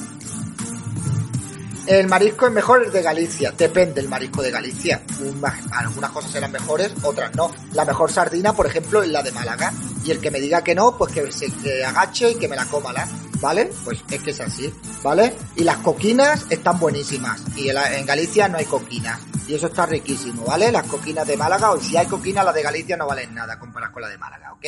El 1.86 2.08
marisco 2.08 2.46
es 2.46 2.52
mejor 2.52 2.82
el 2.84 2.90
de 2.90 3.00
Galicia. 3.00 3.52
Depende 3.52 4.00
el 4.00 4.08
marisco 4.08 4.42
de 4.42 4.50
Galicia. 4.50 5.02
Algunas 5.72 6.10
cosas 6.10 6.32
serán 6.32 6.50
mejores, 6.50 6.92
otras 7.04 7.32
no. 7.36 7.54
La 7.74 7.84
mejor 7.84 8.10
sardina, 8.10 8.52
por 8.52 8.66
ejemplo, 8.66 9.04
es 9.04 9.08
la 9.08 9.22
de 9.22 9.30
Málaga. 9.30 9.72
Y 10.04 10.10
el 10.10 10.20
que 10.20 10.32
me 10.32 10.40
diga 10.40 10.64
que 10.64 10.74
no, 10.74 10.98
pues 10.98 11.12
que 11.12 11.30
se 11.30 11.84
agache 11.84 12.32
y 12.32 12.34
que 12.34 12.48
me 12.48 12.56
la 12.56 12.64
coma 12.66 12.92
la. 12.92 13.06
¿Vale? 13.40 13.70
Pues 13.84 14.02
es 14.10 14.20
que 14.20 14.30
es 14.30 14.40
así, 14.40 14.72
¿vale? 15.02 15.34
Y 15.56 15.62
las 15.62 15.76
coquinas 15.78 16.46
están 16.48 16.80
buenísimas. 16.80 17.40
Y 17.54 17.68
en 17.68 18.06
Galicia 18.06 18.48
no 18.48 18.58
hay 18.58 18.64
coquinas. 18.64 19.20
Y 19.46 19.54
eso 19.54 19.68
está 19.68 19.86
riquísimo, 19.86 20.44
¿vale? 20.44 20.72
Las 20.72 20.86
coquinas 20.86 21.26
de 21.26 21.36
Málaga, 21.36 21.70
o 21.70 21.80
si 21.80 21.96
hay 21.96 22.06
coquinas, 22.06 22.44
las 22.44 22.54
de 22.54 22.62
Galicia 22.62 22.96
no 22.96 23.06
valen 23.06 23.34
nada 23.34 23.58
comparadas 23.58 23.92
con 23.92 24.02
la 24.02 24.08
de 24.08 24.18
Málaga, 24.18 24.54
¿ok? 24.54 24.66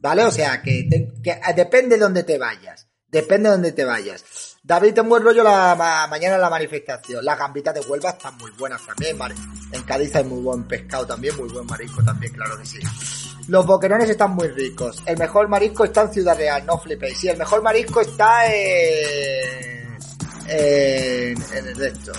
¿Vale? 0.00 0.24
O 0.24 0.30
sea, 0.30 0.62
que, 0.62 0.88
que 1.22 1.40
depende 1.54 1.96
de 1.96 2.02
dónde 2.02 2.22
te 2.22 2.38
vayas. 2.38 2.86
Depende 3.08 3.48
de 3.48 3.54
dónde 3.56 3.72
te 3.72 3.84
vayas. 3.84 4.55
David, 4.66 4.94
te 4.94 5.00
buen 5.00 5.22
rollo 5.22 5.44
la 5.44 5.76
mañana 6.10 6.34
en 6.34 6.40
la 6.40 6.50
manifestación. 6.50 7.24
Las 7.24 7.38
gambitas 7.38 7.72
de 7.72 7.82
Huelva 7.82 8.10
están 8.10 8.36
muy 8.36 8.50
buenas 8.58 8.84
también, 8.84 9.16
¿vale? 9.16 9.36
En 9.70 9.80
Cádiz 9.84 10.16
hay 10.16 10.24
muy 10.24 10.40
buen 10.42 10.64
pescado 10.64 11.06
también, 11.06 11.36
muy 11.36 11.48
buen 11.48 11.64
marisco 11.66 12.02
también, 12.02 12.32
claro 12.32 12.58
que 12.58 12.66
sí. 12.66 12.78
Los 13.46 13.64
boquerones 13.64 14.10
están 14.10 14.32
muy 14.32 14.48
ricos. 14.48 15.04
El 15.06 15.18
mejor 15.18 15.46
marisco 15.46 15.84
está 15.84 16.02
en 16.02 16.12
Ciudad 16.12 16.36
Real, 16.36 16.66
no 16.66 16.78
flipéis. 16.78 17.16
Sí, 17.16 17.28
el 17.28 17.38
mejor 17.38 17.62
marisco 17.62 18.00
está 18.00 18.52
en... 18.52 19.96
en, 20.48 21.66
el 21.68 21.76
resto. 21.76 22.10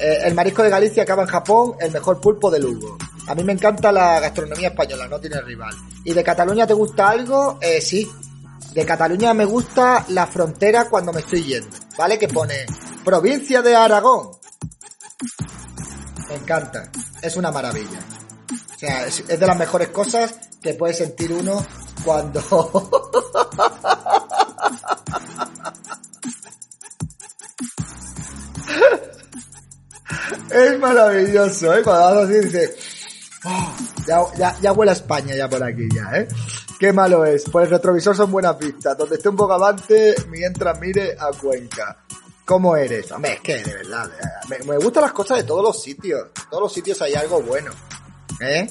Eh, 0.00 0.18
el 0.24 0.34
marisco 0.34 0.62
de 0.62 0.70
Galicia 0.70 1.02
acaba 1.02 1.24
en 1.24 1.28
Japón, 1.28 1.74
el 1.80 1.92
mejor 1.92 2.18
pulpo 2.18 2.50
de 2.50 2.60
Lugo. 2.60 2.96
A 3.26 3.34
mí 3.34 3.44
me 3.44 3.52
encanta 3.52 3.92
la 3.92 4.20
gastronomía 4.20 4.68
española, 4.68 5.06
no 5.06 5.20
tiene 5.20 5.38
rival. 5.42 5.74
¿Y 6.04 6.14
de 6.14 6.24
Cataluña 6.24 6.66
te 6.66 6.72
gusta 6.72 7.10
algo? 7.10 7.58
Eh, 7.60 7.82
sí, 7.82 8.10
De 8.78 8.86
Cataluña 8.86 9.34
me 9.34 9.44
gusta 9.44 10.06
la 10.10 10.28
frontera 10.28 10.88
cuando 10.88 11.12
me 11.12 11.18
estoy 11.18 11.42
yendo, 11.42 11.76
¿vale? 11.98 12.16
Que 12.16 12.28
pone 12.28 12.64
provincia 13.04 13.60
de 13.60 13.74
Aragón. 13.74 14.30
Me 16.28 16.36
encanta, 16.36 16.88
es 17.20 17.36
una 17.36 17.50
maravilla. 17.50 17.98
O 18.76 18.78
sea, 18.78 19.04
es, 19.04 19.26
de 19.26 19.44
las 19.44 19.58
mejores 19.58 19.88
cosas 19.88 20.32
que 20.62 20.74
puede 20.74 20.94
sentir 20.94 21.32
uno 21.32 21.66
cuando... 22.04 22.40
es 30.50 30.78
maravilloso, 30.78 31.74
¿eh? 31.74 31.82
Cuando 31.82 32.14
vas 32.14 32.24
así 32.26 32.34
dices... 32.34 32.76
"Oh, 33.44 33.74
ya, 34.06 34.22
ya, 34.36 34.56
ya 34.60 34.72
huele 34.72 34.92
a 34.92 34.94
España 34.94 35.34
ya 35.34 35.48
por 35.48 35.64
aquí 35.64 35.88
ya, 35.92 36.16
¿eh? 36.16 36.28
Qué 36.78 36.92
malo 36.92 37.24
es. 37.24 37.44
Pues 37.50 37.66
el 37.66 37.72
retrovisor 37.72 38.16
son 38.16 38.30
buenas 38.30 38.58
vistas. 38.58 38.96
Donde 38.96 39.16
esté 39.16 39.28
un 39.28 39.36
bogavante, 39.36 40.14
mientras 40.28 40.78
mire 40.80 41.16
a 41.18 41.30
Cuenca. 41.32 42.04
¿Cómo 42.44 42.76
eres? 42.76 43.10
Hombre, 43.12 43.34
es 43.34 43.40
que 43.40 43.56
de 43.62 43.74
verdad, 43.74 44.10
me, 44.48 44.58
me 44.60 44.78
gustan 44.78 45.02
las 45.02 45.12
cosas 45.12 45.38
de 45.38 45.44
todos 45.44 45.62
los 45.62 45.82
sitios. 45.82 46.28
En 46.36 46.50
todos 46.50 46.62
los 46.62 46.72
sitios 46.72 47.02
hay 47.02 47.14
algo 47.14 47.42
bueno. 47.42 47.72
¿Eh? 48.40 48.66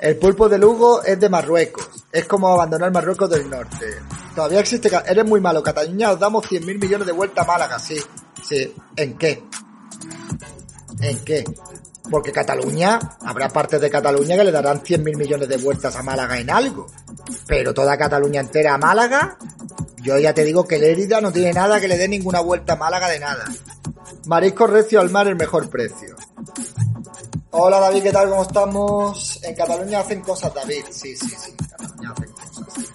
El 0.00 0.16
pulpo 0.16 0.48
de 0.48 0.58
Lugo 0.58 1.02
es 1.02 1.18
de 1.18 1.28
Marruecos. 1.28 1.88
Es 2.12 2.26
como 2.26 2.48
abandonar 2.48 2.92
Marruecos 2.92 3.30
del 3.30 3.48
norte. 3.48 3.86
Todavía 4.34 4.60
existe... 4.60 4.90
Eres 5.06 5.24
muy 5.24 5.40
malo. 5.40 5.62
Cataluña 5.62 6.12
os 6.12 6.20
damos 6.20 6.44
100.000 6.44 6.80
millones 6.80 7.06
de 7.06 7.12
vuelta 7.12 7.42
a 7.42 7.46
Málaga. 7.46 7.78
Sí. 7.78 7.96
Sí. 8.46 8.74
¿En 8.96 9.16
qué? 9.16 9.42
¿En 11.00 11.24
qué? 11.24 11.44
Porque 12.10 12.32
Cataluña, 12.32 12.98
habrá 13.20 13.48
partes 13.48 13.80
de 13.80 13.90
Cataluña 13.90 14.36
que 14.36 14.44
le 14.44 14.52
darán 14.52 14.80
100.000 14.80 15.16
millones 15.16 15.48
de 15.48 15.56
vueltas 15.56 15.96
a 15.96 16.02
Málaga 16.02 16.38
en 16.38 16.50
algo. 16.50 16.86
Pero 17.46 17.74
toda 17.74 17.96
Cataluña 17.96 18.40
entera 18.40 18.74
a 18.74 18.78
Málaga, 18.78 19.38
yo 20.02 20.18
ya 20.18 20.32
te 20.32 20.44
digo 20.44 20.66
que 20.66 20.78
Lérida 20.78 21.20
no 21.20 21.32
tiene 21.32 21.52
nada 21.52 21.80
que 21.80 21.88
le 21.88 21.98
dé 21.98 22.08
ninguna 22.08 22.40
vuelta 22.40 22.74
a 22.74 22.76
Málaga 22.76 23.08
de 23.08 23.18
nada. 23.18 23.44
Marisco 24.26 24.66
recio 24.66 25.00
al 25.00 25.10
mar 25.10 25.26
el 25.28 25.36
mejor 25.36 25.68
precio. 25.68 26.16
Hola 27.50 27.80
David, 27.80 28.02
¿qué 28.02 28.12
tal? 28.12 28.28
¿Cómo 28.28 28.42
estamos? 28.42 29.40
En 29.42 29.54
Cataluña 29.54 30.00
hacen 30.00 30.20
cosas, 30.20 30.52
David. 30.52 30.84
Sí, 30.90 31.16
sí, 31.16 31.28
sí. 31.28 31.54
En 31.58 31.66
Cataluña 31.66 32.12
hacen 32.12 32.32
cosas. 32.32 32.85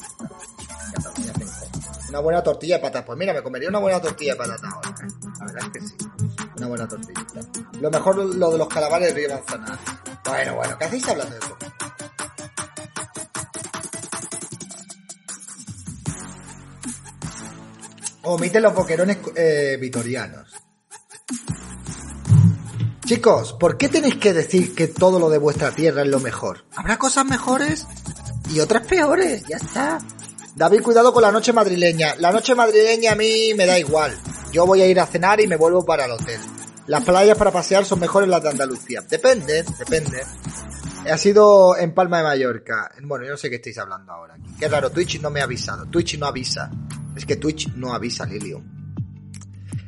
Una 2.12 2.20
buena 2.20 2.44
tortilla 2.44 2.76
de 2.76 2.82
patatas. 2.82 3.06
Pues 3.06 3.18
mira, 3.18 3.34
me 3.34 3.42
comería 3.42 3.70
una 3.70 3.80
buena 3.80 4.02
tortilla 4.02 4.34
de 4.34 4.38
patatas 4.38 4.74
ahora. 4.74 4.90
¿eh? 4.90 5.08
La 5.40 5.46
verdad 5.46 5.64
es 5.64 5.72
que 5.72 5.88
sí. 5.88 5.96
Una 6.58 6.68
buena 6.68 6.86
tortillita. 6.86 7.40
Lo 7.80 7.90
mejor 7.90 8.16
lo 8.36 8.52
de 8.52 8.58
los 8.58 8.68
calamares 8.68 9.08
de 9.08 9.14
Río 9.14 9.30
Manzanares. 9.30 9.80
Bueno, 10.26 10.56
bueno, 10.56 10.78
¿qué 10.78 10.86
hacéis 10.86 11.08
hablando 11.08 11.34
de 11.34 11.40
eso? 11.40 11.58
Omiten 18.24 18.62
los 18.62 18.76
boquerones 18.76 19.18
eh, 19.38 19.78
vitorianos. 19.80 20.52
Chicos, 23.06 23.54
¿por 23.54 23.78
qué 23.78 23.88
tenéis 23.88 24.18
que 24.18 24.34
decir 24.34 24.76
que 24.76 24.90
todo 24.90 25.18
lo 25.18 25.30
de 25.30 25.38
vuestra 25.38 25.72
tierra 25.72 26.02
es 26.02 26.10
lo 26.10 26.20
mejor? 26.20 26.66
Habrá 26.76 26.98
cosas 26.98 27.26
mejores 27.26 27.88
y 28.50 28.60
otras 28.60 28.86
peores, 28.86 29.46
ya 29.48 29.56
está. 29.56 30.00
David, 30.56 30.82
cuidado 30.82 31.14
con 31.14 31.22
la 31.22 31.32
noche 31.32 31.54
madrileña. 31.54 32.16
La 32.20 32.32
noche 32.32 32.56
madrileña 32.56 33.14
a 33.14 33.16
mí 33.16 33.54
me 33.56 33.66
da 33.66 33.80
igual. 33.80 34.18
Yo 34.52 34.66
voy 34.66 34.82
a 34.82 34.88
ir 34.88 35.00
a 35.00 35.06
cenar 35.06 35.40
y 35.40 35.48
me 35.48 35.56
vuelvo 35.56 35.86
para 35.86 36.06
el 36.06 36.12
hotel. 36.12 36.40
Las 36.88 37.04
playas 37.04 37.38
para 37.38 37.52
pasear 37.52 37.86
son 37.86 38.00
mejores 38.00 38.28
las 38.28 38.44
de 38.44 38.50
Andalucía. 38.50 39.02
Depende, 39.02 39.64
depende. 39.80 40.24
Ha 41.10 41.18
sido 41.18 41.78
en 41.78 41.94
Palma 41.94 42.18
de 42.18 42.24
Mallorca. 42.24 42.92
Bueno, 43.02 43.26
yo 43.26 43.32
no 43.32 43.38
sé 43.38 43.50
qué 43.50 43.56
estáis 43.56 43.78
hablando 43.78 44.12
ahora. 44.12 44.36
Qué 44.60 44.68
raro, 44.68 44.90
Twitch 44.90 45.22
no 45.22 45.30
me 45.30 45.40
ha 45.40 45.46
avisado. 45.46 45.86
Twitch 45.86 46.20
no 46.20 46.26
avisa. 46.26 46.70
Es 47.16 47.26
que 47.26 47.38
Twitch 47.38 47.74
no 47.76 47.94
avisa, 47.94 48.26
Lilio. 48.26 48.62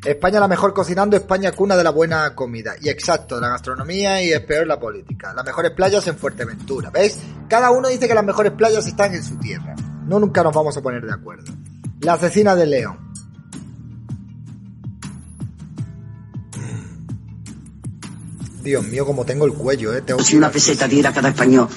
España 0.05 0.39
la 0.39 0.47
mejor 0.47 0.73
cocinando, 0.73 1.15
España 1.15 1.51
cuna 1.51 1.75
de 1.75 1.83
la 1.83 1.91
buena 1.91 2.33
comida. 2.35 2.75
Y 2.81 2.89
exacto, 2.89 3.39
la 3.39 3.49
gastronomía 3.49 4.21
y 4.23 4.31
es 4.31 4.41
peor 4.41 4.65
la 4.65 4.79
política. 4.79 5.33
Las 5.33 5.45
mejores 5.45 5.71
playas 5.71 6.07
en 6.07 6.17
Fuerteventura. 6.17 6.89
¿Veis? 6.89 7.19
Cada 7.47 7.71
uno 7.71 7.89
dice 7.89 8.07
que 8.07 8.15
las 8.15 8.25
mejores 8.25 8.53
playas 8.53 8.87
están 8.87 9.13
en 9.13 9.23
su 9.23 9.37
tierra. 9.37 9.75
No 10.07 10.19
nunca 10.19 10.43
nos 10.43 10.53
vamos 10.53 10.75
a 10.77 10.81
poner 10.81 11.05
de 11.05 11.13
acuerdo. 11.13 11.51
La 12.01 12.13
asesina 12.13 12.55
de 12.55 12.65
León. 12.65 13.03
Dios 18.63 18.87
mío, 18.87 19.05
como 19.05 19.25
tengo 19.25 19.45
el 19.45 19.53
cuello, 19.53 19.93
eh. 19.93 20.01
Tengo 20.01 20.21
Si 20.21 20.37
una 20.37 20.49
peseta 20.49 20.87
diera 20.87 21.11
cada 21.11 21.29
español. 21.29 21.67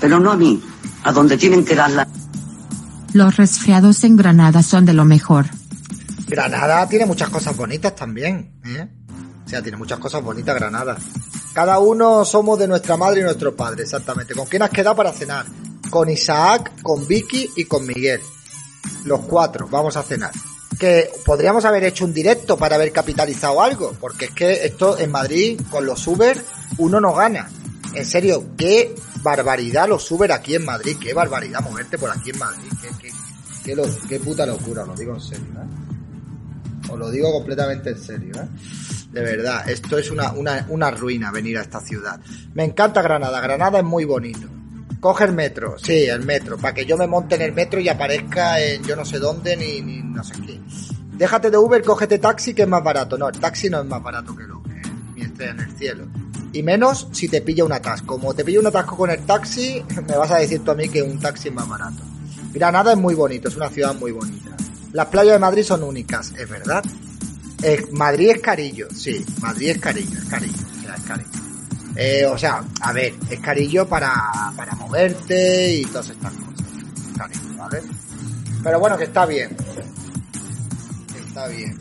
Pero 0.00 0.18
no 0.18 0.32
a 0.32 0.36
mí, 0.36 0.62
a 1.02 1.12
donde 1.12 1.36
tienen 1.36 1.64
que 1.64 1.74
darla. 1.74 2.08
Los 3.12 3.36
resfriados 3.36 4.02
en 4.04 4.16
Granada 4.16 4.62
son 4.62 4.84
de 4.84 4.94
lo 4.94 5.04
mejor. 5.04 5.46
Granada 6.26 6.88
tiene 6.88 7.06
muchas 7.06 7.28
cosas 7.28 7.56
bonitas 7.56 7.94
también, 7.94 8.60
¿eh? 8.64 8.88
O 9.44 9.48
sea, 9.48 9.62
tiene 9.62 9.76
muchas 9.76 9.98
cosas 9.98 10.22
bonitas 10.22 10.54
Granada. 10.54 10.96
Cada 11.52 11.78
uno 11.78 12.24
somos 12.24 12.58
de 12.58 12.66
nuestra 12.66 12.96
madre 12.96 13.20
y 13.20 13.22
nuestro 13.22 13.54
padre, 13.54 13.82
exactamente. 13.82 14.34
¿Con 14.34 14.46
quién 14.46 14.62
has 14.62 14.70
quedado 14.70 14.96
para 14.96 15.12
cenar? 15.12 15.46
Con 15.94 16.10
Isaac, 16.10 16.82
con 16.82 17.06
Vicky 17.06 17.52
y 17.54 17.66
con 17.66 17.86
Miguel. 17.86 18.20
Los 19.04 19.20
cuatro, 19.20 19.68
vamos 19.70 19.96
a 19.96 20.02
cenar. 20.02 20.32
Que 20.76 21.08
podríamos 21.24 21.64
haber 21.64 21.84
hecho 21.84 22.04
un 22.04 22.12
directo 22.12 22.56
para 22.56 22.74
haber 22.74 22.90
capitalizado 22.90 23.62
algo, 23.62 23.92
porque 24.00 24.24
es 24.24 24.30
que 24.32 24.66
esto 24.66 24.98
en 24.98 25.12
Madrid, 25.12 25.60
con 25.70 25.86
los 25.86 26.04
Uber, 26.08 26.36
uno 26.78 27.00
no 27.00 27.14
gana. 27.14 27.48
En 27.94 28.04
serio, 28.04 28.44
qué 28.58 28.92
barbaridad 29.22 29.88
los 29.88 30.10
Uber 30.10 30.32
aquí 30.32 30.56
en 30.56 30.64
Madrid, 30.64 30.96
qué 31.00 31.14
barbaridad 31.14 31.60
moverte 31.60 31.96
por 31.96 32.10
aquí 32.10 32.30
en 32.30 32.40
Madrid, 32.40 32.72
qué, 32.82 32.88
qué, 33.62 33.76
qué, 34.08 34.18
puta 34.18 34.44
locura, 34.44 34.84
lo 34.84 34.96
digo 34.96 35.14
en 35.14 35.20
serio, 35.20 35.46
¿eh? 35.46 36.90
Os 36.90 36.98
lo 36.98 37.08
digo 37.08 37.30
completamente 37.30 37.90
en 37.90 37.98
serio, 38.00 38.34
¿eh? 38.34 38.48
De 39.12 39.20
verdad, 39.20 39.70
esto 39.70 39.96
es 39.96 40.10
una, 40.10 40.32
una, 40.32 40.66
una 40.70 40.90
ruina 40.90 41.30
venir 41.30 41.56
a 41.56 41.62
esta 41.62 41.80
ciudad. 41.80 42.18
Me 42.52 42.64
encanta 42.64 43.00
Granada, 43.00 43.40
Granada 43.40 43.78
es 43.78 43.84
muy 43.84 44.04
bonito. 44.04 44.48
Coge 45.04 45.24
el 45.24 45.34
metro, 45.34 45.76
sí, 45.76 46.06
el 46.06 46.24
metro, 46.24 46.56
para 46.56 46.72
que 46.72 46.86
yo 46.86 46.96
me 46.96 47.06
monte 47.06 47.34
en 47.34 47.42
el 47.42 47.52
metro 47.52 47.78
y 47.78 47.90
aparezca 47.90 48.58
en 48.58 48.82
yo 48.84 48.96
no 48.96 49.04
sé 49.04 49.18
dónde 49.18 49.54
ni, 49.54 49.82
ni 49.82 50.00
no 50.00 50.24
sé 50.24 50.32
qué. 50.46 50.58
Déjate 51.18 51.50
de 51.50 51.58
Uber, 51.58 51.84
cógete 51.84 52.18
taxi 52.18 52.54
que 52.54 52.62
es 52.62 52.68
más 52.68 52.82
barato. 52.82 53.18
No, 53.18 53.28
el 53.28 53.38
taxi 53.38 53.68
no 53.68 53.80
es 53.80 53.84
más 53.84 54.02
barato 54.02 54.34
que 54.34 54.44
el 54.44 54.52
Uber, 54.52 54.72
¿eh? 54.74 54.80
ni 55.14 55.24
estrella 55.24 55.50
en 55.50 55.60
el 55.60 55.76
cielo. 55.76 56.06
Y 56.54 56.62
menos 56.62 57.08
si 57.12 57.28
te 57.28 57.42
pilla 57.42 57.66
un 57.66 57.72
atasco. 57.72 58.14
Como 58.18 58.32
te 58.32 58.46
pilla 58.46 58.60
un 58.60 58.66
atasco 58.66 58.96
con 58.96 59.10
el 59.10 59.20
taxi, 59.26 59.84
me 60.08 60.16
vas 60.16 60.30
a 60.30 60.38
decir 60.38 60.64
tú 60.64 60.70
a 60.70 60.74
mí 60.74 60.88
que 60.88 61.02
un 61.02 61.20
taxi 61.20 61.48
es 61.48 61.54
más 61.54 61.68
barato. 61.68 62.02
Granada 62.54 62.92
es 62.92 62.98
muy 62.98 63.14
bonito, 63.14 63.48
es 63.48 63.56
una 63.56 63.68
ciudad 63.68 63.94
muy 63.94 64.12
bonita. 64.12 64.56
Las 64.94 65.08
playas 65.08 65.34
de 65.34 65.38
Madrid 65.38 65.64
son 65.64 65.82
únicas, 65.82 66.32
es 66.34 66.48
verdad. 66.48 66.82
Eh, 67.62 67.88
Madrid 67.92 68.30
es 68.30 68.40
carillo, 68.40 68.88
sí, 68.90 69.22
Madrid 69.42 69.68
es 69.68 69.78
carillo, 69.82 70.16
es 70.16 70.24
carillo, 70.24 70.54
es 70.96 71.02
carillo. 71.02 71.43
Eh, 71.96 72.26
o 72.26 72.36
sea, 72.36 72.62
a 72.80 72.92
ver, 72.92 73.14
es 73.30 73.40
carillo 73.40 73.86
para, 73.88 74.12
para 74.56 74.74
moverte 74.74 75.74
y 75.74 75.84
todas 75.84 76.10
estas 76.10 76.32
cosas. 76.32 76.66
Carillo, 77.16 77.56
¿vale? 77.56 77.82
Pero 78.62 78.80
bueno, 78.80 78.96
que 78.96 79.04
está 79.04 79.26
bien. 79.26 79.56
Está 81.26 81.46
bien. 81.48 81.80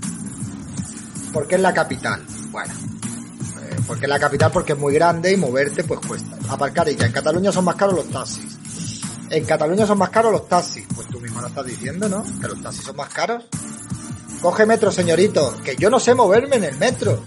Porque 1.31 1.55
es 1.55 1.61
la 1.61 1.73
capital. 1.73 2.23
Bueno. 2.51 2.73
eh, 2.73 3.75
porque 3.87 4.05
es 4.05 4.09
la 4.09 4.19
capital 4.19 4.51
porque 4.51 4.73
es 4.73 4.79
muy 4.79 4.93
grande 4.93 5.31
y 5.31 5.37
moverte 5.37 5.83
pues 5.83 5.99
cuesta. 6.05 6.37
Aparcar 6.49 6.87
y 6.89 6.95
ya. 6.95 7.05
En 7.07 7.11
Cataluña 7.11 7.51
son 7.51 7.65
más 7.65 7.75
caros 7.75 7.95
los 7.95 8.09
taxis. 8.09 8.57
En 9.29 9.45
Cataluña 9.45 9.87
son 9.87 9.97
más 9.97 10.09
caros 10.09 10.31
los 10.31 10.47
taxis. 10.47 10.85
Pues 10.93 11.07
tú 11.07 11.19
mismo 11.19 11.41
lo 11.41 11.47
estás 11.47 11.65
diciendo, 11.65 12.07
¿no? 12.07 12.23
Que 12.39 12.47
los 12.47 12.61
taxis 12.61 12.83
son 12.83 12.95
más 12.95 13.09
caros. 13.09 13.43
Coge 14.41 14.65
metro, 14.65 14.91
señorito, 14.91 15.55
que 15.63 15.75
yo 15.77 15.89
no 15.89 15.99
sé 15.99 16.13
moverme 16.13 16.57
en 16.57 16.65
el 16.65 16.77
metro. 16.77 17.23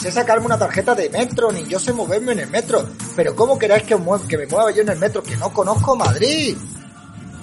Sé 0.00 0.10
sacarme 0.10 0.46
una 0.46 0.58
tarjeta 0.58 0.94
de 0.94 1.10
metro, 1.10 1.52
ni 1.52 1.66
yo 1.66 1.78
sé 1.78 1.92
moverme 1.92 2.32
en 2.32 2.38
el 2.38 2.48
metro. 2.48 2.88
Pero 3.14 3.36
¿cómo 3.36 3.58
queráis 3.58 3.82
que, 3.82 3.94
que 4.26 4.38
me 4.38 4.46
mueva 4.46 4.70
yo 4.70 4.80
en 4.80 4.88
el 4.88 4.98
metro? 4.98 5.22
Que 5.22 5.36
no 5.36 5.52
conozco 5.52 5.94
Madrid. 5.94 6.56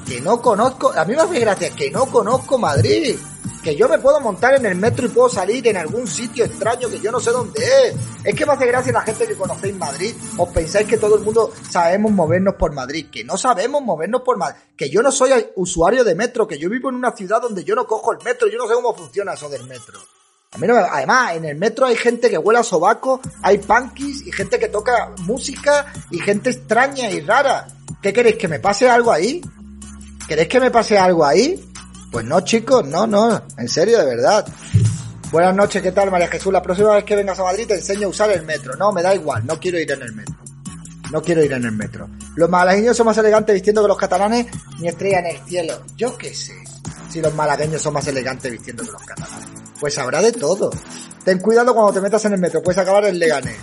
Que 0.08 0.20
no 0.22 0.42
conozco... 0.42 0.92
A 0.92 1.06
mí 1.06 1.14
me 1.14 1.22
hace 1.22 1.40
gracia 1.40 1.70
que 1.70 1.92
no 1.92 2.08
conozco 2.08 2.58
Madrid. 2.58 3.16
Que 3.62 3.76
yo 3.76 3.88
me 3.88 4.00
puedo 4.00 4.20
montar 4.22 4.56
en 4.56 4.66
el 4.66 4.74
metro 4.74 5.06
y 5.06 5.10
puedo 5.10 5.30
salir 5.30 5.68
en 5.68 5.78
algún 5.78 6.08
sitio 6.08 6.46
extraño 6.46 6.90
que 6.90 7.00
yo 7.00 7.12
no 7.12 7.20
sé 7.20 7.30
dónde 7.30 7.62
es. 7.62 7.96
Es 8.24 8.34
que 8.34 8.44
me 8.44 8.54
hace 8.54 8.66
gracia 8.66 8.92
la 8.92 9.02
gente 9.02 9.28
que 9.28 9.36
conocéis 9.36 9.76
Madrid. 9.76 10.16
Os 10.40 10.50
pensáis 10.50 10.88
que 10.88 10.98
todo 10.98 11.16
el 11.16 11.24
mundo 11.24 11.54
sabemos 11.70 12.12
movernos 12.12 12.56
por 12.56 12.74
Madrid. 12.74 13.12
Que 13.12 13.24
no 13.24 13.38
sabemos 13.38 13.84
movernos 13.84 14.24
por 14.24 14.36
Madrid. 14.38 14.60
Que 14.76 14.90
yo 14.90 15.04
no 15.04 15.12
soy 15.12 15.30
usuario 15.58 16.04
de 16.04 16.16
metro. 16.16 16.48
Que 16.48 16.58
yo 16.58 16.72
vivo 16.72 16.90
en 16.90 16.96
una 16.96 17.12
ciudad 17.12 17.40
donde 17.40 17.64
yo 17.64 17.76
no 17.76 17.86
cojo 17.86 18.14
el 18.14 18.24
metro. 18.24 18.48
Yo 18.48 18.58
no 18.58 18.68
sé 18.68 18.74
cómo 18.74 18.96
funciona 18.96 19.34
eso 19.34 19.48
del 19.48 19.66
metro. 19.66 20.00
A 20.54 20.58
mí 20.60 20.68
no 20.68 20.76
me- 20.76 20.82
Además, 20.82 21.36
en 21.36 21.46
el 21.46 21.58
metro 21.58 21.86
hay 21.86 21.96
gente 21.96 22.30
que 22.30 22.38
huele 22.38 22.60
a 22.60 22.64
sobaco, 22.64 23.20
hay 23.42 23.58
punkis 23.58 24.26
y 24.26 24.32
gente 24.32 24.58
que 24.60 24.70
toca 24.70 25.12
música 25.20 25.92
y 26.10 26.20
gente 26.20 26.50
extraña 26.52 27.10
y 27.12 27.22
rara. 27.22 27.68
¿Qué 28.02 28.14
queréis? 28.14 28.38
¿Que 28.38 28.48
me 28.48 28.60
pase 28.60 28.90
algo 28.90 29.12
ahí? 29.12 29.42
¿Queréis 30.28 30.48
que 30.48 30.60
me 30.60 30.72
pase 30.72 30.98
algo 30.98 31.26
ahí? 31.26 31.64
Pues 32.12 32.26
no, 32.26 32.42
chicos, 32.42 32.86
no, 32.88 33.06
no, 33.06 33.42
en 33.58 33.68
serio, 33.68 34.00
de 34.00 34.06
verdad. 34.06 34.46
Buenas 35.32 35.54
noches, 35.54 35.82
¿qué 35.82 35.92
tal, 35.92 36.10
María 36.10 36.30
Jesús? 36.30 36.54
La 36.54 36.62
próxima 36.62 36.96
vez 36.96 37.04
que 37.04 37.16
vengas 37.18 37.38
a 37.40 37.44
Madrid 37.44 37.68
te 37.68 37.76
enseño 37.76 38.08
a 38.08 38.10
usar 38.10 38.32
el 38.32 38.44
metro. 38.44 38.76
No, 38.78 38.94
me 38.94 39.02
da 39.04 39.14
igual, 39.14 39.46
no 39.46 39.60
quiero 39.60 39.78
ir 39.78 39.92
en 39.92 40.02
el 40.02 40.14
metro. 40.14 40.36
No 41.12 41.22
quiero 41.22 41.44
ir 41.44 41.52
en 41.52 41.66
el 41.66 41.72
metro. 41.74 42.10
Los 42.36 42.50
malagueños 42.50 42.96
son 42.96 43.06
más 43.08 43.18
elegantes 43.18 43.54
vistiendo 43.54 43.82
que 43.82 43.88
los 43.90 43.98
catalanes, 43.98 44.48
ni 44.80 44.88
estrella 44.88 45.20
en 45.20 45.26
el 45.28 45.40
cielo. 45.46 45.82
Yo 45.98 46.18
qué 46.18 46.34
sé 46.34 46.54
si 47.10 47.22
los 47.22 47.34
malagueños 47.36 47.82
son 47.82 47.94
más 47.94 48.08
elegantes 48.08 48.52
vistiendo 48.52 48.84
que 48.84 48.92
los 48.92 49.04
catalanes. 49.04 49.48
Pues 49.80 49.98
habrá 49.98 50.22
de 50.22 50.32
todo. 50.32 50.72
Ten 51.24 51.40
cuidado 51.40 51.74
cuando 51.74 51.94
te 51.94 52.02
metas 52.02 52.24
en 52.26 52.34
el 52.34 52.40
metro, 52.40 52.62
puedes 52.62 52.78
acabar 52.78 53.06
en 53.06 53.20
Leganés. 53.20 53.58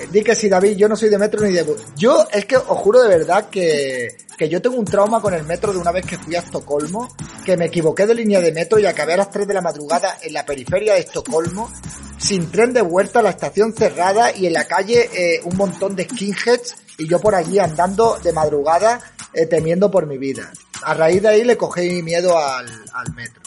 Eh, 0.00 0.08
Di 0.10 0.22
que 0.22 0.34
sí, 0.34 0.48
David, 0.48 0.76
yo 0.76 0.88
no 0.88 0.96
soy 0.96 1.08
de 1.08 1.18
metro 1.18 1.46
ni 1.46 1.52
de 1.52 1.62
bus. 1.62 1.80
Yo, 1.96 2.26
es 2.32 2.44
que 2.46 2.56
os 2.56 2.78
juro 2.78 3.02
de 3.02 3.08
verdad 3.08 3.48
que, 3.48 4.16
que 4.36 4.48
yo 4.48 4.60
tengo 4.60 4.76
un 4.76 4.84
trauma 4.84 5.20
con 5.20 5.34
el 5.34 5.44
metro 5.44 5.72
de 5.72 5.78
una 5.78 5.92
vez 5.92 6.04
que 6.06 6.18
fui 6.18 6.34
a 6.34 6.40
Estocolmo, 6.40 7.14
que 7.44 7.56
me 7.56 7.66
equivoqué 7.66 8.06
de 8.06 8.14
línea 8.14 8.40
de 8.40 8.52
metro 8.52 8.78
y 8.78 8.86
acabé 8.86 9.14
a 9.14 9.18
las 9.18 9.30
3 9.30 9.46
de 9.46 9.54
la 9.54 9.60
madrugada 9.60 10.18
en 10.22 10.32
la 10.32 10.44
periferia 10.44 10.94
de 10.94 11.00
Estocolmo, 11.00 11.70
sin 12.18 12.50
tren 12.50 12.72
de 12.72 12.82
vuelta, 12.82 13.22
la 13.22 13.30
estación 13.30 13.72
cerrada 13.72 14.34
y 14.34 14.46
en 14.46 14.54
la 14.54 14.64
calle 14.64 15.08
eh, 15.14 15.40
un 15.44 15.56
montón 15.56 15.94
de 15.94 16.04
skinheads 16.04 16.74
y 16.98 17.08
yo 17.08 17.18
por 17.20 17.34
allí 17.34 17.58
andando 17.58 18.18
de 18.22 18.32
madrugada 18.32 19.00
eh, 19.32 19.46
temiendo 19.46 19.90
por 19.90 20.06
mi 20.06 20.18
vida. 20.18 20.50
A 20.82 20.94
raíz 20.94 21.22
de 21.22 21.28
ahí 21.28 21.44
le 21.44 21.56
cogí 21.56 22.02
miedo 22.02 22.36
al, 22.38 22.66
al 22.92 23.14
metro. 23.14 23.39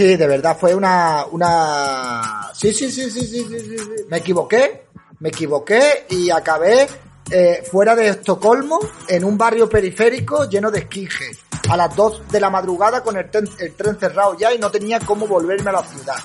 Sí, 0.00 0.16
de 0.16 0.26
verdad, 0.26 0.56
fue 0.58 0.74
una, 0.74 1.26
una... 1.30 2.50
Sí, 2.54 2.72
sí, 2.72 2.90
sí, 2.90 3.10
sí, 3.10 3.20
sí, 3.20 3.46
sí, 3.46 3.60
sí. 3.60 3.76
Me 4.08 4.16
equivoqué, 4.16 4.86
me 5.18 5.28
equivoqué 5.28 6.06
y 6.08 6.30
acabé 6.30 6.88
eh, 7.30 7.62
fuera 7.70 7.94
de 7.94 8.08
Estocolmo, 8.08 8.80
en 9.06 9.24
un 9.24 9.36
barrio 9.36 9.68
periférico 9.68 10.48
lleno 10.48 10.70
de 10.70 10.84
skinheads. 10.84 11.40
A 11.68 11.76
las 11.76 11.94
2 11.94 12.28
de 12.30 12.40
la 12.40 12.48
madrugada 12.48 13.02
con 13.02 13.18
el 13.18 13.30
tren, 13.30 13.46
el 13.58 13.74
tren 13.74 13.98
cerrado 14.00 14.38
ya 14.38 14.54
y 14.54 14.58
no 14.58 14.70
tenía 14.70 15.00
cómo 15.00 15.26
volverme 15.26 15.68
a 15.68 15.74
la 15.74 15.82
ciudad. 15.82 16.16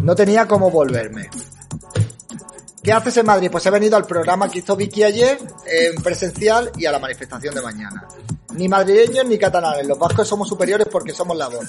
No 0.00 0.14
tenía 0.14 0.46
cómo 0.46 0.70
volverme. 0.70 1.28
¿Qué 2.84 2.92
haces 2.92 3.16
en 3.16 3.26
Madrid? 3.26 3.48
Pues 3.50 3.66
he 3.66 3.70
venido 3.70 3.96
al 3.96 4.06
programa 4.06 4.48
que 4.48 4.60
hizo 4.60 4.76
Vicky 4.76 5.02
ayer, 5.02 5.40
en 5.66 6.00
presencial, 6.00 6.70
y 6.76 6.86
a 6.86 6.92
la 6.92 7.00
manifestación 7.00 7.52
de 7.52 7.62
mañana. 7.62 8.06
Ni 8.56 8.68
madrileños 8.68 9.26
ni 9.26 9.38
catalanes, 9.38 9.86
los 9.86 9.98
vascos 9.98 10.26
somos 10.26 10.48
superiores 10.48 10.88
porque 10.90 11.12
somos 11.12 11.36
la 11.36 11.48
voz. 11.48 11.66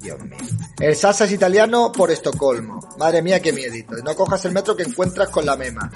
Dios 0.00 0.20
mío. 0.22 0.36
El 0.78 0.94
salsa 0.96 1.24
es 1.24 1.32
italiano 1.32 1.90
por 1.90 2.10
Estocolmo. 2.10 2.80
Madre 2.98 3.22
mía, 3.22 3.40
qué 3.40 3.52
miedito. 3.52 3.94
No 4.04 4.14
cojas 4.14 4.44
el 4.44 4.52
metro 4.52 4.76
que 4.76 4.82
encuentras 4.82 5.28
con 5.30 5.46
la 5.46 5.56
mema. 5.56 5.90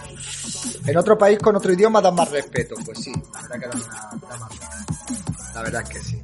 En 0.86 0.96
otro 0.96 1.18
país 1.18 1.38
con 1.38 1.54
otro 1.56 1.72
idioma 1.72 2.00
dan 2.00 2.14
más 2.14 2.30
respeto. 2.30 2.76
Pues 2.84 2.98
sí, 3.00 3.12
la 3.12 3.42
verdad 3.42 3.70
que 3.70 3.76
una-. 3.76 4.10
La 5.54 5.62
verdad 5.62 5.82
es 5.82 5.88
que 5.88 6.00
sí. 6.00 6.22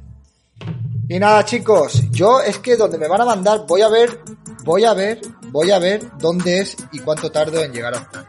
Y 1.07 1.19
nada, 1.19 1.45
chicos, 1.45 2.09
yo 2.09 2.41
es 2.41 2.57
que 2.57 2.75
donde 2.75 2.97
me 2.97 3.07
van 3.07 3.21
a 3.21 3.25
mandar, 3.25 3.65
voy 3.67 3.81
a 3.81 3.89
ver, 3.89 4.21
voy 4.63 4.85
a 4.85 4.93
ver, 4.95 5.21
voy 5.51 5.69
a 5.69 5.77
ver 5.77 6.17
dónde 6.17 6.61
es 6.61 6.75
y 6.91 6.99
cuánto 6.99 7.31
tardo 7.31 7.61
en 7.61 7.71
llegar 7.71 7.93
hasta. 7.93 8.27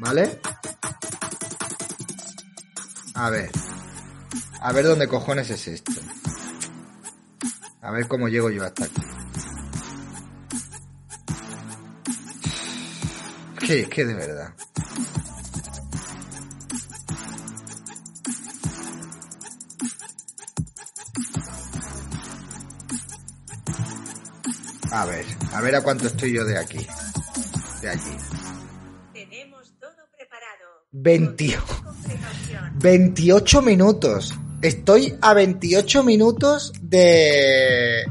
¿Vale? 0.00 0.40
A 3.14 3.30
ver. 3.30 3.50
A 4.60 4.72
ver 4.72 4.84
dónde 4.84 5.06
cojones 5.06 5.48
es 5.50 5.68
esto. 5.68 5.92
A 7.80 7.90
ver 7.92 8.08
cómo 8.08 8.28
llego 8.28 8.50
yo 8.50 8.64
hasta 8.64 8.86
aquí. 8.86 9.02
Que, 13.66 13.88
que 13.88 14.04
de 14.04 14.14
verdad. 14.14 14.54
A 24.90 25.06
ver, 25.06 25.26
a 25.52 25.60
ver 25.60 25.74
a 25.74 25.82
cuánto 25.82 26.06
estoy 26.06 26.32
yo 26.32 26.44
de 26.44 26.58
aquí. 26.58 26.86
De 27.80 27.90
allí. 27.90 28.23
Tenemos 31.02 31.36
todo 31.36 31.52
preparado. 31.52 31.54
20 31.54 31.56
Con 31.56 31.94
precaución. 32.04 32.78
28 32.80 33.62
minutos. 33.62 34.34
Estoy 34.62 35.14
a 35.20 35.34
28 35.34 36.02
minutos 36.04 36.72
de... 36.80 38.04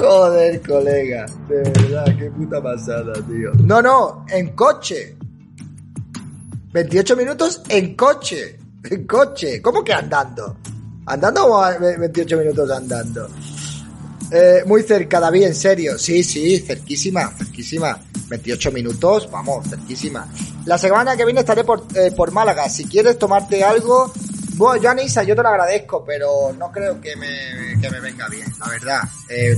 Joder, 0.00 0.60
colega. 0.62 1.26
De 1.48 1.56
verdad, 1.62 2.04
qué 2.18 2.30
puta 2.30 2.62
pasada, 2.62 3.12
tío. 3.28 3.52
No, 3.64 3.82
no, 3.82 4.24
en 4.30 4.48
coche. 4.54 5.16
28 6.72 7.16
minutos 7.16 7.62
en 7.68 7.94
coche. 7.94 8.58
En 8.84 9.06
coche. 9.06 9.60
¿Cómo 9.60 9.82
que 9.84 9.92
andando? 9.92 10.56
¿Andando 11.06 11.46
o 11.46 11.58
a- 11.62 11.76
28 11.78 12.36
minutos 12.38 12.70
andando? 12.70 13.28
Eh, 14.30 14.62
muy 14.66 14.82
cerca, 14.82 15.20
David, 15.20 15.44
en 15.44 15.54
serio. 15.54 15.98
Sí, 15.98 16.22
sí, 16.22 16.58
cerquísima, 16.60 17.30
cerquísima. 17.36 17.98
28 18.28 18.72
minutos, 18.72 19.30
vamos, 19.30 19.68
cerquísima. 19.68 20.28
La 20.66 20.76
semana 20.76 21.16
que 21.16 21.24
viene 21.24 21.40
estaré 21.40 21.64
por, 21.64 21.84
eh, 21.94 22.12
por 22.14 22.30
Málaga. 22.30 22.68
Si 22.68 22.84
quieres 22.84 23.18
tomarte 23.18 23.64
algo... 23.64 24.12
Bueno, 24.54 24.82
yo, 24.82 24.90
Anisa, 24.90 25.22
yo 25.22 25.36
te 25.36 25.42
lo 25.42 25.48
agradezco, 25.50 26.04
pero 26.04 26.52
no 26.52 26.72
creo 26.72 27.00
que 27.00 27.14
me, 27.14 27.80
que 27.80 27.88
me 27.90 28.00
venga 28.00 28.28
bien, 28.28 28.52
la 28.58 28.68
verdad. 28.68 29.02
Eh, 29.28 29.56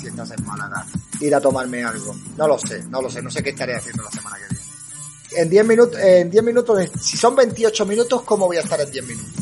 si 0.00 0.06
estás 0.06 0.30
en 0.30 0.46
Málaga, 0.46 0.86
ir 1.20 1.34
a 1.34 1.40
tomarme 1.40 1.84
algo. 1.84 2.14
No 2.36 2.46
lo 2.46 2.56
sé, 2.56 2.84
no 2.84 3.02
lo 3.02 3.10
sé, 3.10 3.20
no 3.20 3.30
sé 3.30 3.42
qué 3.42 3.50
estaré 3.50 3.74
haciendo 3.74 4.04
la 4.04 4.10
semana 4.10 4.36
que 4.36 4.54
viene. 4.54 5.42
En 5.42 5.50
10 5.50 5.66
minutos, 5.66 6.00
en 6.00 6.30
10 6.30 6.44
minutos, 6.44 6.88
si 7.00 7.16
son 7.16 7.34
28 7.34 7.84
minutos, 7.84 8.22
¿cómo 8.22 8.46
voy 8.46 8.58
a 8.58 8.60
estar 8.60 8.80
en 8.80 8.90
10 8.92 9.06
minutos? 9.06 9.32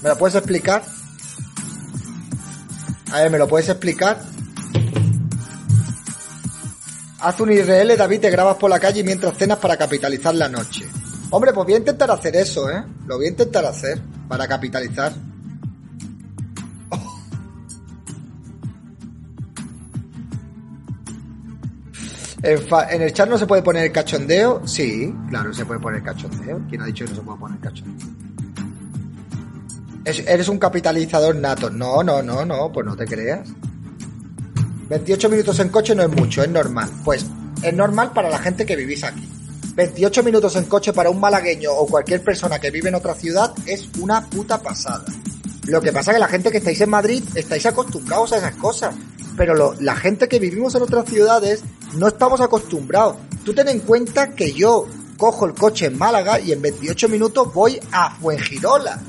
¿Me 0.00 0.08
lo 0.08 0.16
puedes 0.16 0.34
explicar? 0.34 0.82
A 3.12 3.22
ver, 3.22 3.30
¿me 3.30 3.38
lo 3.38 3.48
puedes 3.48 3.68
explicar? 3.68 4.20
Haz 7.20 7.40
un 7.40 7.52
IRL, 7.52 7.96
David, 7.96 8.20
te 8.20 8.30
grabas 8.30 8.56
por 8.56 8.70
la 8.70 8.78
calle 8.78 9.04
mientras 9.04 9.36
cenas 9.36 9.58
para 9.58 9.76
capitalizar 9.76 10.34
la 10.34 10.48
noche. 10.48 10.86
Hombre, 11.30 11.52
pues 11.52 11.66
voy 11.66 11.74
a 11.74 11.78
intentar 11.78 12.10
hacer 12.10 12.34
eso, 12.36 12.70
¿eh? 12.70 12.82
Lo 13.06 13.16
voy 13.16 13.26
a 13.26 13.30
intentar 13.30 13.64
hacer 13.64 14.00
para 14.28 14.48
capitalizar. 14.48 15.12
En, 22.42 22.58
en 22.90 23.02
el 23.02 23.12
chat 23.12 23.28
no 23.28 23.36
se 23.36 23.46
puede 23.46 23.62
poner 23.62 23.84
el 23.84 23.92
cachondeo. 23.92 24.66
Sí, 24.66 25.14
claro, 25.28 25.52
se 25.52 25.66
puede 25.66 25.78
poner 25.78 26.02
cachondeo. 26.02 26.62
¿Quién 26.68 26.80
ha 26.80 26.86
dicho 26.86 27.04
que 27.04 27.10
no 27.10 27.16
se 27.16 27.22
puede 27.22 27.38
poner 27.38 27.58
cachondeo? 27.60 28.08
Es- 30.04 30.20
eres 30.26 30.48
un 30.48 30.58
capitalizador 30.58 31.34
nato. 31.36 31.70
No, 31.70 32.02
no, 32.02 32.22
no, 32.22 32.44
no, 32.44 32.72
pues 32.72 32.86
no 32.86 32.96
te 32.96 33.04
creas. 33.06 33.48
28 34.88 35.28
minutos 35.28 35.58
en 35.60 35.68
coche 35.68 35.94
no 35.94 36.02
es 36.02 36.08
mucho, 36.10 36.42
es 36.42 36.48
normal. 36.50 36.90
Pues 37.04 37.24
es 37.62 37.74
normal 37.74 38.12
para 38.12 38.28
la 38.28 38.38
gente 38.38 38.66
que 38.66 38.76
vivís 38.76 39.04
aquí. 39.04 39.28
28 39.76 40.22
minutos 40.24 40.56
en 40.56 40.64
coche 40.64 40.92
para 40.92 41.10
un 41.10 41.20
malagueño 41.20 41.70
o 41.72 41.86
cualquier 41.86 42.22
persona 42.24 42.58
que 42.58 42.70
vive 42.70 42.88
en 42.88 42.96
otra 42.96 43.14
ciudad 43.14 43.52
es 43.66 43.88
una 44.00 44.26
puta 44.28 44.58
pasada. 44.60 45.04
Lo 45.66 45.80
que 45.80 45.92
pasa 45.92 46.10
es 46.10 46.16
que 46.16 46.20
la 46.20 46.28
gente 46.28 46.50
que 46.50 46.58
estáis 46.58 46.80
en 46.80 46.90
Madrid 46.90 47.22
estáis 47.36 47.64
acostumbrados 47.66 48.32
a 48.32 48.38
esas 48.38 48.54
cosas. 48.56 48.94
Pero 49.36 49.74
la 49.78 49.94
gente 49.94 50.28
que 50.28 50.40
vivimos 50.40 50.74
en 50.74 50.82
otras 50.82 51.08
ciudades 51.08 51.62
no 51.96 52.08
estamos 52.08 52.40
acostumbrados. 52.40 53.16
Tú 53.44 53.54
ten 53.54 53.68
en 53.68 53.80
cuenta 53.80 54.30
que 54.34 54.52
yo 54.52 54.86
cojo 55.16 55.46
el 55.46 55.54
coche 55.54 55.86
en 55.86 55.96
Málaga 55.96 56.40
y 56.40 56.50
en 56.52 56.60
28 56.60 57.08
minutos 57.08 57.54
voy 57.54 57.78
a 57.92 58.10
Fuengirola. 58.16 59.00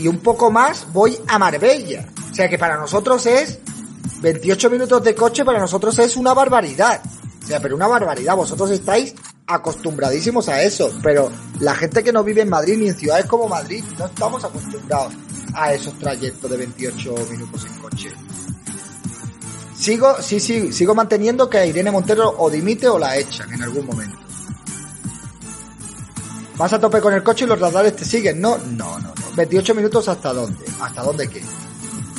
Y 0.00 0.08
un 0.08 0.18
poco 0.18 0.50
más 0.50 0.86
voy 0.92 1.18
a 1.28 1.38
Marbella. 1.38 2.06
O 2.30 2.34
sea 2.34 2.48
que 2.48 2.58
para 2.58 2.76
nosotros 2.76 3.26
es 3.26 3.58
28 4.22 4.70
minutos 4.70 5.02
de 5.04 5.14
coche, 5.14 5.44
para 5.44 5.58
nosotros 5.58 5.98
es 5.98 6.16
una 6.16 6.32
barbaridad. 6.32 7.02
O 7.42 7.46
sea, 7.46 7.60
pero 7.60 7.76
una 7.76 7.86
barbaridad. 7.86 8.36
Vosotros 8.36 8.70
estáis 8.70 9.14
acostumbradísimos 9.46 10.48
a 10.48 10.62
eso, 10.62 10.90
pero 11.02 11.30
la 11.58 11.74
gente 11.74 12.02
que 12.02 12.12
no 12.12 12.22
vive 12.22 12.42
en 12.42 12.48
Madrid 12.48 12.78
ni 12.78 12.88
en 12.88 12.96
ciudades 12.96 13.26
como 13.26 13.48
Madrid 13.48 13.84
no 13.98 14.06
estamos 14.06 14.44
acostumbrados 14.44 15.12
a 15.54 15.72
esos 15.74 15.98
trayectos 15.98 16.50
de 16.50 16.56
28 16.56 17.14
minutos 17.30 17.66
en 17.66 17.78
coche. 17.78 18.12
Sigo, 19.74 20.20
sí, 20.20 20.40
sí, 20.40 20.72
sigo 20.72 20.94
manteniendo 20.94 21.48
que 21.48 21.58
a 21.58 21.66
Irene 21.66 21.90
Montero 21.90 22.34
o 22.38 22.50
dimite 22.50 22.88
o 22.88 22.98
la 22.98 23.16
echan 23.16 23.52
en 23.52 23.62
algún 23.62 23.86
momento. 23.86 24.18
Vas 26.56 26.74
a 26.74 26.78
tope 26.78 27.00
con 27.00 27.14
el 27.14 27.22
coche 27.22 27.46
y 27.46 27.48
los 27.48 27.58
radares 27.58 27.96
te 27.96 28.04
siguen, 28.04 28.40
¿no? 28.40 28.58
No, 28.58 28.98
no, 28.98 29.08
no. 29.08 29.19
28 29.36 29.74
minutos 29.74 30.08
hasta 30.08 30.32
dónde? 30.32 30.64
¿Hasta 30.80 31.02
dónde 31.02 31.28
qué? 31.28 31.42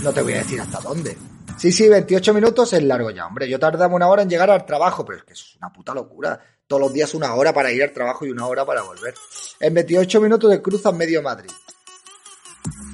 No 0.04 0.12
te 0.12 0.22
voy 0.22 0.34
a 0.34 0.38
decir 0.40 0.60
hasta 0.60 0.80
dónde. 0.80 1.18
Sí, 1.58 1.72
sí, 1.72 1.88
28 1.88 2.34
minutos 2.34 2.74
es 2.74 2.84
largo 2.84 3.12
ya, 3.12 3.28
hombre. 3.28 3.48
Yo 3.48 3.60
tardaba 3.60 3.94
una 3.94 4.08
hora 4.08 4.24
en 4.24 4.30
llegar 4.30 4.50
al 4.50 4.66
trabajo, 4.66 5.06
pero 5.06 5.20
es 5.20 5.24
que 5.26 5.34
es 5.34 5.56
una 5.58 5.72
puta 5.72 5.94
locura. 5.94 6.40
Todos 6.66 6.82
los 6.82 6.94
días 6.94 7.14
una 7.14 7.34
hora 7.36 7.54
para 7.54 7.72
ir 7.72 7.84
al 7.84 7.92
trabajo 7.92 8.26
y 8.26 8.32
una 8.32 8.48
hora 8.48 8.66
para 8.66 8.82
volver. 8.82 9.14
En 9.60 9.74
28 9.74 10.22
minutos 10.22 10.50
te 10.50 10.62
cruzas 10.62 10.94
medio 10.94 11.22
Madrid. 11.22 11.52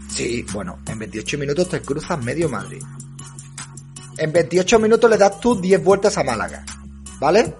Sí, 0.09 0.43
bueno, 0.51 0.79
en 0.87 0.99
28 0.99 1.37
minutos 1.37 1.69
te 1.69 1.81
cruzas 1.81 2.21
medio 2.23 2.49
Madrid. 2.49 2.81
En 4.17 4.33
28 4.33 4.79
minutos 4.79 5.09
le 5.09 5.17
das 5.17 5.39
tú 5.39 5.61
10 5.61 5.83
vueltas 5.83 6.17
a 6.17 6.23
Málaga. 6.23 6.65
¿Vale? 7.19 7.55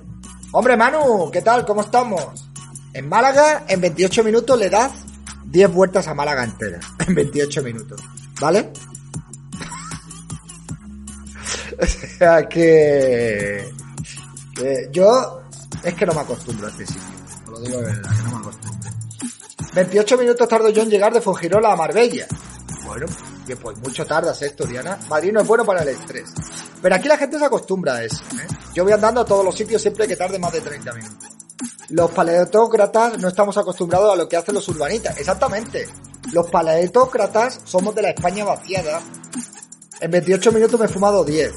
Hombre, 0.52 0.76
Manu, 0.76 1.30
¿qué 1.32 1.42
tal? 1.42 1.66
¿Cómo 1.66 1.82
estamos? 1.82 2.50
En 2.94 3.08
Málaga, 3.08 3.66
en 3.68 3.80
28 3.80 4.24
minutos 4.24 4.58
le 4.58 4.70
das 4.70 4.92
10 5.48 5.74
vueltas 5.74 6.08
a 6.08 6.14
Málaga 6.14 6.44
entera. 6.44 6.80
En 7.08 7.16
28 7.16 7.64
minutos. 7.64 8.02
¿Vale? 8.40 8.72
O 11.80 11.86
sea 11.86 12.50
que, 12.50 13.72
yo 14.92 15.42
es 15.84 15.94
que 15.94 16.06
no 16.08 16.14
me 16.14 16.22
acostumbro 16.22 16.66
a 16.66 16.70
este 16.72 16.88
sitio. 16.88 17.04
Os 17.46 17.52
lo 17.52 17.60
digo 17.60 17.78
de 17.78 17.84
verdad, 17.84 18.10
que 18.16 18.24
no 18.24 18.32
me 18.32 18.38
acostumbro. 18.38 18.90
28 19.76 20.18
minutos 20.18 20.48
tardó 20.48 20.70
yo 20.70 20.82
en 20.82 20.90
llegar 20.90 21.14
de 21.14 21.22
Fongirola 21.22 21.74
a 21.74 21.76
Marbella. 21.76 22.26
Bueno, 22.84 23.06
que 23.46 23.56
pues 23.58 23.78
mucho 23.78 24.08
tardas 24.08 24.42
esto, 24.42 24.66
Diana. 24.66 24.98
Madrid 25.08 25.32
no 25.32 25.42
es 25.42 25.48
bueno 25.48 25.66
para 25.66 25.84
el 25.84 25.90
estrés. 25.90 26.34
Pero 26.82 26.96
aquí 26.96 27.08
la 27.08 27.18
gente 27.18 27.38
se 27.38 27.46
acostumbra 27.46 27.96
a 27.96 28.04
eso. 28.04 28.24
¿eh? 28.42 28.48
Yo 28.74 28.84
voy 28.84 28.94
andando 28.94 29.22
a 29.22 29.26
todos 29.26 29.46
los 29.46 29.56
sitios 29.56 29.80
siempre 29.80 30.08
que 30.08 30.16
tarde 30.16 30.40
más 30.40 30.52
de 30.52 30.62
30 30.62 30.94
minutos. 30.94 31.37
Los 31.90 32.12
paleotócratas 32.12 33.18
no 33.20 33.28
estamos 33.28 33.58
acostumbrados 33.58 34.14
a 34.14 34.16
lo 34.16 34.28
que 34.28 34.38
hacen 34.38 34.56
los 34.56 34.68
urbanitas. 34.68 35.18
Exactamente. 35.18 35.88
Los 36.34 36.50
paleotócratas 36.50 37.62
somos 37.64 37.96
de 37.96 38.02
la 38.02 38.10
España 38.10 38.44
vaciada. 38.44 39.02
En 40.00 40.12
28 40.12 40.52
minutos 40.52 40.80
me 40.80 40.86
he 40.86 40.90
fumado 40.90 41.24
10. 41.24 41.54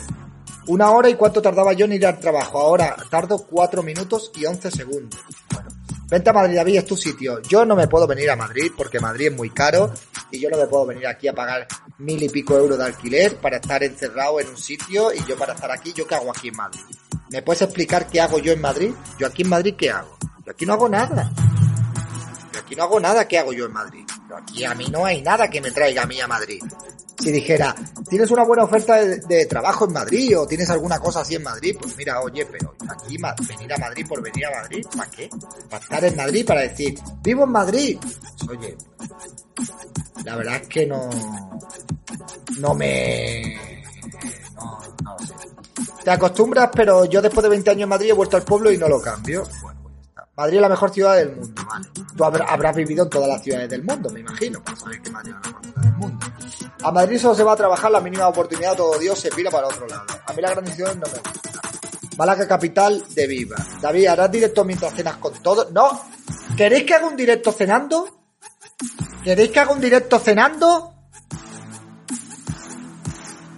Una 0.68 0.90
hora 0.92 1.10
y 1.10 1.14
cuánto 1.14 1.42
tardaba 1.42 1.72
yo 1.72 1.86
en 1.86 1.94
ir 1.94 2.06
al 2.06 2.20
trabajo. 2.20 2.60
Ahora 2.60 2.96
tardo 3.10 3.38
4 3.38 3.82
minutos 3.82 4.30
y 4.36 4.46
11 4.46 4.70
segundos. 4.70 5.20
Bueno, 5.52 5.68
vente 6.10 6.30
a 6.30 6.32
Madrid, 6.32 6.56
David, 6.56 6.78
es 6.78 6.84
tu 6.84 6.96
sitio. 6.96 7.40
Yo 7.42 7.64
no 7.64 7.76
me 7.76 7.86
puedo 7.86 8.06
venir 8.06 8.30
a 8.30 8.36
Madrid 8.36 8.72
porque 8.76 8.98
Madrid 9.00 9.28
es 9.28 9.36
muy 9.36 9.50
caro 9.50 9.92
y 10.30 10.40
yo 10.40 10.50
no 10.50 10.58
me 10.58 10.66
puedo 10.66 10.86
venir 10.86 11.06
aquí 11.06 11.28
a 11.28 11.32
pagar 11.32 11.66
mil 11.98 12.22
y 12.22 12.28
pico 12.28 12.56
euros 12.56 12.76
de 12.78 12.84
alquiler 12.84 13.36
para 13.36 13.56
estar 13.56 13.82
encerrado 13.84 14.40
en 14.40 14.48
un 14.48 14.56
sitio 14.56 15.12
y 15.12 15.24
yo 15.24 15.36
para 15.38 15.54
estar 15.54 15.70
aquí, 15.70 15.92
¿yo 15.92 16.06
qué 16.06 16.16
hago 16.16 16.30
aquí 16.30 16.48
en 16.48 16.56
Madrid? 16.56 16.82
¿Me 17.30 17.42
puedes 17.42 17.62
explicar 17.62 18.08
qué 18.08 18.20
hago 18.20 18.38
yo 18.38 18.52
en 18.52 18.60
Madrid? 18.60 18.92
Yo 19.18 19.26
aquí 19.26 19.42
en 19.42 19.48
Madrid, 19.48 19.74
¿qué 19.78 19.90
hago? 19.90 20.18
Yo 20.44 20.52
aquí 20.52 20.66
no 20.66 20.72
hago 20.72 20.88
nada. 20.88 21.30
Yo 22.52 22.60
aquí 22.60 22.74
no 22.74 22.82
hago 22.82 22.98
nada, 22.98 23.28
¿qué 23.28 23.38
hago 23.38 23.52
yo 23.52 23.66
en 23.66 23.72
Madrid? 23.72 24.04
Yo 24.28 24.36
aquí 24.36 24.64
a 24.64 24.74
mí 24.74 24.86
no 24.90 25.04
hay 25.04 25.22
nada 25.22 25.48
que 25.48 25.60
me 25.60 25.70
traiga 25.70 26.02
a 26.02 26.06
mí 26.06 26.20
a 26.20 26.26
Madrid. 26.26 26.60
Si 27.20 27.30
dijera, 27.30 27.74
tienes 28.08 28.30
una 28.30 28.44
buena 28.44 28.64
oferta 28.64 28.96
de, 28.96 29.46
trabajo 29.46 29.84
en 29.86 29.92
Madrid 29.92 30.38
o 30.38 30.46
tienes 30.46 30.70
alguna 30.70 30.98
cosa 30.98 31.20
así 31.20 31.34
en 31.34 31.42
Madrid, 31.42 31.76
pues 31.80 31.96
mira, 31.96 32.20
oye, 32.22 32.46
pero 32.46 32.74
aquí 32.88 33.16
venir 33.46 33.72
a 33.72 33.76
Madrid 33.78 34.06
por 34.08 34.22
venir 34.22 34.46
a 34.46 34.62
Madrid, 34.62 34.86
¿para 34.96 35.10
qué? 35.10 35.28
Para 35.68 35.82
estar 35.82 36.04
en 36.04 36.16
Madrid, 36.16 36.46
para 36.46 36.60
decir, 36.62 36.98
vivo 37.22 37.44
en 37.44 37.50
Madrid. 37.50 37.98
Pues, 38.00 38.48
oye, 38.58 38.76
la 40.24 40.36
verdad 40.36 40.56
es 40.56 40.68
que 40.68 40.86
no, 40.86 41.10
no 42.58 42.74
me, 42.74 43.82
no, 44.54 44.78
no 45.04 45.18
sé. 45.26 45.34
Te 46.04 46.10
acostumbras, 46.10 46.70
pero 46.74 47.04
yo 47.04 47.20
después 47.20 47.42
de 47.42 47.50
20 47.50 47.70
años 47.70 47.82
en 47.82 47.88
Madrid 47.90 48.10
he 48.10 48.14
vuelto 48.14 48.36
al 48.38 48.44
pueblo 48.44 48.72
y 48.72 48.78
no 48.78 48.88
lo 48.88 49.00
cambio. 49.00 49.42
Pues. 49.60 49.74
Madrid 50.36 50.56
es 50.56 50.62
la 50.62 50.68
mejor 50.70 50.90
ciudad 50.90 51.16
del 51.16 51.36
mundo, 51.36 51.62
vale. 51.68 51.86
Tú 52.16 52.24
habrá- 52.24 52.46
habrás 52.46 52.74
vivido 52.74 53.04
en 53.04 53.10
todas 53.10 53.28
las 53.28 53.42
ciudades 53.42 53.68
del 53.68 53.82
mundo, 53.84 54.08
me 54.08 54.20
imagino, 54.20 54.62
para 54.64 54.76
saber 54.78 55.02
que 55.02 55.10
Madrid 55.10 55.34
es. 55.44 55.59
A 56.82 56.92
Madrid 56.92 57.18
solo 57.18 57.34
se 57.34 57.44
va 57.44 57.52
a 57.52 57.56
trabajar 57.56 57.90
la 57.90 58.00
mínima 58.00 58.28
oportunidad, 58.28 58.76
todo 58.76 58.98
Dios 58.98 59.18
se 59.18 59.30
pira 59.30 59.50
para 59.50 59.66
otro 59.66 59.86
lado. 59.86 60.04
A 60.26 60.32
mí 60.32 60.40
la 60.40 60.50
gran 60.50 60.64
decisión 60.64 60.98
no 60.98 61.06
me 61.06 61.18
gusta. 61.18 61.60
Málaga 62.16 62.48
capital 62.48 63.04
de 63.14 63.26
Viva. 63.26 63.56
David, 63.80 64.06
¿harás 64.06 64.30
directo 64.30 64.64
mientras 64.64 64.94
cenas 64.94 65.16
con 65.16 65.32
todo? 65.42 65.68
No. 65.72 66.02
¿Queréis 66.56 66.84
que 66.84 66.94
haga 66.94 67.06
un 67.06 67.16
directo 67.16 67.52
cenando? 67.52 68.08
¿Queréis 69.24 69.50
que 69.50 69.60
haga 69.60 69.72
un 69.72 69.80
directo 69.80 70.18
cenando? 70.18 70.94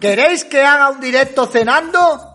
¿Queréis 0.00 0.44
que 0.44 0.62
haga 0.62 0.90
un 0.90 1.00
directo 1.00 1.46
cenando? 1.46 2.34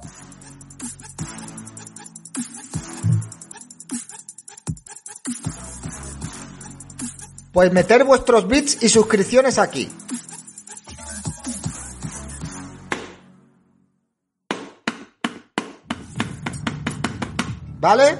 Pues 7.52 7.73
meter 7.73 8.04
vuestros 8.04 8.47
bits 8.47 8.84
y 8.84 8.89
suscripciones 8.89 9.58
aquí. 9.58 9.89
¿Vale? 17.80 18.18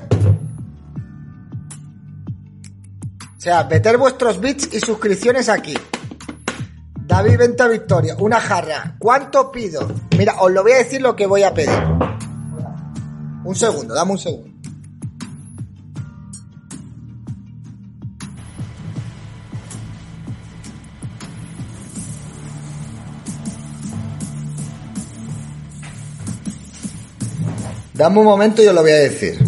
O 3.38 3.39
sea, 3.39 3.63
meter 3.63 3.98
vuestros 3.98 4.39
bits 4.39 4.74
y 4.74 4.80
suscripciones 4.80 5.50
aquí. 5.50 5.76
David 7.08 7.38
Venta 7.38 7.67
Victoria, 7.67 8.15
una 8.20 8.39
jarra. 8.39 8.96
¿Cuánto 9.00 9.52
pido? 9.52 9.88
Mira, 10.17 10.36
os 10.41 10.52
lo 10.52 10.62
voy 10.62 10.74
a 10.74 10.78
decir 10.78 11.02
lo 11.02 11.15
que 11.15 11.26
voy 11.26 11.43
a 11.43 11.54
pedir. 11.54 11.70
Un 13.43 13.56
segundo, 13.56 13.93
dame 13.93 14.12
un 14.12 14.17
segundo. 14.17 14.58
Dame 27.93 28.20
un 28.20 28.26
momento 28.26 28.62
y 28.62 28.67
os 28.67 28.76
lo 28.76 28.82
voy 28.82 28.91
a 28.91 28.96
decir. 28.96 29.46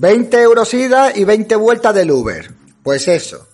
...20 0.00 0.34
euros 0.38 0.72
ida 0.72 1.14
y 1.14 1.24
20 1.24 1.56
vueltas 1.56 1.94
del 1.94 2.10
Uber. 2.10 2.50
Pues 2.82 3.06
eso. 3.06 3.46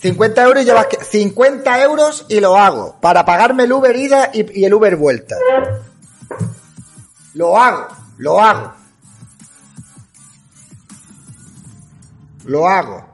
50 0.00 0.42
euros 0.42 0.62
y 0.62 0.66
llevas 0.66 0.86
que... 0.86 1.04
50 1.04 1.82
euros 1.82 2.24
y 2.30 2.40
lo 2.40 2.56
hago. 2.56 2.96
Para 3.00 3.26
pagarme 3.26 3.64
el 3.64 3.72
Uber 3.72 3.94
ida 3.94 4.30
y, 4.32 4.60
y 4.60 4.64
el 4.64 4.72
Uber 4.72 4.96
vuelta. 4.96 5.36
Lo 7.34 7.58
hago. 7.58 7.88
Lo 8.16 8.40
hago. 8.40 8.72
Lo 12.46 12.66
hago. 12.66 13.04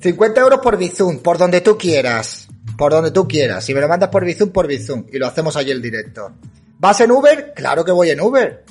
50 0.00 0.40
euros 0.40 0.60
por 0.60 0.76
Bizum, 0.76 1.20
por 1.20 1.38
donde 1.38 1.60
tú 1.60 1.78
quieras. 1.78 2.48
Por 2.76 2.90
donde 2.90 3.12
tú 3.12 3.28
quieras. 3.28 3.64
Si 3.64 3.72
me 3.72 3.80
lo 3.80 3.88
mandas 3.88 4.08
por 4.08 4.24
Bizum, 4.24 4.50
por 4.50 4.66
Bizum. 4.66 5.06
Y 5.12 5.18
lo 5.18 5.28
hacemos 5.28 5.56
allí 5.56 5.70
el 5.70 5.80
directo. 5.80 6.32
¿Vas 6.78 7.00
en 7.00 7.12
Uber? 7.12 7.52
Claro 7.54 7.84
que 7.84 7.92
voy 7.92 8.10
en 8.10 8.20
Uber. 8.20 8.63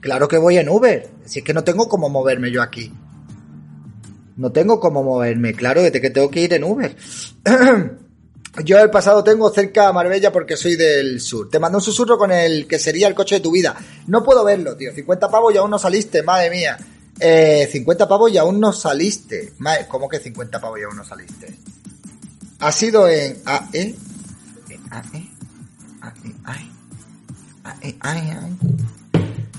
Claro 0.00 0.28
que 0.28 0.38
voy 0.38 0.58
en 0.58 0.68
Uber. 0.68 1.08
Si 1.26 1.40
es 1.40 1.44
que 1.44 1.52
no 1.54 1.62
tengo 1.64 1.88
cómo 1.88 2.08
moverme 2.08 2.50
yo 2.50 2.62
aquí. 2.62 2.92
No 4.36 4.50
tengo 4.52 4.80
cómo 4.80 5.02
moverme. 5.02 5.52
Claro 5.54 5.82
que 5.82 5.90
te- 5.90 6.00
que 6.00 6.10
tengo 6.10 6.30
que 6.30 6.40
ir 6.40 6.54
en 6.54 6.64
Uber. 6.64 6.96
Yo 8.64 8.80
el 8.80 8.90
pasado 8.90 9.22
tengo 9.22 9.48
cerca 9.50 9.86
a 9.86 9.92
Marbella 9.92 10.32
porque 10.32 10.56
soy 10.56 10.74
del 10.74 11.20
sur. 11.20 11.48
Te 11.48 11.60
mando 11.60 11.78
un 11.78 11.84
susurro 11.84 12.18
con 12.18 12.32
el 12.32 12.66
que 12.66 12.80
sería 12.80 13.06
el 13.06 13.14
coche 13.14 13.36
de 13.36 13.40
tu 13.42 13.52
vida. 13.52 13.76
No 14.08 14.24
puedo 14.24 14.42
verlo, 14.44 14.76
tío. 14.76 14.92
50 14.92 15.30
pavos 15.30 15.54
y 15.54 15.58
aún 15.58 15.70
no 15.70 15.78
saliste, 15.78 16.24
madre 16.24 16.50
mía. 16.50 16.76
Eh, 17.20 17.68
50 17.70 18.08
pavos 18.08 18.32
y 18.32 18.38
aún 18.38 18.58
no 18.58 18.72
saliste. 18.72 19.52
¿Cómo 19.88 20.08
que 20.08 20.18
50 20.18 20.60
pavos 20.60 20.80
y 20.80 20.82
aún 20.82 20.96
no 20.96 21.04
saliste? 21.04 21.54
Ha 22.58 22.72
sido 22.72 23.06
en. 23.08 23.36
AE. 23.44 23.94
AE. 24.90 26.74
AE. 28.00 28.40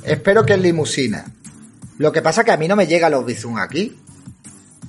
Espero 0.03 0.45
que 0.45 0.53
es 0.53 0.59
limusina. 0.59 1.25
Lo 1.97 2.11
que 2.11 2.21
pasa 2.21 2.43
que 2.43 2.51
a 2.51 2.57
mí 2.57 2.67
no 2.67 2.75
me 2.75 2.87
llegan 2.87 3.11
los 3.11 3.25
Bizum 3.25 3.57
aquí. 3.57 3.95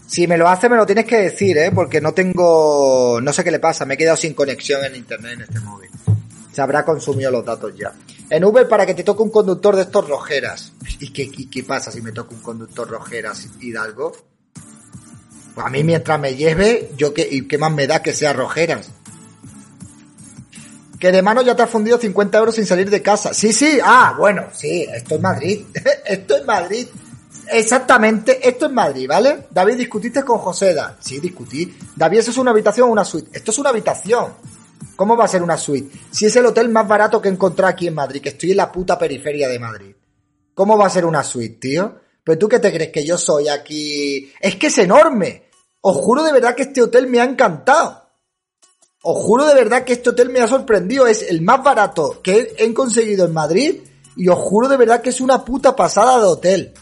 Si 0.06 0.26
me 0.26 0.36
lo 0.36 0.48
hace, 0.48 0.68
me 0.68 0.76
lo 0.76 0.86
tienes 0.86 1.04
que 1.04 1.18
decir, 1.18 1.56
¿eh? 1.58 1.70
Porque 1.72 2.00
no 2.00 2.12
tengo... 2.12 3.20
No 3.20 3.32
sé 3.32 3.44
qué 3.44 3.50
le 3.50 3.58
pasa, 3.58 3.84
me 3.84 3.94
he 3.94 3.96
quedado 3.96 4.16
sin 4.16 4.34
conexión 4.34 4.84
en 4.84 4.96
internet 4.96 5.32
en 5.34 5.40
este 5.42 5.60
móvil. 5.60 5.90
Se 6.52 6.60
habrá 6.60 6.84
consumido 6.84 7.30
los 7.30 7.44
datos 7.44 7.74
ya. 7.76 7.92
En 8.28 8.44
Uber 8.44 8.68
para 8.68 8.86
que 8.86 8.94
te 8.94 9.04
toque 9.04 9.22
un 9.22 9.30
conductor 9.30 9.76
de 9.76 9.82
estos 9.82 10.08
rojeras. 10.08 10.72
¿Y 11.00 11.12
qué, 11.12 11.22
y 11.22 11.46
qué 11.46 11.64
pasa 11.64 11.90
si 11.90 12.00
me 12.00 12.12
toca 12.12 12.34
un 12.34 12.42
conductor 12.42 12.88
rojeras 12.88 13.48
Hidalgo? 13.60 14.12
Pues 15.54 15.66
a 15.66 15.70
mí 15.70 15.84
mientras 15.84 16.18
me 16.18 16.34
lleve, 16.34 16.92
yo 16.96 17.12
qué, 17.12 17.28
y 17.30 17.46
qué 17.46 17.58
más 17.58 17.72
me 17.72 17.86
da 17.86 18.02
que 18.02 18.14
sea 18.14 18.32
rojeras. 18.32 18.90
Que 21.02 21.10
de 21.10 21.20
mano 21.20 21.42
ya 21.42 21.56
te 21.56 21.64
has 21.64 21.68
fundido 21.68 21.98
50 21.98 22.38
euros 22.38 22.54
sin 22.54 22.64
salir 22.64 22.88
de 22.88 23.02
casa. 23.02 23.34
Sí, 23.34 23.52
sí, 23.52 23.80
ah, 23.82 24.14
bueno, 24.16 24.44
sí, 24.52 24.86
esto 24.94 25.16
es 25.16 25.20
Madrid. 25.20 25.64
esto 26.06 26.36
es 26.36 26.46
Madrid. 26.46 26.86
Exactamente, 27.50 28.48
esto 28.48 28.66
es 28.66 28.72
Madrid, 28.72 29.08
¿vale? 29.08 29.48
David, 29.50 29.78
¿discutiste 29.78 30.22
con 30.22 30.38
Joseda? 30.38 30.96
Sí, 31.00 31.18
discutí. 31.18 31.76
David, 31.96 32.20
¿eso 32.20 32.30
es 32.30 32.36
una 32.36 32.52
habitación 32.52 32.88
o 32.88 32.92
una 32.92 33.04
suite? 33.04 33.36
Esto 33.36 33.50
es 33.50 33.58
una 33.58 33.70
habitación. 33.70 34.32
¿Cómo 34.94 35.16
va 35.16 35.24
a 35.24 35.28
ser 35.28 35.42
una 35.42 35.56
suite? 35.56 35.92
Si 36.12 36.26
es 36.26 36.36
el 36.36 36.46
hotel 36.46 36.68
más 36.68 36.86
barato 36.86 37.20
que 37.20 37.30
encontré 37.30 37.66
aquí 37.66 37.88
en 37.88 37.94
Madrid, 37.94 38.22
que 38.22 38.28
estoy 38.28 38.52
en 38.52 38.58
la 38.58 38.70
puta 38.70 38.96
periferia 38.96 39.48
de 39.48 39.58
Madrid. 39.58 39.96
¿Cómo 40.54 40.78
va 40.78 40.86
a 40.86 40.90
ser 40.90 41.04
una 41.04 41.24
suite, 41.24 41.58
tío? 41.58 41.96
¿Pero 42.22 42.38
tú 42.38 42.48
qué 42.48 42.60
te 42.60 42.72
crees 42.72 42.92
que 42.92 43.04
yo 43.04 43.18
soy 43.18 43.48
aquí? 43.48 44.32
Es 44.40 44.54
que 44.54 44.68
es 44.68 44.78
enorme. 44.78 45.50
Os 45.80 45.96
juro 45.96 46.22
de 46.22 46.32
verdad 46.32 46.54
que 46.54 46.62
este 46.62 46.80
hotel 46.80 47.08
me 47.08 47.20
ha 47.20 47.24
encantado. 47.24 48.01
Os 49.04 49.20
juro 49.24 49.46
de 49.46 49.54
verdad 49.54 49.82
que 49.82 49.94
este 49.94 50.10
hotel 50.10 50.30
me 50.30 50.40
ha 50.40 50.46
sorprendido. 50.46 51.06
Es 51.06 51.22
el 51.22 51.42
más 51.42 51.62
barato 51.62 52.20
que 52.22 52.54
he 52.56 52.72
conseguido 52.72 53.26
en 53.26 53.32
Madrid. 53.32 53.80
Y 54.16 54.28
os 54.28 54.38
juro 54.38 54.68
de 54.68 54.76
verdad 54.76 55.02
que 55.02 55.10
es 55.10 55.20
una 55.20 55.44
puta 55.44 55.74
pasada 55.74 56.18
de 56.18 56.26
hotel. 56.26 56.74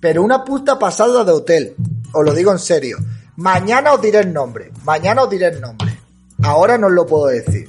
Pero 0.00 0.22
una 0.22 0.42
puta 0.42 0.78
pasada 0.78 1.22
de 1.22 1.32
hotel. 1.32 1.74
Os 2.12 2.24
lo 2.24 2.32
digo 2.32 2.50
en 2.50 2.58
serio. 2.58 2.96
Mañana 3.36 3.92
os 3.92 4.00
diré 4.00 4.20
el 4.20 4.32
nombre. 4.32 4.72
Mañana 4.84 5.24
os 5.24 5.30
diré 5.30 5.48
el 5.48 5.60
nombre. 5.60 5.98
Ahora 6.42 6.78
no 6.78 6.86
os 6.86 6.92
lo 6.94 7.06
puedo 7.06 7.26
decir. 7.26 7.68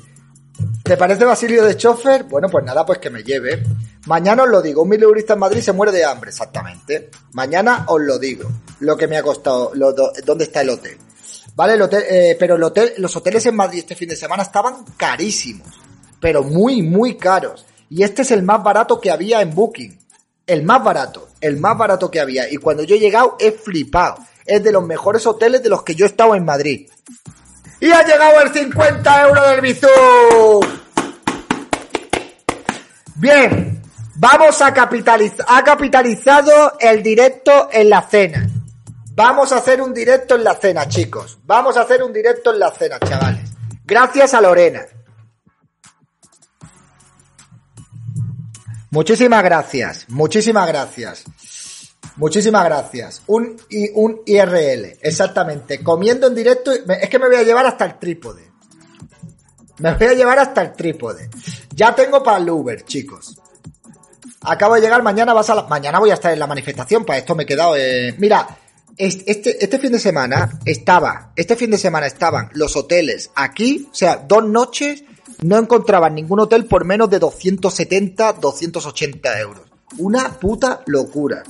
¿Te 0.84 0.95
parece 0.95 1.26
Basilio 1.26 1.66
de 1.66 1.76
chofer? 1.76 2.24
Bueno, 2.24 2.47
pues 2.49 2.63
nada, 2.63 2.86
pues 2.86 2.99
que 2.99 3.09
me 3.09 3.24
lleve. 3.24 3.63
Mañana 4.07 4.43
os 4.43 4.49
lo 4.49 4.61
digo, 4.61 4.82
un 4.84 4.89
mileurista 4.89 5.34
en 5.34 5.39
Madrid 5.39 5.61
se 5.61 5.74
muere 5.74 5.91
de 5.91 6.03
hambre, 6.05 6.30
exactamente. 6.30 7.09
Mañana 7.34 7.86
os 7.88 8.01
lo 8.01 8.18
digo, 8.18 8.49
lo 8.80 8.97
que 8.97 9.07
me 9.07 9.18
ha 9.18 9.24
costado, 9.24 9.72
lo, 9.76 9.93
dónde 9.93 10.45
está 10.45 10.61
el 10.61 10.72
hotel. 10.72 10.97
Vale, 11.62 11.78
eh, 12.09 12.36
pero 12.39 12.57
los 12.57 13.16
hoteles 13.16 13.45
en 13.45 13.55
Madrid 13.55 13.82
este 13.82 13.93
fin 13.93 14.09
de 14.09 14.16
semana 14.16 14.41
estaban 14.41 14.84
carísimos, 14.97 15.68
pero 16.20 16.41
muy, 16.41 16.82
muy 16.82 17.18
caros. 17.18 17.68
Y 17.88 18.01
este 18.01 18.24
es 18.24 18.32
el 18.32 18.41
más 18.41 18.64
barato 18.64 18.99
que 18.99 19.12
había 19.12 19.43
en 19.43 19.53
Booking. 19.53 19.95
El 20.47 20.64
más 20.64 20.84
barato, 20.84 21.30
el 21.39 21.57
más 21.57 21.78
barato 21.78 22.09
que 22.09 22.20
había. 22.20 22.51
Y 22.51 22.57
cuando 22.57 22.82
yo 22.82 22.95
he 22.95 22.99
llegado 22.99 23.38
he 23.39 23.51
flipado. 23.51 24.18
Es 24.43 24.64
de 24.64 24.72
los 24.72 24.84
mejores 24.84 25.28
hoteles 25.28 25.62
de 25.62 25.70
los 25.70 25.84
que 25.84 25.93
yo 25.93 26.05
he 26.05 26.09
estado 26.09 26.34
en 26.34 26.45
Madrid. 26.45 26.89
Y 27.80 27.91
ha 27.91 28.03
llegado 28.07 28.41
el 28.41 28.51
50 28.51 29.28
euros 29.28 29.49
del 29.51 29.62
Bizum. 29.62 30.62
Bien, 33.18 33.84
vamos 34.16 34.59
a 34.64 34.74
capitalizar. 34.74 35.45
Ha 35.47 35.64
capitalizado 35.64 36.80
el 36.80 37.03
directo 37.03 37.70
en 37.72 37.88
la 37.91 38.01
cena. 38.01 38.49
Vamos 39.14 39.51
a 39.51 39.57
hacer 39.57 39.82
un 39.82 39.93
directo 39.93 40.36
en 40.36 40.43
la 40.43 40.55
cena, 40.55 40.88
chicos. 40.88 41.38
Vamos 41.43 41.76
a 41.78 41.82
hacer 41.82 42.01
un 42.03 42.14
directo 42.14 42.51
en 42.53 42.59
la 42.59 42.72
cena, 42.72 42.97
chavales. 42.99 43.49
Gracias 43.86 44.34
a 44.34 44.41
Lorena. 44.41 44.86
Muchísimas 48.89 49.43
gracias, 49.43 50.05
muchísimas 50.09 50.68
gracias. 50.68 51.24
Muchísimas 52.18 52.66
gracias. 52.66 53.22
Un, 53.28 53.55
un 53.95 54.22
IRL, 54.26 54.97
exactamente. 55.01 55.82
Comiendo 55.82 56.28
en 56.28 56.36
directo, 56.36 56.72
es 56.74 57.09
que 57.09 57.18
me 57.20 57.28
voy 57.28 57.38
a 57.38 57.43
llevar 57.43 57.66
hasta 57.66 57.86
el 57.86 57.97
trípode. 57.99 58.51
Me 59.78 59.93
voy 59.95 60.07
a 60.07 60.14
llevar 60.14 60.38
hasta 60.39 60.62
el 60.62 60.74
trípode. 60.74 61.30
Ya 61.74 61.95
tengo 61.95 62.22
para 62.22 62.38
el 62.38 62.49
Uber, 62.49 62.84
chicos. 62.84 63.39
Acabo 64.41 64.76
de 64.76 64.82
llegar, 64.82 65.01
mañana 65.03 65.34
vas 65.34 65.49
a 65.51 65.55
la- 65.55 65.64
mañana 65.64 65.99
voy 65.99 66.12
a 66.12 66.16
estar 66.16 66.34
en 66.34 66.39
la 66.39 66.47
manifestación, 66.47 67.05
para 67.05 67.20
esto 67.20 67.34
me 67.34 67.43
he 67.43 67.45
quedado, 67.45 67.76
eh, 67.78 68.14
mira, 68.18 68.45
este, 69.02 69.64
este 69.64 69.80
fin 69.80 69.91
de 69.91 69.99
semana 69.99 70.60
estaba, 70.64 71.32
este 71.36 71.56
fin 71.56 71.72
de 71.72 71.80
semana 71.80 72.06
estaban 72.06 72.49
los 72.54 72.76
hoteles 72.76 73.32
aquí, 73.36 73.88
o 73.91 73.95
sea, 73.95 74.18
dos 74.18 74.45
noches, 74.45 75.04
no 75.41 75.58
encontraban 75.58 76.14
ningún 76.14 76.39
hotel 76.39 76.66
por 76.66 76.86
menos 76.86 77.10
de 77.10 77.18
270, 77.18 78.34
280 78.34 79.39
euros. 79.39 79.64
Una 79.97 80.39
puta 80.39 80.82
locura. 80.86 81.41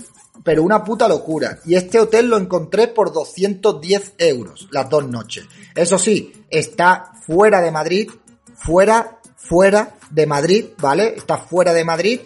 Pero 0.43 0.63
una 0.63 0.83
puta 0.83 1.09
locura. 1.09 1.59
Y 1.65 1.75
este 1.75 1.99
hotel 1.99 2.29
lo 2.29 2.37
encontré 2.37 2.87
por 2.87 3.11
210 3.11 4.13
euros 4.17 4.69
las 4.71 4.89
dos 4.89 5.05
noches. 5.07 5.45
Eso 5.75 5.99
sí, 5.99 6.45
está 6.49 7.11
fuera 7.25 7.61
de 7.61 7.71
Madrid, 7.71 8.09
fuera, 8.55 9.19
fuera 9.35 9.95
de 10.09 10.25
Madrid, 10.25 10.65
¿vale? 10.79 11.15
Está 11.17 11.37
fuera 11.37 11.73
de 11.73 11.83
Madrid, 11.83 12.21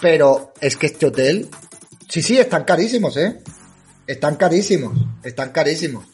pero 0.00 0.52
es 0.60 0.76
que 0.76 0.86
este 0.86 1.06
hotel, 1.06 1.48
sí, 2.08 2.20
sí, 2.20 2.38
están 2.38 2.64
carísimos, 2.64 3.16
¿eh? 3.16 3.40
Están 4.06 4.36
carísimos, 4.36 4.96
están 5.22 5.50
carísimos. 5.50 6.06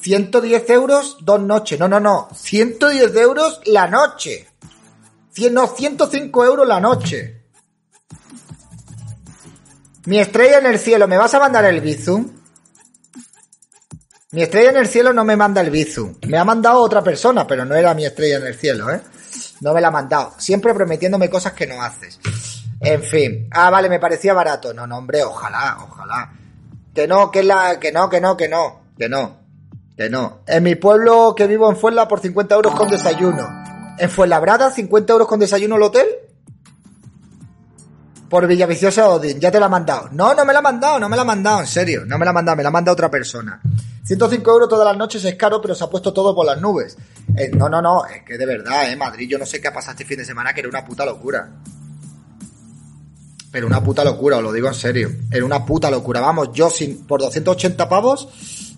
110 0.00 0.70
euros 0.70 1.16
dos 1.22 1.40
noches, 1.40 1.78
no, 1.78 1.88
no, 1.88 1.98
no, 1.98 2.28
110 2.34 3.16
euros 3.16 3.60
la 3.66 3.88
noche. 3.88 4.48
100, 5.32 5.54
no, 5.54 5.66
105 5.66 6.44
euros 6.44 6.66
la 6.66 6.80
noche. 6.80 7.42
Mi 10.06 10.18
estrella 10.18 10.58
en 10.58 10.66
el 10.66 10.78
cielo, 10.78 11.06
¿me 11.06 11.16
vas 11.16 11.34
a 11.34 11.40
mandar 11.40 11.64
el 11.64 11.80
Bizum? 11.80 12.32
Mi 14.30 14.42
estrella 14.42 14.70
en 14.70 14.76
el 14.76 14.88
cielo 14.88 15.12
no 15.12 15.24
me 15.24 15.36
manda 15.36 15.60
el 15.60 15.70
Bizum. 15.70 16.16
Me 16.26 16.38
ha 16.38 16.44
mandado 16.44 16.80
otra 16.80 17.02
persona, 17.02 17.46
pero 17.46 17.64
no 17.64 17.74
era 17.74 17.94
mi 17.94 18.04
estrella 18.04 18.36
en 18.36 18.46
el 18.46 18.54
cielo, 18.54 18.90
¿eh? 18.90 19.00
No 19.60 19.72
me 19.74 19.80
la 19.80 19.88
ha 19.88 19.90
mandado. 19.90 20.34
Siempre 20.38 20.74
prometiéndome 20.74 21.28
cosas 21.28 21.52
que 21.52 21.66
no 21.66 21.82
haces. 21.82 22.18
En 22.80 23.02
fin. 23.02 23.48
Ah, 23.50 23.70
vale, 23.70 23.88
me 23.88 23.98
parecía 23.98 24.34
barato. 24.34 24.72
No, 24.72 24.86
no, 24.86 24.98
hombre, 24.98 25.22
ojalá, 25.22 25.78
ojalá. 25.82 26.32
Que 26.94 27.06
no, 27.06 27.30
que 27.30 27.42
la, 27.42 27.78
que 27.78 27.92
no, 27.92 28.08
que 28.08 28.20
no, 28.20 28.36
que 28.36 28.48
no, 28.48 28.80
que 28.98 29.08
no, 29.08 29.36
que 29.96 30.10
no. 30.10 30.40
En 30.46 30.62
mi 30.62 30.74
pueblo 30.74 31.34
que 31.36 31.46
vivo 31.46 31.70
en 31.70 31.76
Fuenla 31.76 32.08
por 32.08 32.20
50 32.20 32.54
euros 32.54 32.74
con 32.74 32.88
desayuno. 32.88 33.46
En 33.98 34.10
Fuenlabrada, 34.10 34.70
50 34.70 35.12
euros 35.12 35.28
con 35.28 35.40
desayuno 35.40 35.76
el 35.76 35.82
hotel. 35.82 36.06
Por 38.28 38.46
Villaviciosa 38.46 39.08
Odin, 39.08 39.40
ya 39.40 39.50
te 39.50 39.58
la 39.58 39.66
ha 39.66 39.70
mandado. 39.70 40.08
No, 40.12 40.34
no 40.34 40.44
me 40.44 40.52
la 40.52 40.58
ha 40.58 40.62
mandado, 40.62 41.00
no 41.00 41.08
me 41.08 41.16
la 41.16 41.22
ha 41.22 41.24
mandado, 41.24 41.60
en 41.60 41.66
serio. 41.66 42.04
No 42.04 42.18
me 42.18 42.24
la 42.26 42.30
ha 42.30 42.34
mandado, 42.34 42.56
me 42.56 42.62
la 42.62 42.68
ha 42.68 42.72
mandado 42.72 42.92
otra 42.92 43.10
persona. 43.10 43.60
105 44.04 44.50
euros 44.50 44.68
todas 44.68 44.86
las 44.86 44.96
noches 44.96 45.24
es 45.24 45.34
caro, 45.34 45.60
pero 45.60 45.74
se 45.74 45.84
ha 45.84 45.86
puesto 45.88 46.12
todo 46.12 46.34
por 46.34 46.46
las 46.46 46.60
nubes. 46.60 46.96
Eh, 47.36 47.50
no, 47.54 47.68
no, 47.68 47.82
no, 47.82 48.06
es 48.06 48.22
que 48.22 48.38
de 48.38 48.46
verdad, 48.46 48.90
eh, 48.90 48.96
Madrid, 48.96 49.28
yo 49.28 49.38
no 49.38 49.44
sé 49.44 49.60
qué 49.60 49.68
ha 49.68 49.72
pasado 49.72 49.92
este 49.92 50.04
fin 50.04 50.18
de 50.18 50.24
semana, 50.24 50.54
que 50.54 50.60
era 50.60 50.68
una 50.68 50.84
puta 50.84 51.04
locura. 51.04 51.48
Pero 53.50 53.66
una 53.66 53.82
puta 53.82 54.04
locura, 54.04 54.38
os 54.38 54.42
lo 54.42 54.52
digo 54.52 54.68
en 54.68 54.74
serio. 54.74 55.10
Era 55.30 55.44
una 55.44 55.64
puta 55.64 55.90
locura. 55.90 56.20
Vamos, 56.20 56.50
yo 56.52 56.68
sin, 56.68 57.06
por 57.06 57.20
280 57.20 57.88
pavos 57.88 58.28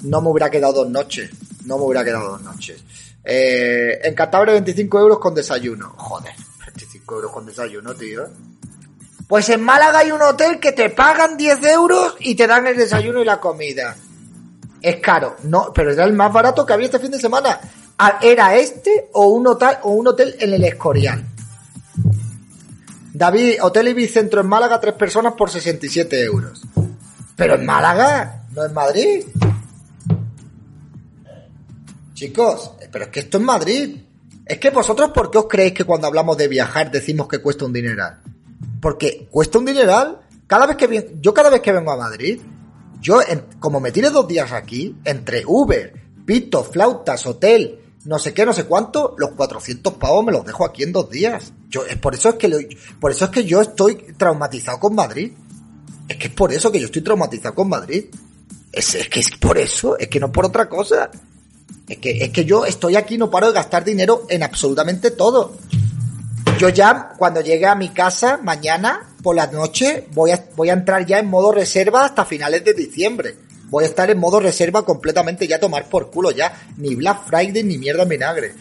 no 0.02 0.20
me 0.22 0.30
hubiera 0.30 0.50
quedado 0.50 0.72
dos 0.72 0.90
noches. 0.90 1.30
No 1.64 1.76
me 1.78 1.84
hubiera 1.84 2.04
quedado 2.04 2.30
dos 2.30 2.42
noches. 2.42 2.82
Eh, 3.24 4.00
en 4.02 4.14
Cantabria 4.14 4.54
25 4.54 4.98
euros 4.98 5.18
con 5.18 5.34
desayuno. 5.34 5.94
Joder, 5.96 6.32
25 6.66 7.14
euros 7.16 7.32
con 7.32 7.46
desayuno, 7.46 7.94
tío. 7.94 8.28
Pues 9.26 9.48
en 9.48 9.62
Málaga 9.62 10.00
hay 10.00 10.10
un 10.10 10.22
hotel 10.22 10.58
que 10.58 10.72
te 10.72 10.90
pagan 10.90 11.36
10 11.36 11.64
euros 11.66 12.16
y 12.20 12.34
te 12.34 12.46
dan 12.46 12.66
el 12.66 12.76
desayuno 12.76 13.20
y 13.20 13.24
la 13.24 13.38
comida. 13.38 13.96
Es 14.82 14.96
caro, 14.96 15.36
no, 15.44 15.72
pero 15.74 15.92
era 15.92 16.04
el 16.04 16.14
más 16.14 16.32
barato 16.32 16.64
que 16.64 16.72
había 16.72 16.86
este 16.86 16.98
fin 16.98 17.10
de 17.10 17.20
semana. 17.20 17.60
Ah, 17.98 18.18
¿Era 18.22 18.56
este 18.56 19.10
o 19.12 19.26
un 19.26 19.46
hotel, 19.46 19.76
o 19.82 19.90
un 19.90 20.08
hotel 20.08 20.34
en 20.40 20.54
el 20.54 20.64
Escorial? 20.64 21.24
David, 23.12 23.56
Hotel 23.62 23.88
Ibicentro 23.88 24.40
en 24.40 24.46
Málaga, 24.46 24.80
tres 24.80 24.94
personas 24.94 25.34
por 25.34 25.50
67 25.50 26.22
euros. 26.22 26.62
Pero 27.36 27.54
en 27.56 27.66
Málaga, 27.66 28.44
no 28.54 28.64
en 28.64 28.72
Madrid. 28.74 29.24
Chicos, 32.14 32.72
pero 32.92 33.04
es 33.06 33.10
que 33.10 33.20
esto 33.20 33.38
es 33.38 33.44
Madrid. 33.44 33.96
Es 34.44 34.58
que 34.58 34.70
vosotros, 34.70 35.10
¿por 35.10 35.30
qué 35.30 35.38
os 35.38 35.46
creéis 35.48 35.72
que 35.74 35.84
cuando 35.84 36.06
hablamos 36.06 36.36
de 36.36 36.48
viajar 36.48 36.90
decimos 36.90 37.28
que 37.28 37.38
cuesta 37.38 37.64
un 37.64 37.72
dineral? 37.72 38.18
Porque 38.80 39.26
cuesta 39.30 39.58
un 39.58 39.64
dineral. 39.64 40.18
Cada 40.46 40.66
vez 40.66 40.76
que 40.76 41.16
yo 41.20 41.32
cada 41.32 41.50
vez 41.50 41.60
que 41.60 41.72
vengo 41.72 41.92
a 41.92 41.96
Madrid, 41.96 42.40
yo 43.00 43.20
en- 43.26 43.44
como 43.58 43.80
me 43.80 43.92
tire 43.92 44.10
dos 44.10 44.26
días 44.26 44.52
aquí, 44.52 44.96
entre 45.04 45.44
Uber, 45.46 45.94
pito, 46.26 46.64
flautas, 46.64 47.24
hotel, 47.26 47.79
no 48.10 48.18
sé 48.18 48.34
qué, 48.34 48.44
no 48.44 48.52
sé 48.52 48.64
cuánto, 48.64 49.14
los 49.18 49.30
400 49.36 49.94
pavos 49.94 50.24
me 50.24 50.32
los 50.32 50.44
dejo 50.44 50.64
aquí 50.64 50.82
en 50.82 50.90
dos 50.90 51.08
días. 51.08 51.52
Yo, 51.68 51.86
es 51.86 51.96
por 51.96 52.12
eso 52.12 52.30
es 52.30 52.34
que 52.34 52.76
por 52.98 53.12
eso 53.12 53.26
es 53.26 53.30
que 53.30 53.44
yo 53.44 53.60
estoy 53.60 53.94
traumatizado 54.18 54.80
con 54.80 54.96
Madrid. 54.96 55.30
Es 56.08 56.16
que 56.16 56.26
es 56.26 56.32
por 56.32 56.52
eso 56.52 56.72
que 56.72 56.80
yo 56.80 56.86
estoy 56.86 57.02
traumatizado 57.02 57.54
con 57.54 57.68
Madrid. 57.68 58.06
Es, 58.72 58.96
es 58.96 59.08
que 59.08 59.20
es 59.20 59.30
por 59.36 59.58
eso, 59.58 59.96
es 59.96 60.08
que 60.08 60.18
no 60.18 60.32
por 60.32 60.44
otra 60.44 60.68
cosa. 60.68 61.08
Es 61.86 61.98
que, 61.98 62.24
es 62.24 62.30
que 62.30 62.44
yo 62.44 62.66
estoy 62.66 62.96
aquí, 62.96 63.16
no 63.16 63.30
paro 63.30 63.46
de 63.46 63.52
gastar 63.52 63.84
dinero 63.84 64.26
en 64.28 64.42
absolutamente 64.42 65.12
todo. 65.12 65.56
Yo 66.58 66.68
ya, 66.68 67.12
cuando 67.16 67.40
llegue 67.40 67.66
a 67.66 67.76
mi 67.76 67.90
casa, 67.90 68.40
mañana, 68.42 69.08
por 69.22 69.36
la 69.36 69.46
noche, 69.46 70.08
voy 70.14 70.32
a, 70.32 70.46
voy 70.56 70.70
a 70.70 70.72
entrar 70.72 71.06
ya 71.06 71.20
en 71.20 71.28
modo 71.28 71.52
reserva 71.52 72.06
hasta 72.06 72.24
finales 72.24 72.64
de 72.64 72.74
diciembre. 72.74 73.36
Voy 73.70 73.84
a 73.84 73.86
estar 73.86 74.10
en 74.10 74.18
modo 74.18 74.40
reserva 74.40 74.84
completamente 74.84 75.46
ya 75.46 75.60
tomar 75.60 75.88
por 75.88 76.10
culo 76.10 76.32
ya. 76.32 76.52
Ni 76.76 76.96
Black 76.96 77.26
Friday 77.26 77.62
ni 77.62 77.78
mierda 77.78 78.02
en 78.02 78.08
vinagre. 78.08 78.54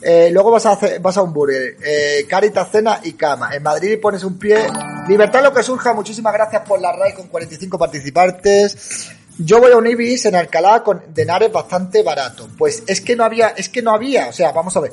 Eh, 0.00 0.30
luego 0.32 0.50
vas 0.50 0.64
a 0.66 0.72
hacer, 0.72 1.00
vas 1.00 1.16
a 1.16 1.22
un 1.22 1.32
burger. 1.32 1.76
Eh, 1.84 2.26
Caritas, 2.28 2.70
cena 2.70 3.00
y 3.02 3.12
cama. 3.12 3.54
En 3.54 3.62
Madrid 3.62 3.98
pones 4.00 4.24
un 4.24 4.38
pie. 4.38 4.66
Libertad 5.06 5.42
lo 5.42 5.52
que 5.52 5.62
surja. 5.62 5.92
Muchísimas 5.92 6.32
gracias 6.32 6.62
por 6.66 6.80
la 6.80 6.92
RAI 6.92 7.14
con 7.14 7.28
45 7.28 7.78
participantes. 7.78 9.10
Yo 9.38 9.60
voy 9.60 9.72
a 9.72 9.76
un 9.76 9.86
Ibis 9.86 10.26
en 10.26 10.34
Alcalá 10.34 10.82
con 10.82 11.02
denares 11.12 11.52
bastante 11.52 12.02
barato. 12.02 12.48
Pues 12.56 12.82
es 12.86 13.00
que 13.00 13.16
no 13.16 13.24
había, 13.24 13.48
es 13.48 13.68
que 13.68 13.82
no 13.82 13.92
había. 13.92 14.28
O 14.28 14.32
sea, 14.32 14.52
vamos 14.52 14.76
a 14.76 14.80
ver. 14.80 14.92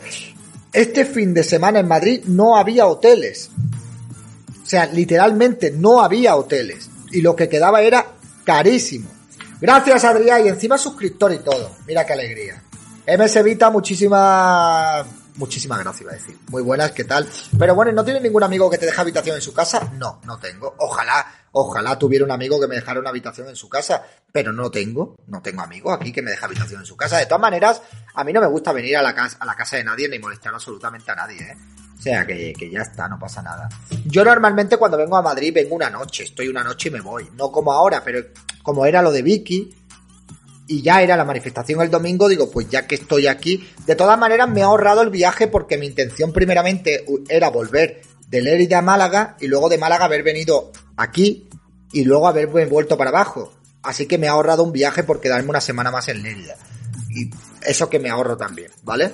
Este 0.74 1.06
fin 1.06 1.34
de 1.34 1.44
semana 1.44 1.80
en 1.80 1.88
Madrid 1.88 2.24
no 2.26 2.58
había 2.58 2.86
hoteles. 2.88 3.50
O 4.62 4.68
sea, 4.68 4.88
literalmente 4.88 5.72
no 5.72 6.02
había 6.02 6.36
hoteles. 6.36 6.90
Y 7.12 7.22
lo 7.22 7.36
que 7.36 7.48
quedaba 7.48 7.82
era 7.82 8.06
carísimo. 8.44 9.15
Gracias, 9.60 10.04
Adrián. 10.04 10.46
Y 10.46 10.50
encima 10.50 10.78
suscriptor 10.78 11.32
y 11.34 11.40
todo. 11.40 11.72
Mira 11.88 12.06
qué 12.06 12.14
alegría. 12.14 12.62
MS 13.08 13.44
Vita, 13.44 13.70
muchísimas. 13.70 15.06
Muchísimas 15.36 15.80
gracias, 15.80 16.02
iba 16.02 16.12
a 16.12 16.16
decir. 16.16 16.38
Muy 16.50 16.62
buenas, 16.62 16.92
¿qué 16.92 17.04
tal? 17.04 17.28
Pero 17.60 17.76
bueno, 17.76 17.92
¿no 17.92 18.06
tienes 18.06 18.24
ningún 18.24 18.44
amigo 18.44 18.70
que 18.70 18.78
te 18.78 18.86
deje 18.86 19.02
habitación 19.02 19.36
en 19.36 19.42
su 19.42 19.54
casa? 19.54 19.92
No, 19.98 20.22
no 20.24 20.40
tengo. 20.40 20.76
Ojalá, 20.80 21.26
ojalá 21.52 22.00
tuviera 22.00 22.24
un 22.24 22.32
amigo 22.32 22.60
que 22.60 22.68
me 22.68 22.76
dejara 22.76 23.02
una 23.02 23.10
habitación 23.10 23.50
en 23.50 23.56
su 23.56 23.68
casa. 23.68 24.02
Pero 24.32 24.54
no 24.54 24.72
tengo. 24.72 25.18
No 25.28 25.42
tengo 25.42 25.62
amigo 25.62 25.92
aquí 25.92 26.14
que 26.14 26.22
me 26.22 26.32
deje 26.32 26.46
habitación 26.46 26.80
en 26.80 26.86
su 26.86 26.96
casa. 26.96 27.18
De 27.18 27.26
todas 27.26 27.42
maneras, 27.42 27.82
a 28.14 28.24
mí 28.24 28.32
no 28.32 28.40
me 28.40 28.48
gusta 28.48 28.72
venir 28.72 28.96
a 28.96 29.02
la 29.02 29.14
casa, 29.14 29.38
a 29.40 29.46
la 29.46 29.56
casa 29.56 29.76
de 29.76 29.84
nadie 29.84 30.08
ni 30.08 30.20
molestar 30.20 30.54
absolutamente 30.54 31.12
a 31.12 31.16
nadie, 31.16 31.42
¿eh? 31.42 31.58
O 31.98 32.02
sea, 32.02 32.26
que, 32.26 32.54
que 32.54 32.70
ya 32.70 32.82
está, 32.82 33.08
no 33.08 33.18
pasa 33.18 33.42
nada. 33.42 33.70
Yo 34.06 34.24
normalmente 34.24 34.78
cuando 34.78 34.98
vengo 34.98 35.18
a 35.18 35.22
Madrid 35.22 35.54
vengo 35.54 35.76
una 35.76 35.90
noche, 35.90 36.24
estoy 36.24 36.48
una 36.48 36.64
noche 36.64 36.90
y 36.90 36.92
me 36.92 37.02
voy. 37.02 37.30
No 37.36 37.52
como 37.52 37.72
ahora, 37.72 38.04
pero 38.04 38.24
como 38.62 38.86
era 38.86 39.02
lo 39.02 39.12
de 39.12 39.22
Vicky 39.22 39.74
y 40.68 40.82
ya 40.82 41.02
era 41.02 41.16
la 41.16 41.26
manifestación 41.26 41.82
el 41.82 41.90
domingo, 41.90 42.28
digo, 42.28 42.50
pues 42.50 42.70
ya 42.70 42.88
que 42.88 42.96
estoy 42.96 43.28
aquí, 43.28 43.68
de 43.86 43.96
todas 43.96 44.18
maneras 44.18 44.50
me 44.50 44.62
he 44.62 44.64
ahorrado 44.64 45.02
el 45.02 45.10
viaje 45.10 45.48
porque 45.48 45.78
mi 45.78 45.86
intención 45.86 46.34
primeramente 46.34 47.06
era 47.30 47.50
volver 47.50 48.02
de 48.28 48.42
Lérida 48.42 48.80
a 48.80 48.82
Málaga 48.82 49.38
y 49.40 49.48
luego 49.48 49.70
de 49.70 49.78
Málaga 49.78 50.06
haber 50.06 50.24
venido 50.24 50.72
aquí 50.98 51.48
y 51.94 52.04
luego 52.04 52.28
haberme 52.28 52.66
vuelto 52.66 52.98
para 52.98 53.12
abajo. 53.12 53.54
Así 53.84 54.08
que 54.08 54.18
me 54.18 54.28
ha 54.28 54.32
ahorrado 54.32 54.64
un 54.64 54.72
viaje 54.72 55.04
por 55.04 55.22
quedarme 55.22 55.50
una 55.50 55.62
semana 55.62 55.92
más 55.92 56.08
en 56.08 56.24
Lérida. 56.24 56.56
Y 57.10 57.30
eso 57.62 57.88
que 57.88 58.00
me 58.00 58.10
ahorro 58.10 58.36
también, 58.36 58.72
¿vale? 58.84 59.12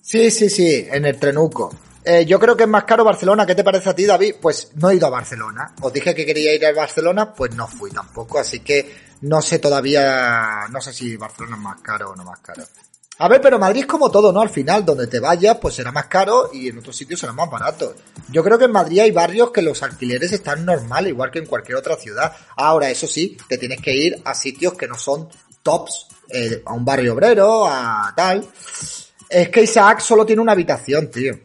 Sí, 0.00 0.30
sí, 0.30 0.48
sí, 0.48 0.86
en 0.90 1.04
el 1.04 1.18
trenuco. 1.18 1.74
Eh, 2.10 2.24
yo 2.24 2.40
creo 2.40 2.56
que 2.56 2.62
es 2.62 2.68
más 2.70 2.84
caro 2.84 3.04
Barcelona. 3.04 3.44
¿Qué 3.44 3.54
te 3.54 3.62
parece 3.62 3.90
a 3.90 3.94
ti, 3.94 4.06
David? 4.06 4.36
Pues 4.40 4.70
no 4.76 4.88
he 4.88 4.94
ido 4.94 5.06
a 5.06 5.10
Barcelona. 5.10 5.74
Os 5.82 5.92
dije 5.92 6.14
que 6.14 6.24
quería 6.24 6.54
ir 6.54 6.64
a 6.64 6.72
Barcelona, 6.72 7.34
pues 7.34 7.54
no 7.54 7.68
fui 7.68 7.90
tampoco. 7.90 8.38
Así 8.38 8.60
que 8.60 8.90
no 9.20 9.42
sé 9.42 9.58
todavía, 9.58 10.68
no 10.70 10.80
sé 10.80 10.94
si 10.94 11.18
Barcelona 11.18 11.56
es 11.56 11.62
más 11.62 11.80
caro 11.82 12.12
o 12.12 12.16
no 12.16 12.24
más 12.24 12.38
caro. 12.38 12.62
A 13.18 13.28
ver, 13.28 13.42
pero 13.42 13.58
Madrid 13.58 13.80
es 13.80 13.86
como 13.86 14.10
todo, 14.10 14.32
¿no? 14.32 14.40
Al 14.40 14.48
final, 14.48 14.86
donde 14.86 15.06
te 15.06 15.20
vayas, 15.20 15.58
pues 15.58 15.74
será 15.74 15.92
más 15.92 16.06
caro 16.06 16.48
y 16.50 16.68
en 16.68 16.78
otros 16.78 16.96
sitios 16.96 17.20
será 17.20 17.34
más 17.34 17.50
barato. 17.50 17.94
Yo 18.30 18.42
creo 18.42 18.56
que 18.56 18.64
en 18.64 18.72
Madrid 18.72 19.00
hay 19.00 19.10
barrios 19.10 19.50
que 19.50 19.60
los 19.60 19.82
alquileres 19.82 20.32
están 20.32 20.64
normal, 20.64 21.08
igual 21.08 21.30
que 21.30 21.40
en 21.40 21.46
cualquier 21.46 21.76
otra 21.76 21.96
ciudad. 21.96 22.32
Ahora, 22.56 22.88
eso 22.88 23.06
sí, 23.06 23.36
te 23.50 23.58
tienes 23.58 23.82
que 23.82 23.94
ir 23.94 24.22
a 24.24 24.32
sitios 24.32 24.72
que 24.72 24.88
no 24.88 24.96
son 24.96 25.28
tops, 25.62 26.06
eh, 26.30 26.62
a 26.64 26.72
un 26.72 26.86
barrio 26.86 27.12
obrero, 27.12 27.66
a 27.66 28.14
tal. 28.16 28.48
Es 29.28 29.50
que 29.50 29.64
Isaac 29.64 30.00
solo 30.00 30.24
tiene 30.24 30.40
una 30.40 30.52
habitación, 30.52 31.10
tío. 31.10 31.38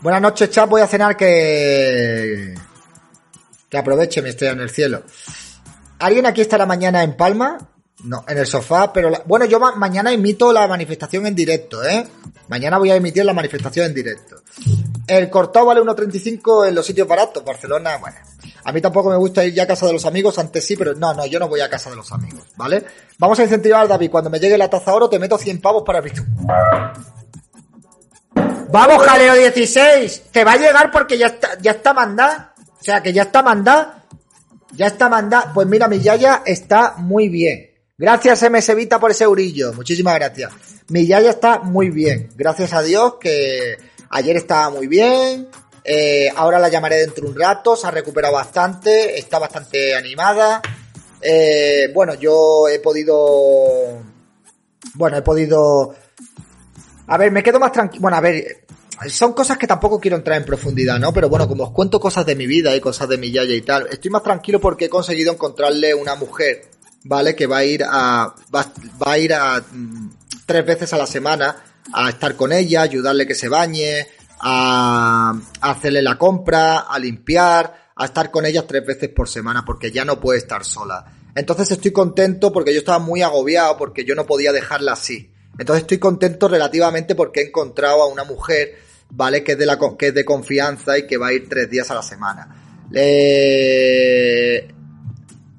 Buenas 0.00 0.22
noches, 0.22 0.50
chat. 0.50 0.68
Voy 0.68 0.80
a 0.80 0.86
cenar 0.86 1.16
que. 1.16 2.54
Que 3.68 3.76
aproveche 3.78 4.22
mi 4.22 4.30
estrella 4.30 4.52
en 4.52 4.60
el 4.60 4.70
cielo. 4.70 5.02
¿Alguien 5.98 6.26
aquí 6.26 6.40
estará 6.40 6.64
mañana 6.66 7.02
en 7.02 7.16
Palma? 7.16 7.58
No, 8.04 8.24
en 8.28 8.38
el 8.38 8.46
sofá, 8.46 8.92
pero 8.92 9.10
bueno, 9.26 9.44
yo 9.44 9.58
ma- 9.58 9.74
mañana 9.74 10.12
emito 10.12 10.52
la 10.52 10.68
manifestación 10.68 11.26
en 11.26 11.34
directo, 11.34 11.82
¿eh? 11.84 12.06
Mañana 12.46 12.78
voy 12.78 12.92
a 12.92 12.94
emitir 12.96 13.24
la 13.24 13.32
manifestación 13.34 13.86
en 13.86 13.94
directo. 13.94 14.36
El 15.08 15.28
cortado 15.28 15.66
vale 15.66 15.80
1.35 15.82 16.68
en 16.68 16.76
los 16.76 16.86
sitios 16.86 17.08
baratos. 17.08 17.44
Barcelona, 17.44 17.96
bueno. 17.98 18.16
A 18.64 18.72
mí 18.72 18.80
tampoco 18.80 19.10
me 19.10 19.16
gusta 19.16 19.44
ir 19.44 19.52
ya 19.52 19.64
a 19.64 19.66
casa 19.66 19.86
de 19.86 19.92
los 19.94 20.06
amigos, 20.06 20.38
antes 20.38 20.64
sí, 20.64 20.76
pero 20.76 20.94
no, 20.94 21.12
no, 21.12 21.26
yo 21.26 21.40
no 21.40 21.48
voy 21.48 21.60
a 21.60 21.68
casa 21.68 21.90
de 21.90 21.96
los 21.96 22.10
amigos, 22.12 22.44
¿vale? 22.56 22.84
Vamos 23.18 23.38
a 23.40 23.42
incentivar 23.42 23.88
David. 23.88 24.10
Cuando 24.12 24.30
me 24.30 24.38
llegue 24.38 24.56
la 24.56 24.70
taza 24.70 24.94
oro, 24.94 25.08
te 25.10 25.18
meto 25.18 25.36
100 25.36 25.60
pavos 25.60 25.82
para 25.84 25.98
abrir. 25.98 26.14
Vamos, 28.70 29.02
Jaleo 29.02 29.34
16. 29.34 30.24
Te 30.30 30.44
va 30.44 30.52
a 30.52 30.56
llegar 30.56 30.90
porque 30.90 31.16
ya 31.16 31.28
está, 31.28 31.58
ya 31.58 31.70
está 31.72 31.94
mandada. 31.94 32.54
O 32.78 32.84
sea, 32.84 33.02
que 33.02 33.12
ya 33.12 33.22
está 33.22 33.42
mandada. 33.42 34.04
Ya 34.72 34.86
está 34.86 35.08
mandada. 35.08 35.52
Pues 35.54 35.66
mira, 35.66 35.88
mi 35.88 36.00
Yaya 36.00 36.42
está 36.44 36.94
muy 36.98 37.28
bien. 37.28 37.70
Gracias, 37.96 38.42
MS 38.48 38.72
por 39.00 39.10
ese 39.10 39.24
eurillo. 39.24 39.72
Muchísimas 39.72 40.14
gracias. 40.14 40.52
Mi 40.88 41.06
Yaya 41.06 41.30
está 41.30 41.60
muy 41.60 41.90
bien. 41.90 42.28
Gracias 42.36 42.74
a 42.74 42.82
Dios 42.82 43.14
que 43.18 43.78
ayer 44.10 44.36
estaba 44.36 44.68
muy 44.70 44.86
bien. 44.86 45.48
Eh, 45.82 46.30
ahora 46.36 46.58
la 46.58 46.68
llamaré 46.68 46.96
dentro 46.96 47.24
de 47.24 47.30
un 47.30 47.40
rato. 47.40 47.74
Se 47.74 47.86
ha 47.86 47.90
recuperado 47.90 48.34
bastante. 48.34 49.18
Está 49.18 49.38
bastante 49.38 49.96
animada. 49.96 50.60
Eh, 51.22 51.90
bueno, 51.94 52.14
yo 52.14 52.68
he 52.68 52.80
podido... 52.80 54.02
Bueno, 54.94 55.16
he 55.16 55.22
podido... 55.22 55.94
A 57.08 57.16
ver, 57.16 57.32
me 57.32 57.42
quedo 57.42 57.58
más 57.58 57.72
tranquilo. 57.72 58.02
Bueno, 58.02 58.18
a 58.18 58.20
ver, 58.20 58.64
son 59.08 59.32
cosas 59.32 59.56
que 59.56 59.66
tampoco 59.66 59.98
quiero 59.98 60.16
entrar 60.16 60.36
en 60.36 60.44
profundidad, 60.44 60.98
¿no? 60.98 61.12
Pero 61.12 61.28
bueno, 61.28 61.48
como 61.48 61.64
os 61.64 61.70
cuento 61.70 61.98
cosas 61.98 62.26
de 62.26 62.34
mi 62.34 62.46
vida 62.46 62.74
y 62.76 62.80
cosas 62.80 63.08
de 63.08 63.16
mi 63.16 63.30
yaya 63.30 63.54
y 63.54 63.62
tal, 63.62 63.86
estoy 63.90 64.10
más 64.10 64.22
tranquilo 64.22 64.60
porque 64.60 64.86
he 64.86 64.88
conseguido 64.90 65.32
encontrarle 65.32 65.94
una 65.94 66.16
mujer, 66.16 66.70
¿vale? 67.04 67.34
Que 67.34 67.46
va 67.46 67.58
a 67.58 67.64
ir 67.64 67.82
a, 67.84 68.34
va, 68.54 68.72
va 69.02 69.12
a 69.12 69.18
ir 69.18 69.32
a 69.32 69.60
mm, 69.60 70.10
tres 70.44 70.66
veces 70.66 70.92
a 70.92 70.98
la 70.98 71.06
semana 71.06 71.56
a 71.92 72.10
estar 72.10 72.36
con 72.36 72.52
ella, 72.52 72.82
ayudarle 72.82 73.26
que 73.26 73.34
se 73.34 73.48
bañe, 73.48 74.06
a, 74.40 75.32
a 75.60 75.70
hacerle 75.70 76.02
la 76.02 76.18
compra, 76.18 76.80
a 76.80 76.98
limpiar, 76.98 77.88
a 77.96 78.04
estar 78.04 78.30
con 78.30 78.44
ella 78.44 78.66
tres 78.66 78.84
veces 78.84 79.08
por 79.08 79.28
semana 79.28 79.64
porque 79.64 79.90
ya 79.90 80.04
no 80.04 80.20
puede 80.20 80.40
estar 80.40 80.64
sola. 80.64 81.06
Entonces 81.34 81.70
estoy 81.70 81.92
contento 81.92 82.52
porque 82.52 82.74
yo 82.74 82.80
estaba 82.80 82.98
muy 82.98 83.22
agobiado 83.22 83.78
porque 83.78 84.04
yo 84.04 84.14
no 84.14 84.26
podía 84.26 84.52
dejarla 84.52 84.92
así. 84.92 85.32
Entonces 85.58 85.82
estoy 85.82 85.98
contento 85.98 86.48
relativamente 86.48 87.14
porque 87.14 87.40
he 87.40 87.46
encontrado 87.48 88.02
a 88.02 88.06
una 88.06 88.24
mujer, 88.24 88.78
¿vale? 89.10 89.42
Que 89.42 89.52
es 89.52 89.58
de, 89.58 89.66
la, 89.66 89.78
que 89.98 90.08
es 90.08 90.14
de 90.14 90.24
confianza 90.24 90.96
y 90.96 91.06
que 91.06 91.16
va 91.16 91.28
a 91.28 91.32
ir 91.32 91.48
tres 91.48 91.68
días 91.68 91.90
a 91.90 91.94
la 91.94 92.02
semana. 92.02 92.48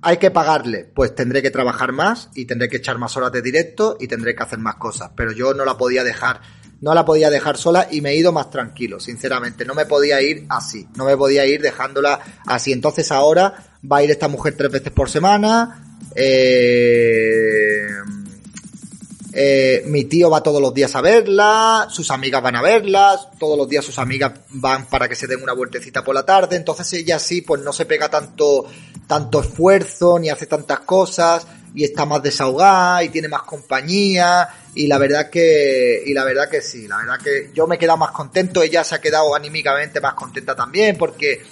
Hay 0.02 0.18
que 0.18 0.32
pagarle, 0.32 0.86
pues 0.86 1.14
tendré 1.14 1.42
que 1.42 1.52
trabajar 1.52 1.92
más 1.92 2.30
y 2.34 2.46
tendré 2.46 2.70
que 2.70 2.78
echar 2.78 2.98
más 2.98 3.18
horas 3.18 3.34
de 3.34 3.42
directo 3.42 3.98
y 4.00 4.08
tendré 4.08 4.34
que 4.34 4.44
hacer 4.44 4.60
más 4.60 4.76
cosas. 4.76 5.12
Pero 5.16 5.34
yo 5.34 5.54
no 5.54 5.66
la 5.66 5.78
podía 5.78 6.06
dejar, 6.06 6.40
no 6.80 6.94
la 6.94 7.04
podía 7.04 7.30
dejar 7.30 7.58
sola 7.58 7.90
y 7.92 8.00
me 8.00 8.12
he 8.12 8.16
ido 8.16 8.32
más 8.32 8.50
tranquilo, 8.50 9.02
sinceramente. 9.02 9.66
No 9.66 9.76
me 9.76 9.86
podía 9.86 10.22
ir 10.22 10.46
así, 10.48 10.88
no 10.96 11.04
me 11.04 11.18
podía 11.18 11.46
ir 11.46 11.62
dejándola 11.62 12.18
así. 12.46 12.72
Entonces 12.72 13.12
ahora 13.12 13.54
va 13.92 13.98
a 13.98 14.04
ir 14.04 14.12
esta 14.12 14.30
mujer 14.30 14.56
tres 14.56 14.72
veces 14.72 14.94
por 14.94 15.10
semana. 15.10 15.98
Eh... 16.16 17.90
Eh, 19.32 19.84
mi 19.86 20.06
tío 20.06 20.30
va 20.30 20.42
todos 20.42 20.62
los 20.62 20.74
días 20.74 20.96
a 20.96 21.02
verla, 21.02 21.88
sus 21.90 22.10
amigas 22.10 22.42
van 22.42 22.56
a 22.56 22.64
verlas, 22.64 23.28
todos 23.38 23.56
los 23.58 23.70
días 23.70 23.86
sus 23.86 24.00
amigas 24.00 24.34
van 24.50 24.88
para 24.88 25.08
que 25.08 25.16
se 25.16 25.28
den 25.28 25.44
una 25.44 25.54
vueltecita 25.54 26.04
por 26.04 26.16
la 26.16 26.26
tarde, 26.26 26.56
entonces 26.56 26.92
ella 26.94 27.20
sí, 27.20 27.42
pues 27.42 27.62
no 27.62 27.72
se 27.72 27.86
pega 27.86 28.10
tanto, 28.10 28.66
tanto 29.06 29.42
esfuerzo, 29.42 30.18
ni 30.18 30.30
hace 30.30 30.48
tantas 30.48 30.80
cosas, 30.80 31.46
y 31.76 31.84
está 31.84 32.06
más 32.06 32.24
desahogada, 32.24 33.04
y 33.04 33.10
tiene 33.10 33.28
más 33.28 33.44
compañía, 33.44 34.50
y 34.74 34.88
la 34.88 34.98
verdad 34.98 35.30
que, 35.30 36.02
y 36.08 36.14
la 36.14 36.24
verdad 36.24 36.50
que 36.50 36.62
sí, 36.62 36.88
la 36.88 36.98
verdad 36.98 37.20
que 37.24 37.52
yo 37.54 37.68
me 37.68 37.76
he 37.76 37.80
quedado 37.80 38.00
más 38.00 38.12
contento, 38.12 38.64
ella 38.64 38.84
se 38.84 38.96
ha 38.96 39.02
quedado 39.02 39.36
anímicamente 39.36 40.02
más 40.02 40.16
contenta 40.16 40.56
también, 40.56 40.98
porque 40.98 41.44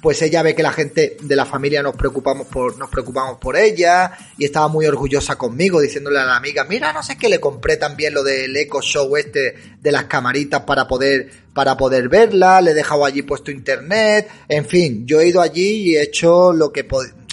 pues 0.00 0.22
ella 0.22 0.42
ve 0.42 0.54
que 0.54 0.62
la 0.62 0.72
gente 0.72 1.16
de 1.20 1.36
la 1.36 1.44
familia 1.44 1.82
nos 1.82 1.96
preocupamos 1.96 2.46
por 2.46 2.76
nos 2.78 2.88
preocupamos 2.88 3.38
por 3.38 3.56
ella 3.56 4.12
y 4.36 4.44
estaba 4.44 4.68
muy 4.68 4.86
orgullosa 4.86 5.36
conmigo 5.36 5.80
diciéndole 5.80 6.20
a 6.20 6.24
la 6.24 6.36
amiga 6.36 6.64
mira 6.64 6.92
no 6.92 7.02
sé 7.02 7.16
qué 7.16 7.28
le 7.28 7.40
compré 7.40 7.76
también 7.76 8.14
lo 8.14 8.22
del 8.22 8.56
eco 8.56 8.80
show 8.80 9.16
este 9.16 9.54
de 9.80 9.92
las 9.92 10.04
camaritas 10.04 10.62
para 10.62 10.86
poder 10.86 11.30
para 11.52 11.76
poder 11.76 12.08
verla 12.08 12.60
le 12.60 12.70
he 12.70 12.74
dejado 12.74 13.04
allí 13.04 13.22
puesto 13.22 13.50
internet 13.50 14.28
en 14.48 14.64
fin 14.66 15.06
yo 15.06 15.20
he 15.20 15.28
ido 15.28 15.40
allí 15.40 15.90
y 15.90 15.96
he 15.96 16.02
hecho 16.02 16.52
lo 16.52 16.72
que 16.72 16.86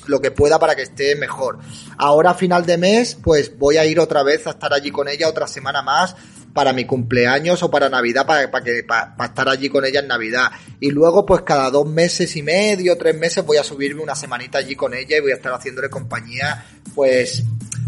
lo 0.08 0.22
que 0.22 0.32
pueda 0.32 0.60
para 0.60 0.76
que 0.76 0.84
esté 0.84 1.16
mejor. 1.16 1.60
Ahora 1.98 2.32
a 2.32 2.34
final 2.34 2.66
de 2.66 2.78
mes 2.78 3.16
pues 3.16 3.58
voy 3.58 3.78
a 3.78 3.86
ir 3.86 4.00
otra 4.00 4.24
vez 4.24 4.46
a 4.48 4.52
estar 4.52 4.74
allí 4.74 4.92
con 4.92 5.08
ella 5.08 5.30
otra 5.30 5.48
semana 5.48 5.82
más 5.82 6.16
para 6.56 6.72
mi 6.72 6.86
cumpleaños 6.86 7.62
o 7.64 7.70
para 7.70 7.90
Navidad, 7.90 8.26
para, 8.26 8.50
para 8.50 8.64
que, 8.64 8.82
para, 8.84 9.14
para 9.14 9.28
estar 9.28 9.50
allí 9.50 9.68
con 9.68 9.84
ella 9.84 10.00
en 10.00 10.08
Navidad. 10.08 10.50
Y 10.80 10.90
luego, 10.90 11.26
pues 11.26 11.42
cada 11.42 11.70
dos 11.70 11.86
meses 11.86 12.34
y 12.38 12.44
medio, 12.44 12.98
tres 12.98 13.14
meses, 13.14 13.46
voy 13.46 13.58
a 13.58 13.64
subirme 13.64 14.02
una 14.02 14.16
semanita 14.16 14.60
allí 14.60 14.74
con 14.74 14.94
ella 14.94 15.18
y 15.18 15.20
voy 15.20 15.34
a 15.34 15.36
estar 15.36 15.54
haciéndole 15.54 15.90
compañía, 15.90 16.66
pues, 16.96 17.44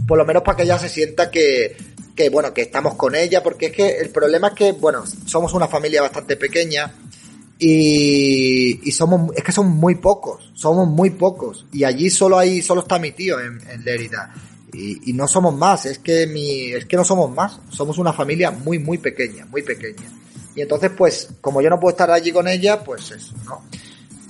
por 0.06 0.18
lo 0.18 0.26
menos 0.26 0.44
para 0.44 0.58
que 0.58 0.64
ella 0.64 0.78
se 0.78 0.90
sienta 0.90 1.32
que, 1.32 1.78
que 2.14 2.28
bueno, 2.28 2.54
que 2.54 2.64
estamos 2.64 2.96
con 2.96 3.16
ella, 3.16 3.42
porque 3.42 3.68
es 3.68 3.72
que 3.72 3.88
el 4.00 4.10
problema 4.10 4.50
es 4.50 4.54
que, 4.56 4.74
bueno, 4.74 5.06
somos 5.26 5.54
una 5.54 5.70
familia 5.70 6.02
bastante 6.02 6.36
pequeña 6.36 6.92
y, 7.58 8.82
y 8.84 8.92
somos, 8.92 9.32
es 9.34 9.46
que 9.46 9.54
son 9.54 9.68
muy 9.68 9.96
pocos, 9.96 10.52
somos 10.54 10.90
muy 10.90 11.12
pocos. 11.12 11.66
Y 11.72 11.86
allí 11.86 12.10
solo 12.10 12.38
hay, 12.38 12.62
solo 12.62 12.82
está 12.82 13.00
mi 13.00 13.14
tío 13.14 13.40
en, 13.40 13.62
en 13.70 13.86
Lérida. 13.86 14.34
Y, 14.80 15.14
no 15.14 15.28
somos 15.28 15.56
más, 15.56 15.88
es 15.88 15.98
que 15.98 16.28
mi, 16.28 16.72
es 16.72 16.86
que 16.86 16.98
no 16.98 17.04
somos 17.04 17.32
más, 17.32 17.60
somos 17.70 17.98
una 17.98 18.14
familia 18.14 18.52
muy, 18.52 18.78
muy 18.78 19.00
pequeña, 19.00 19.46
muy 19.48 19.64
pequeña. 19.64 20.08
Y 20.56 20.62
entonces, 20.62 20.92
pues, 20.96 21.30
como 21.42 21.62
yo 21.62 21.70
no 21.70 21.80
puedo 21.80 21.92
estar 21.92 22.12
allí 22.12 22.32
con 22.32 22.48
ella, 22.48 22.84
pues 22.84 23.10
eso, 23.10 23.34
¿no? 23.46 23.64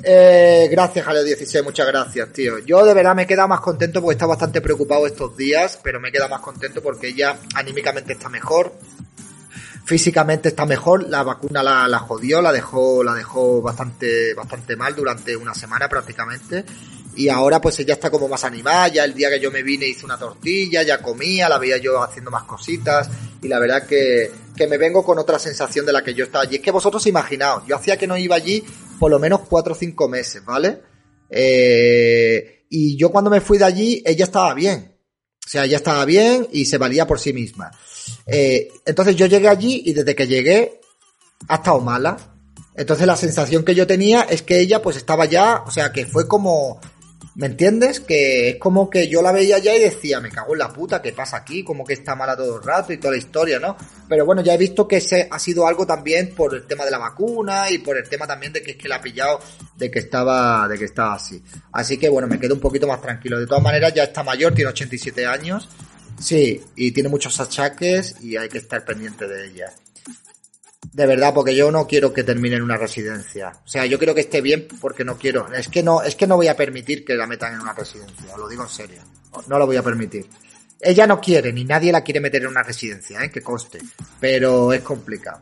Eh, 0.04 0.70
gracias, 0.72 1.06
Jaleo 1.06 1.24
16, 1.24 1.64
muchas 1.66 1.88
gracias, 1.88 2.32
tío. 2.32 2.60
Yo 2.60 2.86
de 2.86 2.94
verdad 2.94 3.14
me 3.14 3.24
he 3.24 3.28
quedado 3.28 3.50
más 3.50 3.60
contento 3.60 4.02
porque 4.02 4.14
estaba 4.14 4.36
bastante 4.36 4.62
preocupado 4.62 5.06
estos 5.06 5.36
días, 5.36 5.80
pero 5.84 6.00
me 6.00 6.10
he 6.10 6.12
quedado 6.14 6.30
más 6.30 6.42
contento 6.42 6.82
porque 6.82 7.10
ella 7.10 7.38
anímicamente 7.56 8.14
está 8.14 8.30
mejor, 8.30 8.72
físicamente 9.84 10.50
está 10.50 10.66
mejor, 10.66 11.10
la 11.10 11.24
vacuna 11.24 11.64
la, 11.64 11.88
la 11.88 12.00
jodió, 12.00 12.42
la 12.42 12.52
dejó, 12.54 13.04
la 13.04 13.14
dejó 13.16 13.62
bastante, 13.62 14.34
bastante 14.34 14.76
mal 14.76 14.96
durante 14.96 15.36
una 15.36 15.54
semana 15.54 15.90
prácticamente. 15.90 16.64
Y 17.18 17.30
ahora 17.30 17.60
pues 17.60 17.80
ella 17.80 17.96
está 17.96 18.12
como 18.12 18.28
más 18.28 18.44
animada, 18.44 18.88
ya 18.90 19.04
el 19.04 19.14
día 19.14 19.30
que 19.30 19.40
yo 19.40 19.52
me 19.52 19.64
vine 19.64 19.88
hice 19.88 20.06
una 20.06 20.20
tortilla, 20.20 20.84
ya 20.84 21.02
comía, 21.02 21.50
la 21.50 21.58
veía 21.58 21.78
yo 21.78 22.02
haciendo 22.02 22.30
más 22.30 22.44
cositas 22.44 23.10
y 23.42 23.48
la 23.48 23.60
verdad 23.60 23.88
que, 23.88 24.32
que 24.56 24.68
me 24.68 24.78
vengo 24.78 25.04
con 25.04 25.18
otra 25.18 25.40
sensación 25.40 25.86
de 25.86 25.94
la 25.94 26.04
que 26.04 26.14
yo 26.14 26.26
estaba 26.26 26.44
allí. 26.44 26.58
Es 26.58 26.62
que 26.62 26.72
vosotros 26.72 27.08
imaginaos, 27.08 27.64
yo 27.66 27.76
hacía 27.76 27.98
que 27.98 28.06
no 28.06 28.18
iba 28.18 28.36
allí 28.36 28.64
por 29.00 29.10
lo 29.10 29.18
menos 29.18 29.42
cuatro 29.50 29.74
o 29.74 29.76
cinco 29.76 30.08
meses, 30.08 30.46
¿vale? 30.46 30.80
Eh, 31.30 32.66
y 32.70 32.96
yo 32.98 33.10
cuando 33.10 33.30
me 33.30 33.42
fui 33.42 33.58
de 33.58 33.66
allí, 33.66 34.04
ella 34.06 34.26
estaba 34.26 34.54
bien. 34.54 34.96
O 35.46 35.50
sea, 35.50 35.66
ella 35.66 35.78
estaba 35.78 36.06
bien 36.06 36.48
y 36.52 36.66
se 36.66 36.78
valía 36.78 37.08
por 37.08 37.20
sí 37.20 37.34
misma. 37.34 37.72
Eh, 38.26 38.70
entonces 38.86 39.16
yo 39.16 39.26
llegué 39.26 39.48
allí 39.48 39.82
y 39.86 39.94
desde 39.94 40.14
que 40.14 40.28
llegué 40.28 40.82
ha 41.48 41.56
estado 41.56 41.80
mala. 41.80 42.18
Entonces 42.76 43.08
la 43.08 43.16
sensación 43.16 43.64
que 43.64 43.74
yo 43.74 43.88
tenía 43.88 44.22
es 44.22 44.44
que 44.44 44.60
ella 44.60 44.82
pues 44.82 44.98
estaba 44.98 45.26
ya, 45.26 45.64
o 45.66 45.72
sea, 45.72 45.92
que 45.92 46.06
fue 46.06 46.28
como 46.28 46.80
¿Me 47.38 47.46
entiendes? 47.46 48.00
Que 48.00 48.50
es 48.50 48.56
como 48.56 48.90
que 48.90 49.08
yo 49.08 49.22
la 49.22 49.32
veía 49.32 49.60
ya 49.60 49.76
y 49.76 49.80
decía, 49.80 50.20
me 50.20 50.32
cago 50.32 50.54
en 50.54 50.60
la 50.60 50.74
puta, 50.74 51.04
¿qué 51.04 51.12
pasa 51.12 51.38
aquí? 51.38 51.64
Como 51.64 51.86
que 51.86 51.94
está 51.94 52.16
mala 52.16 52.36
todo 52.36 52.58
el 52.58 52.64
rato 52.64 52.92
y 52.92 52.98
toda 52.98 53.12
la 53.12 53.20
historia, 53.20 53.60
¿no? 53.60 53.78
Pero 54.10 54.26
bueno, 54.26 54.42
ya 54.42 54.56
he 54.56 54.58
visto 54.58 54.88
que 54.88 54.98
ese 54.98 55.28
ha 55.30 55.38
sido 55.38 55.68
algo 55.68 55.86
también 55.86 56.34
por 56.34 56.56
el 56.56 56.66
tema 56.66 56.84
de 56.84 56.90
la 56.90 56.98
vacuna 56.98 57.70
y 57.70 57.78
por 57.78 57.96
el 57.96 58.10
tema 58.10 58.26
también 58.26 58.54
de 58.54 58.64
que 58.64 58.72
es 58.72 58.78
que 58.78 58.88
la 58.88 58.96
ha 58.96 59.02
pillado 59.02 59.40
de 59.76 59.92
que 59.92 60.00
estaba, 60.00 60.68
de 60.68 60.80
que 60.80 60.86
estaba 60.86 61.14
así. 61.14 61.44
Así 61.74 62.00
que 62.00 62.10
bueno, 62.10 62.28
me 62.28 62.40
quedo 62.40 62.56
un 62.56 62.60
poquito 62.60 62.88
más 62.88 63.04
tranquilo. 63.04 63.40
De 63.40 63.46
todas 63.46 63.62
maneras, 63.62 63.94
ya 63.94 64.06
está 64.06 64.24
mayor, 64.24 64.56
tiene 64.56 64.72
87 64.72 65.28
años. 65.28 65.70
Sí, 66.20 66.60
y 66.76 66.92
tiene 66.92 67.08
muchos 67.08 67.40
achaques 67.40 68.16
y 68.20 68.36
hay 68.36 68.50
que 68.50 68.58
estar 68.58 68.84
pendiente 68.84 69.28
de 69.28 69.46
ella. 69.46 69.72
De 70.98 71.06
verdad, 71.06 71.32
porque 71.32 71.56
yo 71.56 71.70
no 71.70 71.86
quiero 71.86 72.12
que 72.12 72.24
termine 72.24 72.56
en 72.56 72.64
una 72.64 72.76
residencia. 72.76 73.52
O 73.64 73.68
sea, 73.68 73.86
yo 73.86 74.00
quiero 74.00 74.16
que 74.16 74.22
esté 74.22 74.42
bien 74.42 74.68
porque 74.82 75.06
no 75.06 75.16
quiero. 75.16 75.48
Es 75.54 75.68
que 75.68 75.84
no, 75.84 76.02
es 76.02 76.16
que 76.16 76.26
no 76.26 76.38
voy 76.38 76.48
a 76.48 76.58
permitir 76.58 77.06
que 77.06 77.14
la 77.14 77.28
metan 77.28 77.54
en 77.54 77.60
una 77.60 77.74
residencia. 77.74 78.36
Lo 78.36 78.48
digo 78.48 78.64
en 78.64 78.70
serio. 78.70 79.04
No 79.46 79.60
lo 79.60 79.68
voy 79.68 79.76
a 79.76 79.84
permitir. 79.84 80.26
Ella 80.82 81.06
no 81.06 81.22
quiere, 81.22 81.54
ni 81.54 81.66
nadie 81.66 81.92
la 81.92 82.04
quiere 82.04 82.20
meter 82.20 82.42
en 82.42 82.48
una 82.48 82.64
residencia, 82.64 83.24
¿eh? 83.24 83.30
que 83.30 83.44
coste. 83.44 83.78
Pero 84.20 84.74
es 84.74 84.82
complicado. 84.82 85.42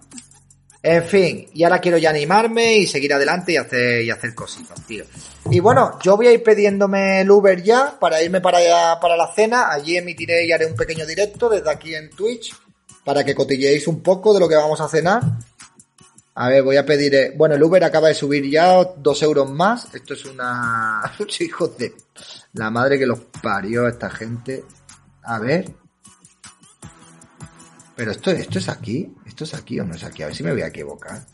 En 0.84 1.06
fin, 1.06 1.48
y 1.54 1.64
ahora 1.64 1.80
quiero 1.80 1.98
ya 2.00 2.10
animarme 2.10 2.76
y 2.76 2.86
seguir 2.86 3.14
adelante 3.14 3.54
y 3.54 3.56
hacer, 3.56 4.04
y 4.04 4.10
hacer 4.10 4.36
cositas, 4.36 4.86
tío. 4.86 5.06
Y 5.50 5.62
bueno, 5.62 5.98
yo 6.04 6.18
voy 6.18 6.28
a 6.28 6.34
ir 6.34 6.44
pidiéndome 6.44 7.22
el 7.22 7.32
Uber 7.32 7.64
ya 7.64 7.98
para 7.98 8.22
irme 8.22 8.42
para 8.42 8.58
allá, 8.58 9.00
para 9.00 9.16
la 9.16 9.34
cena. 9.34 9.72
Allí 9.72 9.96
emitiré 9.96 10.46
y 10.46 10.52
haré 10.52 10.66
un 10.66 10.76
pequeño 10.76 11.06
directo 11.06 11.48
desde 11.48 11.72
aquí 11.72 11.96
en 11.96 12.10
Twitch 12.10 12.54
para 13.06 13.24
que 13.24 13.34
cotilleéis 13.36 13.88
un 13.88 14.02
poco 14.02 14.34
de 14.34 14.40
lo 14.42 14.50
que 14.50 14.56
vamos 14.56 14.82
a 14.82 14.90
cenar. 14.90 15.22
A 16.38 16.50
ver, 16.50 16.64
voy 16.64 16.76
a 16.76 16.86
pedir. 16.86 17.16
eh, 17.16 17.34
Bueno, 17.38 17.56
el 17.56 17.64
Uber 17.64 17.82
acaba 17.86 18.10
de 18.10 18.14
subir 18.14 18.50
ya 18.50 18.84
dos 18.98 19.22
euros 19.24 19.50
más. 19.50 19.94
Esto 19.96 20.14
es 20.16 20.26
una. 20.26 21.02
Hijos 21.40 21.78
de. 21.78 21.96
La 22.54 22.70
madre 22.70 23.00
que 23.00 23.06
los 23.06 23.20
parió 23.42 23.86
a 23.86 23.90
esta 23.90 24.10
gente. 24.10 24.66
A 25.24 25.40
ver. 25.40 25.74
Pero 27.96 28.12
esto, 28.12 28.32
esto 28.32 28.60
es 28.60 28.68
aquí. 28.68 29.16
¿Esto 29.26 29.46
es 29.46 29.54
aquí 29.54 29.80
o 29.80 29.86
no 29.86 29.96
es 29.96 30.04
aquí? 30.04 30.24
A 30.24 30.28
ver 30.28 30.36
si 30.36 30.44
me 30.44 30.52
voy 30.52 30.62
a 30.64 30.68
equivocar. 30.68 31.26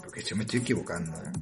Porque 0.00 0.22
yo 0.22 0.34
me 0.36 0.42
estoy 0.42 0.60
equivocando, 0.60 1.16
¿eh? 1.18 1.32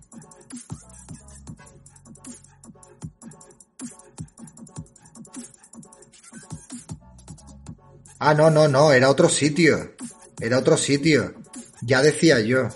Ah, 8.25 8.35
no, 8.35 8.51
no, 8.51 8.69
no, 8.69 8.93
era 8.93 9.11
otro 9.11 9.29
sitio. 9.29 9.97
Era 10.41 10.59
otro 10.59 10.77
sitio. 10.77 11.35
Ya 11.81 12.01
decía 12.01 12.39
yo. 12.39 12.69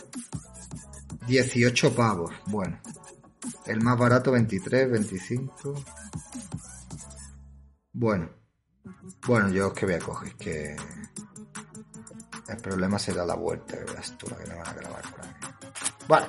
18 1.28 1.94
pavos. 1.94 2.34
Bueno. 2.46 2.80
El 3.64 3.80
más 3.80 3.96
barato 3.96 4.32
23, 4.32 4.90
25. 4.90 5.84
Bueno. 7.92 8.28
Bueno, 9.24 9.48
yo 9.50 9.68
es 9.68 9.72
que 9.74 9.86
voy 9.86 9.94
a 9.94 9.98
coger 10.00 10.34
que... 10.34 10.76
El 12.48 12.56
problema 12.56 12.98
será 12.98 13.24
la 13.24 13.36
vuelta, 13.36 13.76
verás 13.86 14.18
tú 14.18 14.26
la 14.28 14.38
que 14.38 14.48
me 14.48 14.54
van 14.56 14.66
a 14.66 14.72
grabar 14.72 15.02
por 15.12 15.20
ahí. 15.20 15.34
Bueno. 16.08 16.26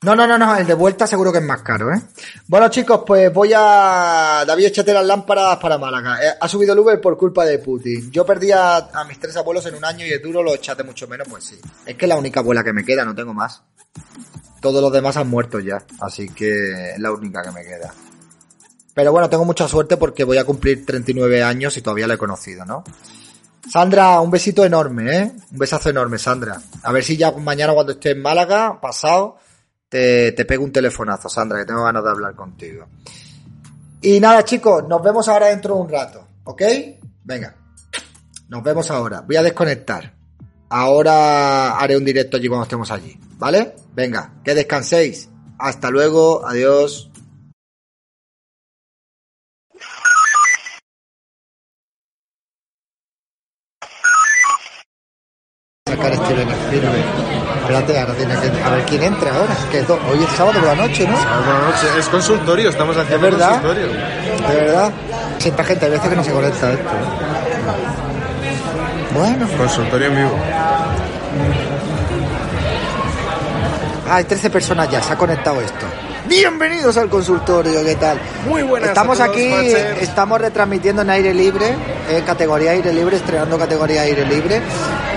No, 0.00 0.16
no, 0.16 0.26
no, 0.26 0.38
no, 0.38 0.56
el 0.56 0.66
de 0.66 0.74
vuelta 0.74 1.06
seguro 1.06 1.30
que 1.30 1.38
es 1.38 1.44
más 1.44 1.60
caro, 1.60 1.92
¿eh? 1.92 2.00
Bueno, 2.48 2.68
chicos, 2.68 3.02
pues 3.06 3.32
voy 3.32 3.52
a... 3.54 4.44
David, 4.46 4.66
échate 4.66 4.92
las 4.92 5.04
lámparas 5.04 5.56
para 5.56 5.78
Málaga. 5.78 6.18
Eh, 6.22 6.34
ha 6.40 6.48
subido 6.48 6.72
el 6.72 6.78
Uber 6.78 7.00
por 7.00 7.16
culpa 7.16 7.44
de 7.44 7.58
Putin. 7.58 8.10
Yo 8.10 8.24
perdí 8.24 8.52
a, 8.52 8.88
mis 9.08 9.18
tres 9.18 9.36
abuelos 9.36 9.66
en 9.66 9.74
un 9.74 9.84
año 9.84 10.06
y 10.06 10.10
el 10.10 10.22
duro 10.22 10.42
lo 10.42 10.54
echate 10.54 10.84
mucho 10.84 11.08
menos, 11.08 11.26
pues 11.28 11.44
sí. 11.44 11.58
Es 11.84 11.96
que 11.96 12.04
es 12.04 12.08
la 12.08 12.16
única 12.16 12.40
abuela 12.40 12.62
que 12.62 12.72
me 12.72 12.84
queda, 12.84 13.04
no 13.04 13.14
tengo 13.14 13.34
más. 13.34 13.62
Todos 14.60 14.80
los 14.80 14.92
demás 14.92 15.16
han 15.16 15.28
muerto 15.28 15.60
ya, 15.60 15.84
así 16.00 16.28
que 16.28 16.92
es 16.92 16.98
la 16.98 17.12
única 17.12 17.42
que 17.42 17.50
me 17.50 17.64
queda. 17.64 17.92
Pero 18.94 19.12
bueno, 19.12 19.28
tengo 19.28 19.44
mucha 19.44 19.68
suerte 19.68 19.96
porque 19.96 20.24
voy 20.24 20.38
a 20.38 20.44
cumplir 20.44 20.86
39 20.86 21.42
años 21.42 21.76
y 21.76 21.82
todavía 21.82 22.06
la 22.06 22.14
he 22.14 22.18
conocido, 22.18 22.64
¿no? 22.64 22.82
Sandra, 23.70 24.20
un 24.20 24.30
besito 24.30 24.64
enorme, 24.64 25.16
¿eh? 25.16 25.32
Un 25.52 25.58
besazo 25.58 25.90
enorme, 25.90 26.18
Sandra. 26.18 26.60
A 26.82 26.92
ver 26.92 27.02
si 27.02 27.16
ya 27.16 27.32
mañana 27.32 27.74
cuando 27.74 27.92
esté 27.92 28.12
en 28.12 28.22
Málaga, 28.22 28.80
pasado, 28.80 29.38
te, 30.34 30.44
pego 30.44 30.64
un 30.64 30.72
telefonazo, 30.72 31.28
Sandra, 31.28 31.58
que 31.58 31.64
tengo 31.64 31.84
ganas 31.84 32.04
de 32.04 32.10
hablar 32.10 32.34
contigo. 32.34 32.86
Y 34.02 34.20
nada, 34.20 34.44
chicos, 34.44 34.86
nos 34.88 35.02
vemos 35.02 35.28
ahora 35.28 35.46
dentro 35.46 35.74
de 35.74 35.80
un 35.80 35.88
rato, 35.88 36.26
¿ok? 36.44 36.62
Venga, 37.24 37.54
nos 38.48 38.62
vemos 38.62 38.90
ahora. 38.90 39.22
Voy 39.22 39.36
a 39.36 39.42
desconectar. 39.42 40.14
Ahora 40.68 41.78
haré 41.78 41.96
un 41.96 42.04
directo 42.04 42.36
allí 42.36 42.48
cuando 42.48 42.64
estemos 42.64 42.90
allí, 42.90 43.18
¿vale? 43.38 43.74
Venga, 43.94 44.34
que 44.44 44.54
descanséis. 44.54 45.28
Hasta 45.58 45.90
luego, 45.90 46.46
adiós. 46.46 47.10
Espérate, 57.68 57.98
ahora 58.00 58.14
tiene 58.14 58.34
que. 58.36 58.62
A 58.62 58.70
ver 58.70 58.84
quién 58.84 59.02
entra 59.02 59.34
ahora. 59.34 59.56
Que 59.70 59.78
hoy 59.80 60.22
es 60.22 60.30
sábado 60.36 60.60
por 60.60 60.68
la 60.68 60.74
noche, 60.76 61.06
¿no? 61.06 61.16
Buenas 61.16 61.62
noches, 61.74 61.96
es 61.98 62.08
consultorio, 62.08 62.68
estamos 62.70 62.96
haciendo 62.96 63.26
¿Es 63.26 63.32
verdad? 63.32 63.60
consultorio. 63.60 63.86
De 64.48 64.54
verdad. 64.54 64.90
Siempre 65.38 65.64
gente, 65.64 65.84
hay 65.86 65.90
veces 65.90 66.08
que 66.08 66.16
no 66.16 66.24
se 66.24 66.32
conecta 66.32 66.72
esto. 66.72 66.84
¿eh? 66.84 66.88
Bueno, 69.14 69.46
Consultorio 69.56 70.06
en 70.08 70.16
vivo. 70.16 70.38
hay 74.08 74.24
13 74.24 74.50
personas 74.50 74.88
ya, 74.90 75.02
se 75.02 75.12
ha 75.12 75.16
conectado 75.16 75.60
esto. 75.60 75.86
Bienvenidos 76.28 76.96
al 76.96 77.08
consultorio, 77.08 77.84
¿qué 77.84 77.94
tal? 77.94 78.18
Muy 78.48 78.62
buenas 78.62 78.88
Estamos 78.88 79.20
a 79.20 79.26
todos, 79.26 79.36
aquí, 79.36 79.72
estamos 80.00 80.40
retransmitiendo 80.40 81.02
en 81.02 81.10
aire 81.10 81.32
libre, 81.32 81.66
en 82.10 82.24
categoría 82.24 82.72
aire 82.72 82.92
libre, 82.92 83.16
estrenando 83.16 83.56
categoría 83.56 84.02
aire 84.02 84.26
libre 84.26 84.60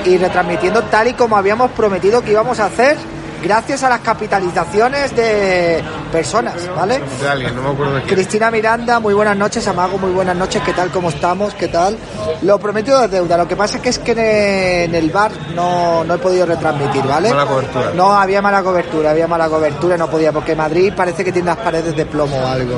y 0.06 0.18
retransmitiendo 0.18 0.84
tal 0.84 1.08
y 1.08 1.14
como 1.14 1.36
habíamos 1.36 1.72
prometido 1.72 2.22
que 2.22 2.32
íbamos 2.32 2.60
a 2.60 2.66
hacer, 2.66 2.98
gracias 3.42 3.84
a 3.84 3.90
las 3.90 4.00
capitalizaciones 4.02 5.16
de 5.16 5.82
personas, 6.12 6.56
¿vale? 6.76 7.02
De 7.22 7.28
alguien, 7.30 7.56
no 7.56 7.62
me 7.62 7.70
acuerdo 7.70 7.96
de 7.96 8.02
quién. 8.04 8.16
Cristina 8.16 8.52
Miranda, 8.52 9.00
muy 9.00 9.14
buenas 9.14 9.38
noches, 9.38 9.68
Amago, 9.68 9.98
muy 9.98 10.12
buenas 10.12 10.36
noches, 10.36 10.62
¿qué 10.64 10.74
tal? 10.74 10.92
¿Cómo 10.92 11.10
estamos? 11.10 11.54
¿Qué 11.54 11.68
tal? 11.68 11.98
Lo 12.42 12.60
prometido 12.60 13.04
es 13.04 13.12
deuda, 13.12 13.38
lo 13.38 13.48
que 13.48 13.56
pasa 13.56 13.78
es 13.78 13.84
que 13.84 13.90
es 13.90 14.00
que 14.00 14.12
en 14.12 14.20
el, 14.20 14.96
en 14.96 14.96
el 14.96 15.12
bar 15.12 15.32
no, 15.56 16.04
no 16.04 16.14
he 16.16 16.18
podido 16.18 16.46
retransmitir, 16.46 17.04
¿vale? 17.04 17.30
Mala 17.30 17.46
cobertura. 17.46 17.92
No, 17.96 18.14
había 18.14 18.42
mala 18.42 18.64
cobertura, 18.64 19.12
había 19.12 19.28
mala 19.28 19.48
cobertura, 19.50 19.98
no 19.98 20.10
podía, 20.10 20.32
porque 20.32 20.56
Madrid 20.56 20.94
parece 20.96 21.24
que 21.24 21.32
tiene 21.32 21.48
las 21.48 21.58
paredes 21.58 21.96
de 21.96 22.06
plomo 22.06 22.36
o 22.38 22.48
algo. 22.48 22.76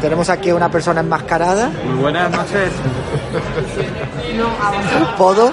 Tenemos 0.00 0.28
aquí 0.28 0.50
a 0.50 0.54
una 0.54 0.70
persona 0.70 1.00
enmascarada, 1.00 1.70
Muy 1.84 2.02
buenas 2.02 2.30
noches. 2.30 2.70
Podo, 5.16 5.52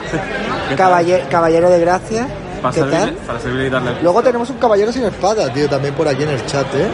caballero, 0.76 1.26
caballero 1.30 1.70
de 1.70 1.80
gracia, 1.80 2.28
Para 2.72 2.74
¿qué 2.74 2.82
tal? 2.82 2.92
servirle, 2.92 3.22
para 3.28 3.40
servirle 3.40 3.68
y 3.68 3.70
darle. 3.70 4.02
Luego 4.02 4.24
tenemos 4.24 4.50
un 4.50 4.58
caballero 4.58 4.92
sin 4.92 5.04
espada, 5.04 5.52
tío, 5.54 5.70
también 5.70 5.94
por 5.94 6.08
aquí 6.08 6.24
en 6.24 6.30
el 6.30 6.46
chat, 6.46 6.66
¿eh? 6.76 6.88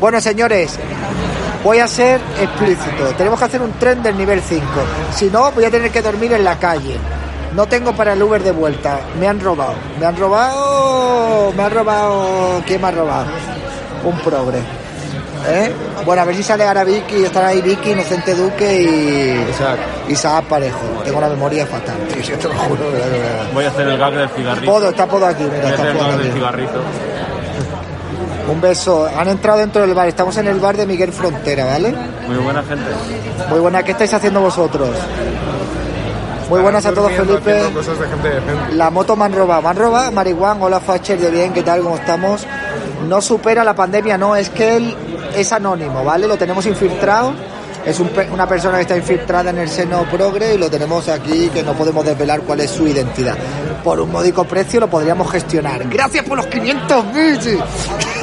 Bueno, 0.00 0.20
señores, 0.20 0.78
voy 1.62 1.78
a 1.78 1.88
ser 1.88 2.20
explícito. 2.40 3.06
Tenemos 3.16 3.38
que 3.38 3.44
hacer 3.46 3.62
un 3.62 3.72
tren 3.72 4.02
del 4.02 4.16
nivel 4.16 4.40
5. 4.40 4.64
Si 5.12 5.26
no, 5.30 5.50
voy 5.52 5.64
a 5.64 5.70
tener 5.70 5.90
que 5.90 6.02
dormir 6.02 6.32
en 6.32 6.44
la 6.44 6.58
calle. 6.58 6.96
No 7.54 7.66
tengo 7.66 7.94
para 7.94 8.12
el 8.14 8.22
Uber 8.22 8.42
de 8.42 8.52
vuelta. 8.52 9.00
Me 9.18 9.28
han 9.28 9.40
robado. 9.40 9.74
Me 9.98 10.06
han 10.06 10.16
robado. 10.16 11.52
Me 11.52 11.62
han 11.62 11.70
robado. 11.72 12.62
¿Quién 12.66 12.80
me 12.80 12.88
ha 12.88 12.90
robado? 12.90 13.26
Un 14.04 14.18
progre. 14.20 14.83
¿Eh? 15.46 15.72
Bueno, 16.06 16.22
a 16.22 16.24
ver 16.24 16.34
si 16.36 16.42
sale 16.42 16.64
ahora 16.64 16.84
Vicky. 16.84 17.24
Están 17.24 17.44
ahí 17.44 17.60
Vicky, 17.60 17.90
Inocente 17.90 18.34
Duque 18.34 18.80
y. 18.82 20.10
Isaac 20.12 20.44
Parejo. 20.46 20.78
Tengo 21.04 21.20
la 21.20 21.28
memoria 21.28 21.66
fatal, 21.66 21.96
tío. 22.12 22.22
Yo 22.22 22.38
te 22.38 22.48
lo 22.48 22.54
juro. 22.54 22.82
Voy 23.52 23.64
a 23.64 23.68
hacer 23.68 23.88
el 23.88 23.98
gag 23.98 24.14
del 24.14 24.28
cigarrito. 24.30 24.72
Podo, 24.72 24.88
está 24.90 25.06
Podo 25.06 25.26
aquí. 25.26 25.44
Voy 25.44 25.52
Mira, 25.56 25.68
a 25.68 25.72
hacer 25.74 25.86
el 25.86 25.96
Podo 25.96 26.08
gag 26.08 26.18
del 26.18 26.26
aquí. 26.28 26.38
cigarrito. 26.38 26.80
Un 28.50 28.60
beso. 28.60 29.08
Han 29.16 29.28
entrado 29.28 29.58
dentro 29.58 29.82
del 29.82 29.94
bar. 29.94 30.08
Estamos 30.08 30.36
en 30.36 30.46
el 30.46 30.60
bar 30.60 30.76
de 30.76 30.86
Miguel 30.86 31.12
Frontera, 31.12 31.64
¿vale? 31.66 31.94
Muy 32.26 32.36
buena 32.36 32.62
gente. 32.62 32.84
Muy 33.50 33.60
buena. 33.60 33.82
¿Qué 33.82 33.92
estáis 33.92 34.12
haciendo 34.14 34.40
vosotros? 34.40 34.90
Muy 36.50 36.60
buenas 36.60 36.84
a 36.84 36.92
todos, 36.92 37.10
Felipe. 37.12 37.62
cosas 37.74 37.98
de 37.98 38.06
gente 38.06 38.28
decente. 38.28 38.74
La 38.74 38.90
moto 38.90 39.16
me 39.16 39.24
han 39.24 39.32
robado. 39.32 39.62
Me 39.62 39.68
han 39.68 39.76
robado 39.76 40.12
marihuana. 40.12 40.62
Hola, 40.64 40.80
Facher, 40.80 41.18
de 41.18 41.30
bien. 41.30 41.52
¿Qué 41.54 41.62
tal? 41.62 41.80
¿Cómo 41.80 41.96
estamos? 41.96 42.46
No 43.08 43.20
supera 43.22 43.64
la 43.64 43.74
pandemia. 43.74 44.18
No, 44.18 44.36
es 44.36 44.50
que 44.50 44.76
él 44.76 44.94
es 45.36 45.52
anónimo, 45.52 46.04
¿vale? 46.04 46.26
Lo 46.26 46.36
tenemos 46.36 46.66
infiltrado. 46.66 47.32
Es 47.84 48.00
un 48.00 48.10
una 48.32 48.48
persona 48.48 48.76
que 48.76 48.82
está 48.82 48.96
infiltrada 48.96 49.50
en 49.50 49.58
el 49.58 49.68
seno 49.68 50.04
progre 50.10 50.54
y 50.54 50.58
lo 50.58 50.70
tenemos 50.70 51.06
aquí 51.08 51.50
que 51.50 51.62
no 51.62 51.74
podemos 51.74 52.04
desvelar 52.04 52.40
cuál 52.40 52.60
es 52.60 52.70
su 52.70 52.86
identidad. 52.86 53.36
Por 53.82 54.00
un 54.00 54.10
módico 54.10 54.44
precio 54.44 54.80
lo 54.80 54.88
podríamos 54.88 55.30
gestionar. 55.30 55.86
Gracias 55.88 56.24
por 56.24 56.38
los 56.38 56.46
500 56.46 57.04
bits. 57.12 58.13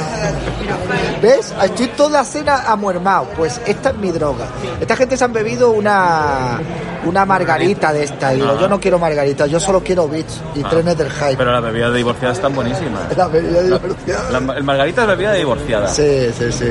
¿Ves? 1.22 1.54
Estoy 1.62 1.86
toda 1.88 2.10
la 2.20 2.24
cena 2.24 2.64
amuermado. 2.66 3.26
Pues 3.36 3.60
esta 3.66 3.90
es 3.90 3.96
mi 3.96 4.10
droga. 4.10 4.46
Esta 4.80 4.96
gente 4.96 5.16
se 5.16 5.24
han 5.24 5.32
bebido 5.32 5.70
una 5.70 6.60
una 7.04 7.24
margarita 7.26 7.92
de 7.92 8.04
esta. 8.04 8.32
Y 8.32 8.36
digo, 8.36 8.58
yo 8.60 8.68
no 8.68 8.78
quiero 8.80 8.98
margarita, 8.98 9.46
yo 9.46 9.58
solo 9.58 9.82
quiero 9.82 10.06
bits 10.08 10.40
y 10.54 10.62
trenes 10.62 10.96
del 10.96 11.10
hype. 11.10 11.36
Pero 11.36 11.52
las 11.52 11.62
bebidas 11.62 11.90
de 11.92 11.98
divorciadas 11.98 12.36
están 12.38 12.54
buenísimas. 12.54 13.16
La 13.16 13.26
bebida 13.28 13.62
divorciada. 13.62 14.30
La- 14.40 14.54
el 14.56 14.64
margarita 14.64 15.02
es 15.02 15.08
bebida 15.08 15.32
de 15.32 15.38
divorciada. 15.38 15.88
Sí, 15.88 16.30
sí, 16.38 16.52
sí. 16.52 16.66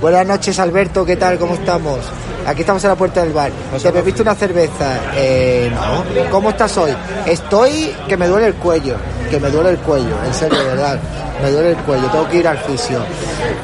Buenas 0.00 0.26
noches, 0.26 0.58
Alberto. 0.58 1.04
¿Qué 1.04 1.16
tal? 1.16 1.38
¿Cómo 1.38 1.54
estamos? 1.54 1.98
Aquí 2.46 2.60
estamos 2.60 2.82
en 2.84 2.90
la 2.90 2.96
puerta 2.96 3.22
del 3.22 3.32
bar. 3.32 3.50
¿Te 3.82 3.90
bebiste 3.90 4.22
una 4.22 4.34
cerveza? 4.34 4.98
Eh, 5.14 5.70
no. 5.74 6.30
¿Cómo 6.30 6.50
estás 6.50 6.76
hoy? 6.78 6.92
Estoy 7.26 7.92
que 8.08 8.16
me 8.16 8.26
duele 8.28 8.48
el 8.48 8.54
cuello. 8.54 8.96
Que 9.30 9.40
me 9.40 9.50
duele 9.50 9.70
el 9.70 9.78
cuello. 9.78 10.14
En 10.24 10.32
serio, 10.34 10.58
de 10.58 10.64
verdad. 10.64 10.98
Me 11.42 11.50
duele 11.50 11.70
el 11.70 11.76
cuello. 11.78 12.06
Tengo 12.08 12.28
que 12.28 12.36
ir 12.38 12.48
al 12.48 12.58
fisio. 12.58 13.00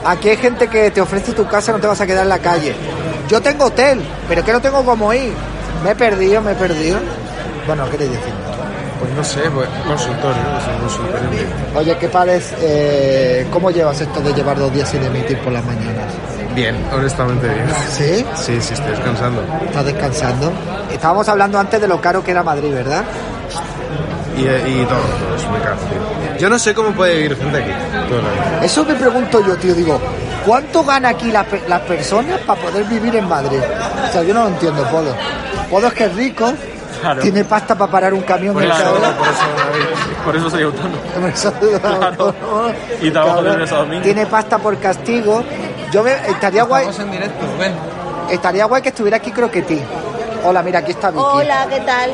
Aquí 0.05 0.29
hay 0.31 0.37
gente 0.37 0.69
que 0.69 0.91
te 0.91 1.01
ofrece 1.01 1.33
tu 1.33 1.47
casa, 1.47 1.73
no 1.73 1.79
te 1.79 1.87
vas 1.87 2.01
a 2.01 2.07
quedar 2.07 2.23
en 2.25 2.29
la 2.29 2.39
calle. 2.39 2.75
Yo 3.29 3.41
tengo 3.41 3.67
hotel, 3.67 4.01
pero 4.29 4.45
que 4.45 4.53
no 4.53 4.61
tengo 4.61 4.85
cómo 4.85 5.13
ir. 5.13 5.33
Me 5.85 5.91
he 5.93 5.95
perdido, 5.95 6.41
me 6.43 6.53
he 6.53 6.55
perdido. 6.55 6.99
Bueno, 7.67 7.85
¿qué 7.87 7.93
queréis 7.93 8.11
decir? 8.13 8.33
Pues 9.01 9.13
no 9.15 9.25
sé, 9.25 9.41
pues 9.51 9.69
consultorio, 9.87 10.43
es 10.59 10.67
un 10.69 10.81
consultorio. 10.81 11.29
Oye, 11.75 11.97
¿qué 11.99 12.09
parece? 12.09 12.55
eh, 12.61 13.47
¿Cómo 13.53 13.71
llevas 13.71 14.01
esto 14.01 14.21
de 14.21 14.33
llevar 14.33 14.57
dos 14.59 14.73
días 14.73 14.89
sin 14.89 15.03
emitir 15.03 15.39
por 15.41 15.53
las 15.53 15.65
mañanas? 15.65 16.13
Bien, 16.55 16.77
honestamente 16.95 17.49
bien. 17.49 17.67
¿Sí? 17.91 18.25
Sí, 18.37 18.61
sí, 18.61 18.75
estoy 18.75 18.91
descansando. 18.91 19.43
¿Estás 19.67 19.87
descansando? 19.87 20.53
Estábamos 20.93 21.29
hablando 21.29 21.59
antes 21.59 21.81
de 21.81 21.89
lo 21.89 22.01
caro 22.01 22.23
que 22.23 22.31
era 22.31 22.43
Madrid, 22.45 22.73
¿verdad? 22.73 23.03
Y, 24.43 24.82
y 24.82 24.86
todo, 24.86 25.36
es 25.36 25.47
muy 25.49 25.61
caro, 25.61 25.76
tío. 25.76 26.38
Yo 26.38 26.49
no 26.49 26.59
sé 26.59 26.74
cómo 26.74 26.90
puede 26.93 27.14
vivir 27.16 27.36
gente 27.36 27.59
aquí. 27.59 27.70
Todo. 28.09 28.64
Eso 28.64 28.84
me 28.84 28.95
pregunto 28.95 29.40
yo, 29.47 29.57
tío. 29.57 29.74
Digo, 29.74 30.01
¿cuánto 30.45 30.82
gana 30.84 31.11
aquí 31.11 31.30
la 31.30 31.47
las 31.68 31.80
personas 31.82 32.40
para 32.40 32.61
poder 32.61 32.84
vivir 32.84 33.14
en 33.16 33.28
Madrid? 33.28 33.61
O 34.09 34.12
sea, 34.12 34.22
yo 34.22 34.34
no 34.34 34.43
lo 34.45 34.49
entiendo, 34.49 34.82
Podo. 34.90 35.14
Podo 35.70 35.86
es 35.86 35.93
que 35.95 36.05
es 36.05 36.14
rico, 36.16 36.53
Claro. 37.01 37.20
tiene 37.22 37.45
pasta 37.45 37.74
para 37.76 37.90
parar 37.90 38.14
un 38.14 38.20
camión 38.22 38.57
en 38.62 38.66
Claro, 38.68 38.93
por 38.93 39.26
eso, 39.26 40.24
por 40.24 40.36
eso 40.36 40.51
soy 40.51 40.62
autónomo. 40.62 40.97
Claro. 41.80 42.34
Y 43.01 43.11
trabajo 43.11 43.43
de 43.43 43.53
lunes 43.53 43.72
a 43.72 43.76
domingo. 43.78 44.03
Tiene 44.03 44.26
pasta 44.26 44.59
por 44.59 44.78
castigo. 44.78 45.43
Yo 45.90 46.03
me, 46.05 46.12
estaría 46.12 46.62
guay, 46.62 46.86
en 46.99 47.11
directo, 47.11 47.45
ven. 47.59 47.72
estaría 48.30 48.64
guay 48.66 48.82
que 48.82 48.88
estuviera 48.90 49.16
aquí 49.16 49.30
Croquetí. 49.32 49.80
Hola, 50.45 50.62
mira, 50.62 50.78
aquí 50.80 50.93
está 50.93 51.11
Vicky. 51.11 51.22
Hola, 51.24 51.66
¿qué 51.68 51.80
tal? 51.80 52.11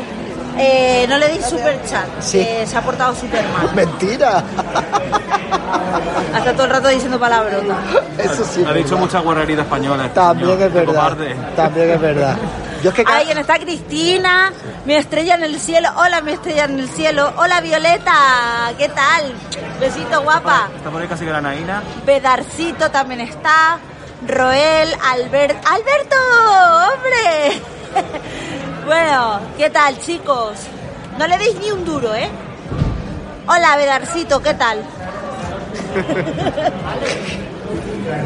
Eh, 0.59 1.07
no 1.09 1.17
le 1.19 1.29
di 1.29 1.41
super 1.43 1.81
chat, 1.89 2.07
Sí. 2.21 2.39
que 2.45 2.67
se 2.67 2.77
ha 2.77 2.83
portado 2.83 3.15
súper 3.15 3.45
mal. 3.49 3.73
Mentira. 3.75 4.43
Hasta 6.35 6.53
todo 6.53 6.65
el 6.65 6.71
rato 6.71 6.89
diciendo 6.89 7.19
palabrotas. 7.19 7.77
Eso 8.19 8.45
sí. 8.45 8.65
Ha 8.67 8.73
dicho 8.73 8.91
verdad. 8.91 8.99
muchas 9.01 9.23
guarreritas 9.23 9.65
españolas. 9.65 10.13
También 10.15 10.51
señor. 10.59 10.69
es 10.69 10.75
verdad. 10.75 11.17
También 11.57 11.91
es 11.91 12.01
verdad. 12.01 12.37
Yo 12.83 12.91
es 12.91 12.97
que 12.97 13.05
Ay, 13.07 13.29
está 13.31 13.59
Cristina, 13.59 14.53
mi 14.85 14.95
estrella 14.95 15.35
en 15.35 15.45
el 15.45 15.59
cielo. 15.61 15.89
Hola, 15.97 16.21
mi 16.21 16.33
estrella 16.33 16.65
en 16.65 16.79
el 16.79 16.89
cielo. 16.89 17.33
Hola, 17.37 17.61
Violeta, 17.61 18.73
¿qué 18.79 18.89
tal? 18.89 19.33
Besito, 19.81 20.23
guapa. 20.23 20.69
Está 20.77 20.91
por 20.91 21.03
ahí 21.03 21.09
casi 21.09 21.25
granaína. 21.25 21.83
Bedarcito 22.07 22.89
también 22.91 23.21
está. 23.23 23.79
Roel, 24.27 24.95
Albert... 25.13 25.65
¡Alberto! 25.67 26.17
¡Hombre! 26.95 27.63
Bueno, 28.89 29.41
¿qué 29.57 29.71
tal, 29.71 29.99
chicos? 30.01 30.53
No 31.19 31.27
le 31.27 31.39
deis 31.39 31.57
ni 31.61 31.71
un 31.71 31.85
duro, 31.85 32.15
¿eh? 32.15 32.29
Hola, 33.47 33.77
Bedarcito, 33.77 34.41
¿qué 34.43 34.55
tal? 34.55 34.79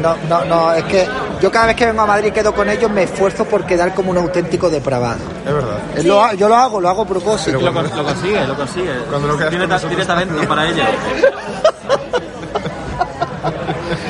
No, 0.01 0.15
no, 0.29 0.45
no, 0.45 0.73
es 0.73 0.83
que 0.85 1.07
yo 1.41 1.51
cada 1.51 1.67
vez 1.67 1.75
que 1.75 1.85
vengo 1.85 2.01
a 2.01 2.05
Madrid 2.05 2.27
y 2.29 2.31
quedo 2.31 2.53
con 2.53 2.69
ellos 2.69 2.89
me 2.89 3.03
esfuerzo 3.03 3.43
por 3.45 3.65
quedar 3.65 3.93
como 3.93 4.11
un 4.11 4.17
auténtico 4.17 4.69
depravado. 4.69 5.17
Es 5.45 5.53
verdad. 5.53 5.77
Es 5.95 6.05
lo 6.05 6.33
yo 6.33 6.47
lo 6.47 6.55
hago, 6.55 6.79
lo 6.79 6.89
hago 6.89 7.01
a 7.03 7.07
propósito. 7.07 7.59
Lo, 7.59 7.73
con- 7.73 7.83
lo 7.95 8.03
consigue, 8.03 8.45
lo 8.47 8.55
consigue. 8.55 8.93
Cuando 9.09 9.27
lo 9.27 9.37
quedas 9.37 9.49
tiene, 9.49 9.65
con 9.65 9.69
ta- 9.69 9.75
nosotros 9.75 10.05
tiene 10.05 10.05
talento 10.27 10.47
para 10.47 10.65
ello. 10.67 10.83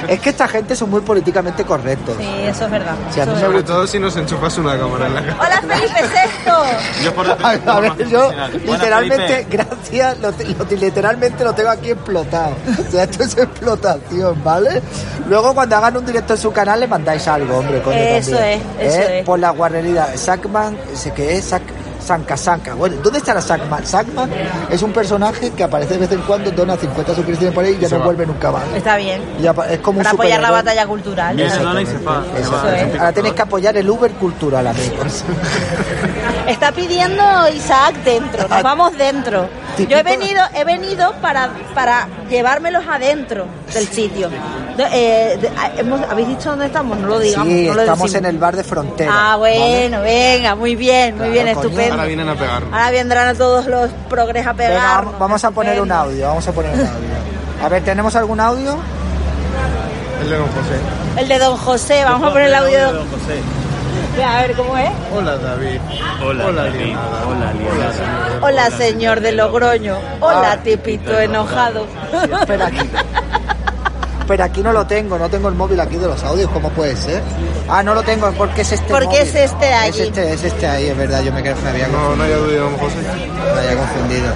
Es 0.09 0.19
que 0.19 0.29
esta 0.29 0.47
gente 0.47 0.75
son 0.75 0.89
muy 0.89 1.01
políticamente 1.01 1.63
correctos. 1.63 2.15
Sí, 2.19 2.27
eso 2.45 2.65
es 2.65 2.71
verdad. 2.71 2.95
A 3.07 3.21
eso. 3.21 3.39
Sobre 3.39 3.63
todo 3.63 3.87
si 3.87 3.99
nos 3.99 4.15
enchufas 4.15 4.57
una 4.57 4.77
cámara 4.77 5.07
en 5.07 5.13
la 5.15 5.21
cara. 5.25 5.37
Hola, 5.39 5.75
Felipe 5.75 6.01
VI. 6.01 7.03
Yo 7.03 7.13
por 7.13 7.29
A 7.43 7.51
ver, 7.51 7.61
a 7.69 7.79
ver, 7.79 8.07
yo 8.07 8.31
literalmente, 8.65 9.47
gracias, 9.49 10.17
lo, 10.19 10.31
lo- 10.31 10.65
literalmente 10.79 11.43
lo 11.43 11.53
tengo 11.53 11.69
aquí 11.69 11.91
explotado. 11.91 12.55
O 12.87 12.91
sea, 12.91 13.03
esto 13.03 13.23
es 13.23 13.37
explotación, 13.37 14.43
¿vale? 14.43 14.81
Luego 15.29 15.53
cuando 15.53 15.75
hagan 15.77 15.97
un 15.97 16.05
directo 16.05 16.33
en 16.33 16.39
su 16.39 16.51
canal 16.51 16.79
le 16.79 16.87
mandáis 16.87 17.27
algo, 17.27 17.57
hombre, 17.59 17.81
coño, 17.81 17.97
Eso 17.97 18.31
también. 18.31 18.61
es, 18.79 18.93
eso 18.95 19.09
es. 19.09 19.25
Por 19.25 19.39
la 19.39 19.51
guarrería. 19.51 20.17
Sackman, 20.17 20.77
sé 20.95 21.11
que 21.13 21.35
es 21.37 21.45
Sac, 21.45 21.61
Sanka 22.03 22.37
Sanka. 22.37 22.75
Bueno, 22.75 22.97
¿dónde 23.01 23.19
estará 23.19 23.41
Sackman? 23.41 23.85
Sackman 23.85 24.29
es 24.69 24.81
un 24.83 24.91
personaje 24.91 25.51
que 25.51 25.63
aparece 25.63 25.93
de 25.95 26.01
vez 26.01 26.11
en 26.11 26.21
cuando, 26.21 26.51
dona 26.51 26.75
50 26.77 27.15
suscripciones 27.15 27.55
por 27.55 27.63
ahí 27.63 27.75
y 27.77 27.79
ya 27.79 27.87
se 27.89 27.95
no 27.95 27.99
va. 28.01 28.05
vuelve 28.07 28.25
nunca 28.25 28.51
más. 28.51 28.63
Está 28.75 28.97
bien. 28.97 29.21
Y 29.41 29.45
es 29.47 29.79
como 29.79 29.97
un 29.99 30.03
Para 30.03 30.11
apoyar 30.11 30.41
la 30.41 30.51
batalla 30.51 30.85
cultural. 30.85 31.39
Eso 31.39 31.63
va. 31.63 31.81
es. 31.81 32.99
Ahora 32.99 33.11
tenéis 33.13 33.33
que 33.33 33.41
apoyar 33.41 33.75
el 33.77 33.89
Uber 33.89 34.11
cultural, 34.11 34.67
amigos. 34.67 35.23
Está 36.47 36.71
pidiendo 36.71 37.23
Isaac 37.55 37.95
dentro, 38.03 38.47
nos 38.47 38.63
vamos 38.63 38.97
dentro. 38.97 39.47
Yo 39.77 39.97
he 39.97 40.03
venido, 40.03 40.41
he 40.55 40.63
venido 40.63 41.13
para, 41.21 41.49
para 41.73 42.07
llevármelos 42.29 42.83
adentro 42.87 43.45
del 43.73 43.87
sitio. 43.87 44.29
Eh, 44.77 45.39
ah, 45.57 45.71
hemos- 45.77 46.01
¿Habéis 46.09 46.27
dicho 46.29 46.49
dónde 46.51 46.65
estamos? 46.67 46.97
No 46.99 47.07
lo 47.07 47.19
digamos. 47.19 47.47
Sí, 47.47 47.67
no 47.67 47.73
lo 47.73 47.81
estamos 47.81 48.03
decimos. 48.11 48.15
en 48.15 48.25
el 48.35 48.37
bar 48.39 48.55
de 48.55 48.63
frontera. 48.63 49.11
Ah, 49.13 49.35
bueno, 49.37 50.01
venga, 50.01 50.55
muy 50.55 50.75
bien, 50.75 51.17
muy 51.17 51.29
bien, 51.29 51.47
coño. 51.53 51.61
estupendo. 51.67 51.93
Ahora 51.95 52.05
vienen 52.05 52.29
a 52.29 52.35
pegarnos. 52.35 52.71
Ahora 52.73 52.91
vendrán 52.91 53.27
a 53.29 53.33
todos 53.33 53.65
los 53.67 53.89
progres 54.09 54.45
a 54.47 54.53
pegar. 54.53 55.05
vamos, 55.05 55.19
vamos 55.19 55.43
a 55.43 55.51
poner 55.51 55.81
un 55.81 55.91
audio, 55.91 56.27
vamos 56.27 56.47
a 56.47 56.51
poner 56.51 56.71
un 56.73 56.79
audio. 56.81 57.63
A 57.63 57.69
ver, 57.69 57.83
¿tenemos 57.83 58.15
algún 58.15 58.39
audio? 58.39 58.77
El 60.21 60.29
de 60.29 60.37
Don 60.37 60.47
José. 60.47 61.21
El 61.21 61.27
de 61.27 61.39
Don 61.39 61.57
José, 61.57 62.03
vamos 62.03 62.29
a 62.29 62.31
poner 62.31 62.47
el 62.47 62.55
audio 62.55 62.77
de 62.77 62.93
Don 62.93 63.07
José. 63.09 63.39
A 64.25 64.41
ver 64.41 64.55
cómo 64.55 64.77
es. 64.77 64.89
Hola, 65.15 65.37
David. 65.37 65.79
Hola, 66.25 66.45
Hola, 66.45 66.63
David. 66.63 66.79
Leonardo. 66.79 67.29
Hola, 67.29 67.53
Leonardo. 67.53 68.45
Hola, 68.45 68.71
señor 68.71 69.21
de 69.21 69.31
Logroño. 69.33 69.97
Hola, 70.19 70.51
Ah. 70.53 70.63
tipito 70.63 71.17
enojado. 71.19 71.85
Sí, 72.11 72.29
espera 72.39 72.67
aquí. 72.67 72.89
Pero 74.27 74.43
aquí 74.45 74.61
no 74.63 74.71
lo 74.71 74.87
tengo, 74.87 75.19
no 75.19 75.29
tengo 75.29 75.49
el 75.49 75.55
móvil 75.55 75.77
aquí 75.81 75.97
de 75.97 76.07
los 76.07 76.23
audios, 76.23 76.49
¿cómo 76.51 76.69
puede 76.69 76.95
ser? 76.95 77.21
Ah, 77.67 77.83
no 77.83 77.93
lo 77.93 78.03
tengo, 78.03 78.31
porque 78.31 78.61
es 78.61 78.71
este 78.71 78.89
Porque 78.89 79.07
móvil. 79.07 79.19
es 79.21 79.35
este 79.35 79.65
de 79.65 79.87
Es 79.89 79.99
este, 79.99 80.33
es 80.33 80.43
este 80.45 80.65
ahí, 80.65 80.87
es 80.87 80.97
verdad, 80.97 81.21
yo 81.23 81.33
me, 81.33 81.41
creo 81.41 81.53
que 81.55 81.61
me 81.61 81.69
había 81.71 81.87
No, 81.89 81.97
confundido. 82.07 82.39
no 82.39 82.47
de 82.47 82.57
Don 82.57 82.77
José. 82.77 82.95
Me 83.53 83.59
había 83.59 83.75
confundido. 83.77 84.33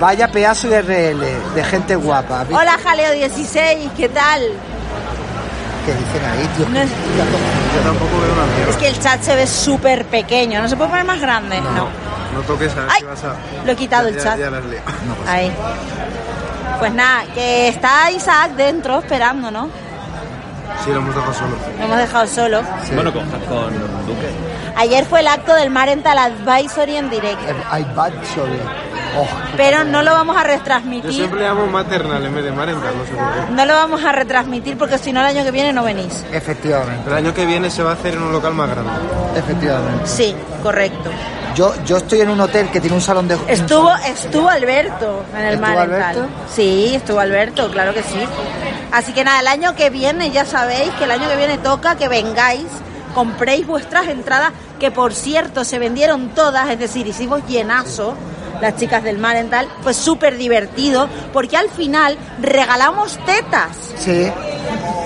Vaya 0.00 0.28
pedazo 0.32 0.68
de 0.68 0.80
RL, 0.80 1.26
de 1.54 1.64
gente 1.64 1.96
guapa. 1.96 2.40
¿viste? 2.44 2.54
Hola, 2.54 2.78
Jaleo 2.82 3.12
16, 3.12 3.90
¿qué 3.94 4.08
tal? 4.08 4.40
¿Qué 5.86 5.92
dicen 5.94 6.24
ahí, 6.30 6.46
tío? 6.56 6.68
No 6.68 6.78
es- 6.80 6.90
Yo 6.90 7.80
tampoco 7.84 8.20
veo 8.20 8.32
una 8.32 8.46
mierda. 8.56 8.70
Es 8.70 8.76
que 8.76 8.88
el 8.88 8.98
chat 9.00 9.22
se 9.22 9.36
ve 9.36 9.46
súper 9.46 10.04
pequeño, 10.06 10.60
¿no 10.60 10.68
se 10.68 10.76
puede 10.76 10.90
poner 10.90 11.04
más 11.04 11.20
grande? 11.20 11.60
No. 11.60 11.88
No 12.34 12.40
toques 12.46 12.72
a 12.72 12.80
ver 12.80 12.88
Ay, 12.90 13.00
si 13.00 13.06
vas 13.06 13.24
a... 13.24 13.34
lo 13.64 13.72
he 13.72 13.76
quitado 13.76 14.08
el 14.08 14.16
Ya- 14.16 14.22
chat. 14.22 14.38
Ya, 14.38 14.50
las 14.50 14.64
leo. 14.64 14.80
Ahí. 15.28 15.52
Pues 16.80 16.92
nada, 16.92 17.22
que 17.34 17.68
está 17.68 18.10
Isaac 18.10 18.50
dentro 18.56 18.98
esperando, 18.98 19.50
¿no? 19.50 19.70
Sí, 20.84 20.90
lo 20.90 20.98
hemos 20.98 21.14
dejado 21.14 21.32
solo. 21.32 21.56
Lo 21.78 21.84
hemos 21.84 21.96
dejado 21.98 22.26
solo. 22.26 22.62
Bueno, 22.94 23.12
con, 23.12 23.22
con 23.30 23.72
Duque. 24.06 24.28
Ayer 24.76 25.06
fue 25.06 25.20
el 25.20 25.28
acto 25.28 25.54
del 25.54 25.70
Marental 25.70 26.18
Advisory 26.18 26.96
en 26.96 27.08
directo. 27.08 27.44
Oh, 27.48 27.74
pero 29.56 29.84
no 29.84 30.02
lo 30.02 30.12
vamos 30.12 30.36
a 30.36 30.42
Yo 30.42 30.46
retransmitir. 30.48 31.12
siempre 31.12 31.40
le 31.40 31.46
llamo 31.48 31.66
maternal 31.66 32.24
en 32.24 32.34
vez 32.34 32.44
de 32.44 32.52
marental, 32.52 32.94
no 32.96 33.04
sé 33.04 33.12
por 33.12 33.46
qué. 33.46 33.52
No 33.52 33.64
lo 33.64 33.74
vamos 33.74 34.04
a 34.04 34.12
retransmitir 34.12 34.76
porque 34.76 34.98
si 34.98 35.12
no 35.12 35.20
el 35.20 35.26
año 35.26 35.44
que 35.44 35.50
viene 35.50 35.72
no 35.72 35.82
venís. 35.84 36.24
efectivamente, 36.32 37.08
El 37.10 37.16
año 37.16 37.34
que 37.34 37.44
viene 37.46 37.70
se 37.70 37.82
va 37.82 37.90
a 37.90 37.94
hacer 37.94 38.14
en 38.14 38.22
un 38.22 38.32
local 38.32 38.54
más 38.54 38.68
grande. 38.70 38.90
efectivamente. 39.36 40.06
Sí, 40.06 40.34
correcto. 40.62 41.10
Yo, 41.54 41.72
yo 41.86 41.96
estoy 41.96 42.20
en 42.20 42.28
un 42.28 42.40
hotel 42.40 42.68
que 42.70 42.80
tiene 42.80 42.94
un 42.96 43.00
salón 43.02 43.28
de... 43.28 43.38
Estuvo, 43.48 43.90
estuvo 44.06 44.48
Alberto 44.50 45.24
en 45.34 45.40
el 45.44 45.54
¿Estuvo 45.54 45.66
Marental. 45.68 46.02
Alberto? 46.02 46.26
Sí, 46.54 46.94
estuvo 46.94 47.18
Alberto, 47.18 47.70
claro 47.70 47.94
que 47.94 48.02
sí. 48.02 48.18
Así 48.92 49.12
que 49.14 49.24
nada, 49.24 49.40
el 49.40 49.46
año 49.46 49.74
que 49.74 49.88
viene 49.88 50.30
ya 50.30 50.44
sabéis 50.44 50.90
que 50.98 51.04
el 51.04 51.10
año 51.12 51.26
que 51.30 51.36
viene 51.36 51.56
toca 51.56 51.96
que 51.96 52.08
vengáis, 52.08 52.66
compréis 53.14 53.66
vuestras 53.66 54.06
entradas, 54.08 54.52
que 54.78 54.90
por 54.90 55.14
cierto 55.14 55.64
se 55.64 55.78
vendieron 55.78 56.28
todas, 56.34 56.68
es 56.68 56.78
decir, 56.78 57.06
hicimos 57.06 57.40
llenazo 57.48 58.14
las 58.60 58.76
chicas 58.76 59.02
del 59.02 59.18
Marental, 59.18 59.68
pues 59.82 59.96
súper 59.96 60.36
divertido, 60.36 61.08
porque 61.32 61.56
al 61.56 61.68
final 61.70 62.16
regalamos 62.40 63.18
tetas, 63.24 63.76
Sí, 63.96 64.30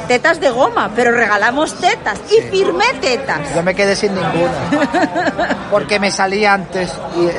tetas 0.09 0.41
de 0.41 0.51
goma, 0.51 0.91
pero 0.97 1.13
regalamos 1.13 1.75
tetas 1.75 2.19
y 2.31 2.41
firmé 2.51 2.85
tetas. 3.01 3.55
yo 3.55 3.63
me 3.63 3.75
quedé 3.75 3.95
sin 3.97 4.15
ninguna. 4.15 5.59
Porque 5.71 6.01
me 6.01 6.11
salí 6.11 6.45
antes 6.45 6.93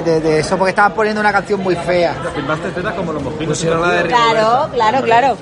de, 0.06 0.22
de 0.22 0.40
eso, 0.40 0.58
porque 0.58 0.70
estaban 0.70 0.94
poniendo 0.94 1.20
una 1.20 1.32
canción 1.34 1.60
muy 1.62 1.76
fea. 1.76 2.16
Filmaste 2.34 2.70
tetas 2.72 2.94
como 2.94 3.12
los 3.14 3.22
mojitos. 3.22 3.48
Pusieron 3.58 3.82
la 3.82 3.90
de 3.90 4.08
Claro, 4.08 4.70
claro, 4.74 5.02
claro. 5.04 5.38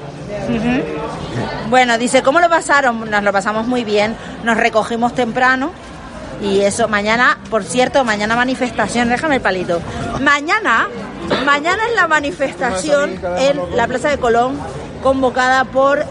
Bueno, 1.69 1.97
dice, 1.97 2.23
¿cómo 2.23 2.39
lo 2.39 2.49
pasaron? 2.49 3.09
Nos 3.09 3.23
lo 3.23 3.31
pasamos 3.31 3.67
muy 3.67 3.83
bien, 3.83 4.15
nos 4.43 4.57
recogimos 4.57 5.13
temprano 5.13 5.71
y 6.41 6.61
eso, 6.61 6.87
mañana, 6.87 7.37
por 7.49 7.63
cierto, 7.63 8.03
mañana 8.03 8.35
manifestación, 8.35 9.09
déjame 9.09 9.35
el 9.35 9.41
palito. 9.41 9.81
Mañana, 10.21 10.87
mañana 11.45 11.83
es 11.89 11.95
la 11.95 12.07
manifestación 12.07 13.19
en 13.37 13.75
la 13.75 13.87
Plaza 13.87 14.09
de 14.09 14.17
Colón, 14.17 14.59
convocada 15.03 15.65
por 15.65 16.05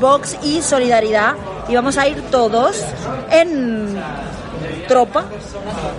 Vox 0.00 0.38
y 0.42 0.62
Solidaridad, 0.62 1.34
y 1.68 1.74
vamos 1.74 1.98
a 1.98 2.06
ir 2.06 2.22
todos 2.30 2.82
en 3.30 4.00
tropa 4.88 5.24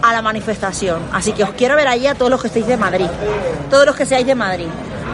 a 0.01 0.13
la 0.13 0.21
manifestación. 0.21 1.01
Así 1.11 1.33
que 1.33 1.43
os 1.43 1.51
quiero 1.51 1.75
ver 1.75 1.87
allí 1.87 2.07
a 2.07 2.15
todos 2.15 2.31
los 2.31 2.41
que 2.41 2.47
estéis 2.47 2.67
de 2.67 2.77
Madrid, 2.77 3.07
todos 3.69 3.85
los 3.85 3.95
que 3.95 4.05
seáis 4.05 4.25
de 4.25 4.35
Madrid. 4.35 4.67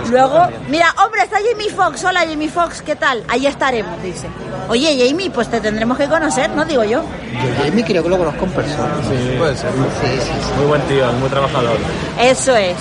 Luego, 0.10 0.48
mira, 0.70 0.94
hombre, 1.04 1.24
está 1.24 1.38
Jamie 1.38 1.70
Foxx. 1.70 2.04
Hola, 2.04 2.22
Jamie 2.22 2.50
Foxx, 2.50 2.82
¿qué 2.82 2.96
tal? 2.96 3.24
Ahí 3.28 3.46
estaremos, 3.46 4.02
dice. 4.02 4.28
Oye, 4.68 5.08
Jamie, 5.08 5.30
pues 5.30 5.50
te 5.50 5.62
tendremos 5.62 5.98
que 5.98 6.08
conocer, 6.08 6.50
¿no? 6.50 6.66
Digo 6.66 6.84
yo. 6.84 7.02
Yo 7.02 7.64
Jamie 7.64 7.84
creo 7.84 8.04
que 8.04 8.10
lo 8.10 8.18
conozco 8.18 8.46
en 8.46 8.52
persona. 8.52 8.96
Sí, 9.08 9.36
puede 9.38 9.56
ser. 9.56 9.72
Sí, 9.72 10.08
sí, 10.20 10.32
sí. 10.32 10.54
Muy 10.58 10.66
buen 10.66 10.82
tío, 10.84 11.12
muy 11.14 11.30
trabajador. 11.30 11.78
Eso 12.20 12.56
es. 12.56 12.78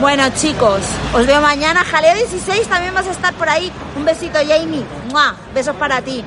Bueno, 0.00 0.24
chicos, 0.36 0.80
os 1.14 1.26
veo 1.26 1.40
mañana. 1.40 1.82
Jaleo 1.84 2.14
16 2.14 2.68
también 2.68 2.94
vas 2.94 3.06
a 3.06 3.10
estar 3.10 3.34
por 3.34 3.48
ahí. 3.48 3.72
Un 3.96 4.04
besito, 4.04 4.38
Jamie. 4.38 4.84
¡Mua! 5.10 5.34
Besos 5.54 5.74
para 5.76 6.00
ti. 6.02 6.22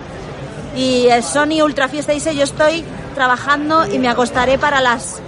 Y 0.76 1.08
el 1.08 1.24
Sony 1.24 1.62
Ultra 1.64 1.88
Fiesta 1.88 2.12
dice, 2.12 2.36
yo 2.36 2.44
estoy 2.44 2.84
trabajando 3.16 3.86
y 3.86 4.00
me 4.00 4.10
acostaré 4.10 4.58
para 4.58 4.82
las 4.82 5.22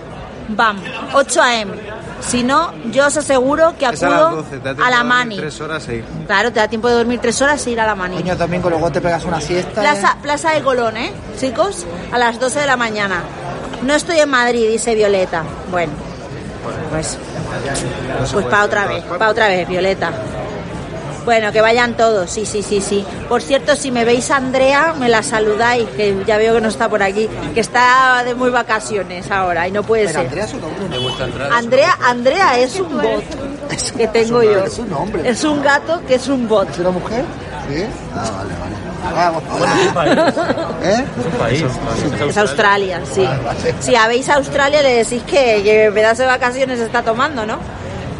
BAM, 0.50 0.82
8 1.14 1.42
a.m. 1.42 1.74
Si 2.22 2.44
no, 2.44 2.74
yo 2.92 3.08
os 3.08 3.18
aseguro 3.18 3.76
que 3.78 3.86
Es 3.86 4.04
a 4.04 4.10
las 4.10 4.22
acudo 4.22 4.42
12, 4.44 4.50
te 4.50 4.58
da 4.58 4.64
tiempo 4.64 4.84
a 4.84 4.90
la 4.90 5.04
Mani. 5.04 5.38
Tres 5.38 5.62
horas 5.62 5.88
e 5.90 5.96
ir. 5.98 6.06
Claro, 6.28 6.52
te 6.52 6.60
da 6.60 6.68
tiempo 6.68 6.88
de 6.88 6.96
dormir 6.96 7.20
tres 7.20 7.42
horas 7.42 7.66
e 7.68 7.72
ir 7.72 7.80
a 7.80 7.86
la 7.86 7.96
Mani. 7.96 8.18
Coño, 8.18 8.36
domingo 8.36 8.70
luego 8.70 8.92
te 8.92 9.02
pegas 9.02 9.26
una 9.26 9.42
siesta. 9.42 9.82
Plaza, 9.82 10.12
¿eh? 10.12 10.20
Plaza 10.22 10.52
de 10.52 10.62
Colón, 10.62 10.98
¿eh? 10.98 11.12
Chicos, 11.40 11.86
a 12.12 12.18
las 12.18 12.40
12 12.40 12.60
de 12.60 12.68
la 12.68 12.78
mañana. 12.78 13.24
No 13.84 13.94
estoy 13.94 14.20
en 14.20 14.30
Madrid, 14.30 14.70
dice 14.70 14.94
Violeta. 14.94 15.44
Bueno, 15.72 15.94
pues, 16.92 17.18
pues 18.32 18.46
para 18.46 18.64
otra 18.64 18.86
vez, 18.86 19.04
para 19.04 19.30
otra 19.30 19.48
vez, 19.48 19.68
Violeta. 19.68 20.12
Bueno, 21.26 21.52
que 21.52 21.62
vayan 21.62 21.96
todos, 21.96 22.30
sí, 22.30 22.46
sí, 22.46 22.64
sí, 22.64 22.82
sí. 22.82 23.06
Por 23.30 23.42
cierto, 23.42 23.76
si 23.76 23.92
me 23.92 24.06
veis 24.06 24.32
a 24.32 24.38
Andrea, 24.38 24.94
me 24.98 25.08
la 25.08 25.22
saludáis, 25.22 25.88
que 25.90 26.24
ya 26.26 26.38
veo 26.38 26.56
que 26.56 26.62
no 26.62 26.70
está 26.70 26.90
por 26.90 27.04
aquí, 27.04 27.30
que 27.54 27.60
está 27.60 28.24
de 28.26 28.34
muy 28.34 28.50
vacaciones 28.50 29.30
ahora 29.30 29.68
y 29.68 29.72
no 29.72 29.84
puede 29.84 30.08
Pero 30.08 30.20
ser. 30.20 30.28
Andrea 30.28 30.46
es 30.46 30.54
un. 30.54 31.52
Andrea, 31.52 31.98
Andrea 32.02 32.60
es 32.60 32.80
un 32.80 32.98
bot 32.98 33.24
que 33.98 34.08
tengo 34.08 34.42
yo. 34.42 34.66
Es 34.66 34.80
un 34.80 34.94
hombre. 34.94 35.30
Es 35.30 35.44
un 35.44 35.62
gato 35.62 36.02
que 36.08 36.16
es 36.16 36.28
un 36.28 36.48
bot. 36.48 36.70
¿Es 36.72 36.80
una 36.80 36.92
mujer? 36.92 37.24
Sí. 37.70 37.86
Ah, 38.16 38.32
vale, 38.38 38.54
vale. 38.60 38.82
Vamos, 39.14 39.44
hola. 39.52 40.76
¿Eh? 40.84 41.06
Es 41.20 41.26
un 41.26 41.32
país. 41.34 41.64
Es 42.30 42.38
Australia, 42.38 43.02
sí. 43.12 43.28
Si 43.80 43.96
habéis 43.96 44.30
a 44.30 44.36
Australia 44.36 44.82
le 44.82 45.04
decís 45.04 45.24
que, 45.24 45.62
que 45.64 45.92
pedazo 45.94 46.24
de 46.24 46.28
vacaciones 46.28 46.80
está 46.80 47.04
tomando, 47.04 47.46
¿no? 47.46 47.58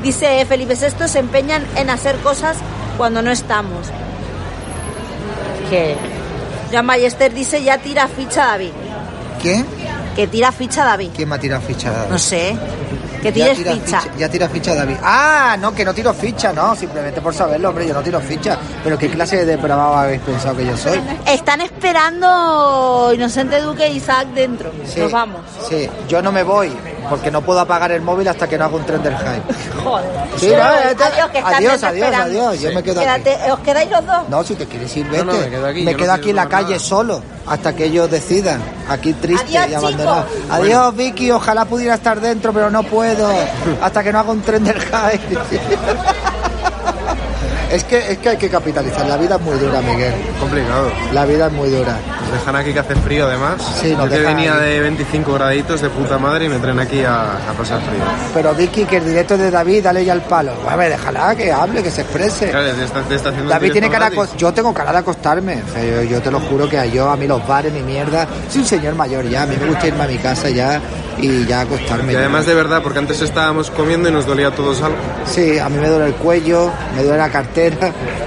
Dice 0.04 0.44
Felipe 0.46 0.76
VI, 0.76 1.08
se 1.08 1.20
empeñan 1.20 1.64
en 1.76 1.90
hacer 1.90 2.16
cosas 2.18 2.58
cuando 3.02 3.24
no 3.24 3.32
estamos. 3.32 3.88
Que 5.72 5.96
Jean 6.70 6.86
Ballester 6.86 7.34
dice, 7.34 7.64
ya 7.64 7.80
tira 7.80 8.08
ficha 8.08 8.46
David. 8.46 8.70
¿Quién? 9.42 9.66
Que 10.16 10.28
tira 10.28 10.52
ficha 10.52 10.86
David. 10.86 11.10
¿Quién 11.16 11.28
me 11.28 11.34
ha 11.34 11.40
tirado 11.40 11.64
ficha? 11.64 11.90
David? 11.90 12.12
No 12.12 12.20
sé. 12.20 12.56
Que 13.22 13.28
Ya 13.30 13.34
tires 13.34 13.58
tira 13.58 13.72
ficha. 13.74 14.02
Ya 14.18 14.30
tira 14.30 14.50
ficha 14.50 14.74
David. 14.76 14.96
Ah, 15.04 15.56
no, 15.60 15.74
que 15.74 15.86
no 15.86 15.94
tiro 15.94 16.14
ficha, 16.14 16.52
no, 16.54 16.76
simplemente 16.76 17.22
por 17.22 17.34
saberlo, 17.34 17.70
hombre, 17.70 17.88
yo 17.88 17.94
no 17.94 18.02
tiro 18.02 18.20
ficha. 18.20 18.58
Pero 18.84 18.98
¿qué 18.98 19.10
clase 19.10 19.38
de 19.38 19.46
depravado 19.46 19.96
habéis 19.96 20.22
pensado 20.22 20.58
que 20.58 20.66
yo 20.66 20.76
soy? 20.78 21.00
Están 21.26 21.62
esperando 21.62 23.12
Inocente 23.14 23.62
Duque 23.62 23.86
e 23.86 23.94
Isaac 23.94 24.28
dentro. 24.34 24.72
Sí, 24.86 25.00
Nos 25.02 25.12
vamos. 25.12 25.42
Sí, 25.70 25.90
yo 26.08 26.22
no 26.22 26.32
me 26.32 26.44
voy, 26.44 26.72
porque 27.10 27.30
no 27.32 27.42
puedo 27.42 27.60
apagar 27.60 27.92
el 27.92 28.02
móvil 28.02 28.28
hasta 28.28 28.48
que 28.48 28.58
no 28.58 28.66
haga 28.66 28.76
un 28.76 28.86
tren 28.86 29.04
del 29.04 29.16
hype. 29.18 29.54
Joder. 29.84 30.06
Sí, 30.38 30.50
no, 30.56 30.64
adiós, 30.64 31.32
que 31.32 31.40
adiós, 31.40 31.84
adiós, 31.84 32.60
yo 32.60 32.72
me 32.74 32.84
quedo 32.84 33.02
aquí. 33.02 33.22
Quédate- 33.24 33.52
¿Os 33.52 33.60
quedáis 33.60 33.90
los 33.92 34.06
dos? 34.06 34.30
No, 34.30 34.44
si 34.44 34.56
te 34.56 34.66
quieres 34.66 34.96
ir, 34.98 35.06
vete. 35.08 35.24
No, 35.26 35.34
no, 35.34 35.40
me 35.40 35.50
quedo 35.50 35.68
aquí, 35.68 35.84
Me 35.84 35.94
no 35.94 36.14
aquí 36.14 36.30
en 36.32 36.36
la 36.36 36.48
calle 36.50 36.74
nada. 36.76 36.80
solo, 36.80 37.22
hasta 37.48 37.76
que 37.76 37.86
ellos 37.86 38.10
decidan. 38.10 38.62
Aquí 38.90 39.14
triste 39.14 39.58
Adiós, 39.58 39.72
y 39.72 39.74
abandonado. 39.76 40.26
chicos. 40.28 40.46
Adiós, 40.52 40.96
Vicky, 40.96 41.32
ojalá 41.32 41.66
pudiera 41.66 41.96
estar 41.96 42.20
dentro, 42.20 42.52
pero 42.54 42.70
no 42.70 42.84
puedo. 42.84 43.11
Hasta 43.82 44.04
que 44.04 44.12
no 44.12 44.20
haga 44.20 44.32
un 44.32 44.42
tren 44.42 44.64
del 44.64 44.80
hype. 44.80 45.38
Es 47.72 47.84
que, 47.86 48.12
es 48.12 48.18
que 48.18 48.30
hay 48.30 48.38
que 48.38 48.50
capitalizar. 48.50 49.06
La 49.08 49.18
vida 49.18 49.36
es 49.36 49.42
muy 49.42 49.58
dura, 49.58 49.82
Miguel. 49.82 50.14
Complicado. 50.40 50.92
La 51.14 51.26
vida 51.26 51.48
es 51.48 51.54
muy 51.54 51.70
dura. 51.70 51.98
Nos 52.22 52.32
dejan 52.34 52.56
aquí 52.56 52.74
que 52.74 52.80
hace 52.80 52.96
frío 52.96 53.28
además. 53.28 53.62
Sí, 53.82 53.96
nos 53.96 54.10
Yo 54.10 54.16
que 54.18 54.20
venía 54.22 54.56
aquí. 54.56 54.64
de 54.66 54.80
25 54.82 55.34
graditos 55.34 55.82
de 55.82 55.90
puta 55.90 56.18
madre 56.18 56.46
y 56.46 56.50
me 56.50 56.58
traen 56.60 56.80
aquí 56.80 57.04
a, 57.04 57.24
a 57.24 57.54
pasar 57.58 57.80
frío. 57.82 58.04
Pero 58.34 58.54
Vicky, 58.56 58.86
que 58.86 58.98
el 58.98 59.06
directo 59.06 59.38
de 59.38 59.50
David, 59.52 59.84
dale 59.84 60.04
ya 60.04 60.14
al 60.14 60.22
palo. 60.22 60.52
A 60.70 60.76
ver, 60.76 60.90
déjala 60.92 61.34
que 61.36 61.52
hable, 61.52 61.82
que 61.82 61.92
se 61.92 62.02
exprese. 62.02 62.50
Claro, 62.50 62.74
te 62.74 62.84
está, 62.84 63.02
te 63.04 63.16
está 63.16 63.30
haciendo 63.30 63.50
un 63.50 63.50
David 63.50 63.72
tiene 63.72 63.90
cara 63.90 64.10
de 64.10 64.16
gratis. 64.18 64.36
Yo 64.38 64.54
tengo 64.54 64.74
cara 64.74 64.92
de 64.92 64.98
acostarme. 64.98 65.64
O 65.70 65.74
sea, 65.74 65.84
yo, 65.84 66.04
yo 66.04 66.22
te 66.22 66.30
lo 66.32 66.40
juro 66.42 66.68
que 66.68 66.78
a 66.78 66.86
yo, 66.86 67.10
a 67.10 67.16
mí 67.16 67.26
los 67.28 67.46
bares 67.48 67.72
ni 67.72 67.82
mierda. 67.82 68.28
Soy 68.50 68.62
un 68.62 68.68
señor 68.68 68.96
mayor 68.96 69.28
ya. 69.30 69.44
A 69.44 69.46
mí 69.46 69.56
me 69.60 69.68
gusta 69.68 69.88
irme 69.88 70.04
a 70.04 70.08
mi 70.08 70.18
casa 70.18 70.50
ya 70.50 70.82
y 71.20 71.46
ya 71.46 71.62
acostarme. 71.62 72.12
Y 72.14 72.16
además 72.16 72.46
de 72.46 72.54
verdad, 72.54 72.82
porque 72.84 73.00
antes 73.00 73.22
estábamos 73.22 73.70
comiendo 73.72 74.10
y 74.10 74.12
nos 74.12 74.26
dolía 74.26 74.48
a 74.48 74.52
todos 74.52 74.82
algo. 74.82 74.98
Sí, 75.26 75.58
a 75.60 75.70
mí 75.70 75.78
me 75.78 75.88
duele 75.88 76.08
el 76.08 76.16
cuello, 76.16 76.70
me 76.96 77.04
duele 77.04 77.18
la 77.20 77.30
cartera. 77.30 77.61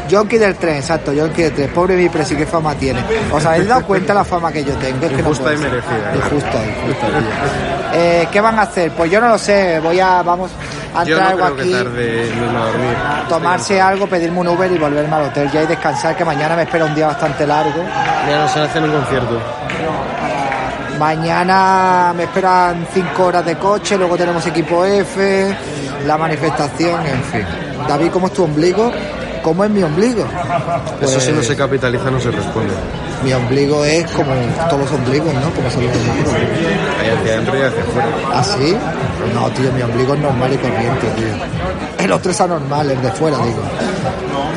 Yonki 0.09 0.39
del 0.39 0.55
tren, 0.57 0.77
exacto, 0.77 1.13
Yonki 1.13 1.43
del 1.43 1.53
tren. 1.53 1.71
Pobre 1.71 1.97
mi 1.97 2.09
presi, 2.09 2.37
qué 2.37 2.47
fama 2.47 2.75
tiene. 2.75 3.03
¿Os 3.33 3.45
habéis 3.45 3.67
dado 3.67 3.85
cuenta 3.85 4.15
la 4.15 4.25
fama 4.25 4.53
que 4.53 4.65
yo 4.65 4.75
tengo? 4.75 5.07
Es 5.07 5.13
que 5.13 5.23
no 5.23 5.31
Injusta 5.31 5.45
puede 5.45 5.57
y 5.57 5.59
merecida. 5.59 6.13
Injusta, 6.15 6.59
injusta. 6.65 7.07
Eh, 7.95 8.29
¿Qué 8.31 8.41
van 8.41 8.59
a 8.59 8.63
hacer? 8.63 8.91
Pues 8.93 9.11
yo 9.11 9.21
no 9.21 9.29
lo 9.29 9.39
sé. 9.39 9.81
Voy 9.81 10.01
a, 10.01 10.23
vamos 10.23 10.51
a 10.95 11.03
entrar 11.03 11.37
no 11.37 11.45
aquí. 11.47 11.73
tarde 11.73 12.29
dormir. 12.29 12.97
tomarse 13.29 13.81
algo, 13.81 14.07
pedirme 14.07 14.41
un 14.41 14.49
Uber 14.49 14.71
y 14.71 14.79
volverme 14.79 15.17
al 15.17 15.25
hotel 15.25 15.51
ya 15.51 15.63
y 15.63 15.67
descansar, 15.67 16.17
que 16.17 16.25
mañana 16.25 16.57
me 16.57 16.63
espera 16.63 16.85
un 16.85 16.95
día 16.95 17.09
bastante 17.09 17.47
largo. 17.47 17.83
Ya 18.29 18.39
no 18.41 18.49
se 18.49 18.61
hace 18.61 18.79
un 18.81 18.93
concierto. 18.93 19.41
Mañana 20.99 22.13
me 22.17 22.25
esperan 22.25 22.87
cinco 22.93 23.25
horas 23.25 23.45
de 23.45 23.57
coche, 23.57 23.99
luego 23.99 24.17
tenemos 24.17 24.47
equipo 24.47 24.85
F, 24.85 25.57
la 26.07 26.17
manifestación, 26.17 27.05
en 27.05 27.23
fin. 27.25 27.47
David, 27.89 28.11
¿cómo 28.13 28.29
es 28.29 28.33
tu 28.33 28.45
ombligo? 28.45 28.93
¿Cómo 29.45 29.63
es 29.63 29.71
mi 29.71 29.83
ombligo? 29.83 30.25
Eso 31.03 31.21
si 31.21 31.29
no 31.29 31.35
Pues, 31.37 31.49
se 31.49 31.55
capitaliza 31.55 32.11
no 32.11 32.19
se 32.19 32.31
responde. 32.31 32.73
Mi 33.23 33.35
ombligo 33.35 33.85
es 33.85 34.11
como 34.13 34.33
todos 34.71 34.81
los 34.81 34.93
ombligos, 34.93 35.35
¿no? 35.35 35.51
Como 35.51 35.71
son 35.71 35.85
los 35.87 35.95
ombligos. 35.95 36.35
Ahí 36.99 37.11
hacia 37.11 37.33
adentro 37.35 37.59
y 37.59 37.63
hacia 37.63 37.83
afuera. 37.83 38.09
¿Ah, 38.33 38.43
sí? 38.43 38.75
No, 39.35 39.51
tío, 39.51 39.71
mi 39.73 39.83
ombligo 39.83 40.15
es 40.15 40.21
normal 40.21 40.51
y 40.51 40.57
corriente, 40.57 41.07
tío. 41.17 42.05
El 42.05 42.13
otro 42.13 42.31
es 42.31 42.41
anormal, 42.41 42.91
el 42.91 43.03
de 43.03 43.11
fuera, 43.13 43.37
digo. 43.37 43.61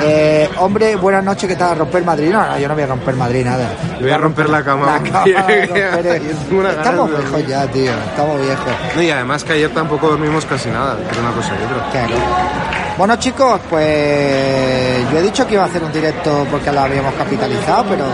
Eh, 0.03 0.49
hombre, 0.59 0.95
buenas 0.95 1.23
noches, 1.23 1.49
¿qué 1.49 1.55
tal? 1.57 1.77
¿Romper 1.79 2.05
Madrid? 2.05 2.29
No, 2.31 2.45
no, 2.45 2.57
yo 2.57 2.67
no 2.69 2.73
voy 2.73 2.83
a 2.83 2.87
romper 2.87 3.15
Madrid, 3.15 3.43
nada. 3.45 3.67
Le 3.97 4.03
voy 4.03 4.11
a 4.11 4.17
romper 4.17 4.49
la 4.49 4.63
cama. 4.63 4.85
La 4.85 5.11
cama 5.11 5.25
Estamos 6.71 7.09
viejos 7.09 7.45
ya, 7.47 7.67
tío. 7.67 7.91
Estamos 7.91 8.39
viejos. 8.41 8.67
No, 8.95 9.01
y 9.01 9.09
además 9.09 9.43
que 9.43 9.53
ayer 9.53 9.69
tampoco 9.73 10.07
dormimos 10.09 10.45
casi 10.45 10.69
nada, 10.69 10.97
entre 11.01 11.19
una 11.19 11.31
cosa 11.31 11.51
y 11.59 11.63
otra. 11.65 11.89
Claro. 11.91 12.86
Bueno, 12.97 13.15
chicos, 13.17 13.61
pues 13.69 15.11
yo 15.11 15.19
he 15.19 15.21
dicho 15.21 15.45
que 15.45 15.53
iba 15.53 15.63
a 15.63 15.67
hacer 15.67 15.83
un 15.83 15.91
directo 15.91 16.47
porque 16.49 16.71
lo 16.71 16.79
habíamos 16.81 17.13
capitalizado, 17.13 17.85
pero 17.89 18.05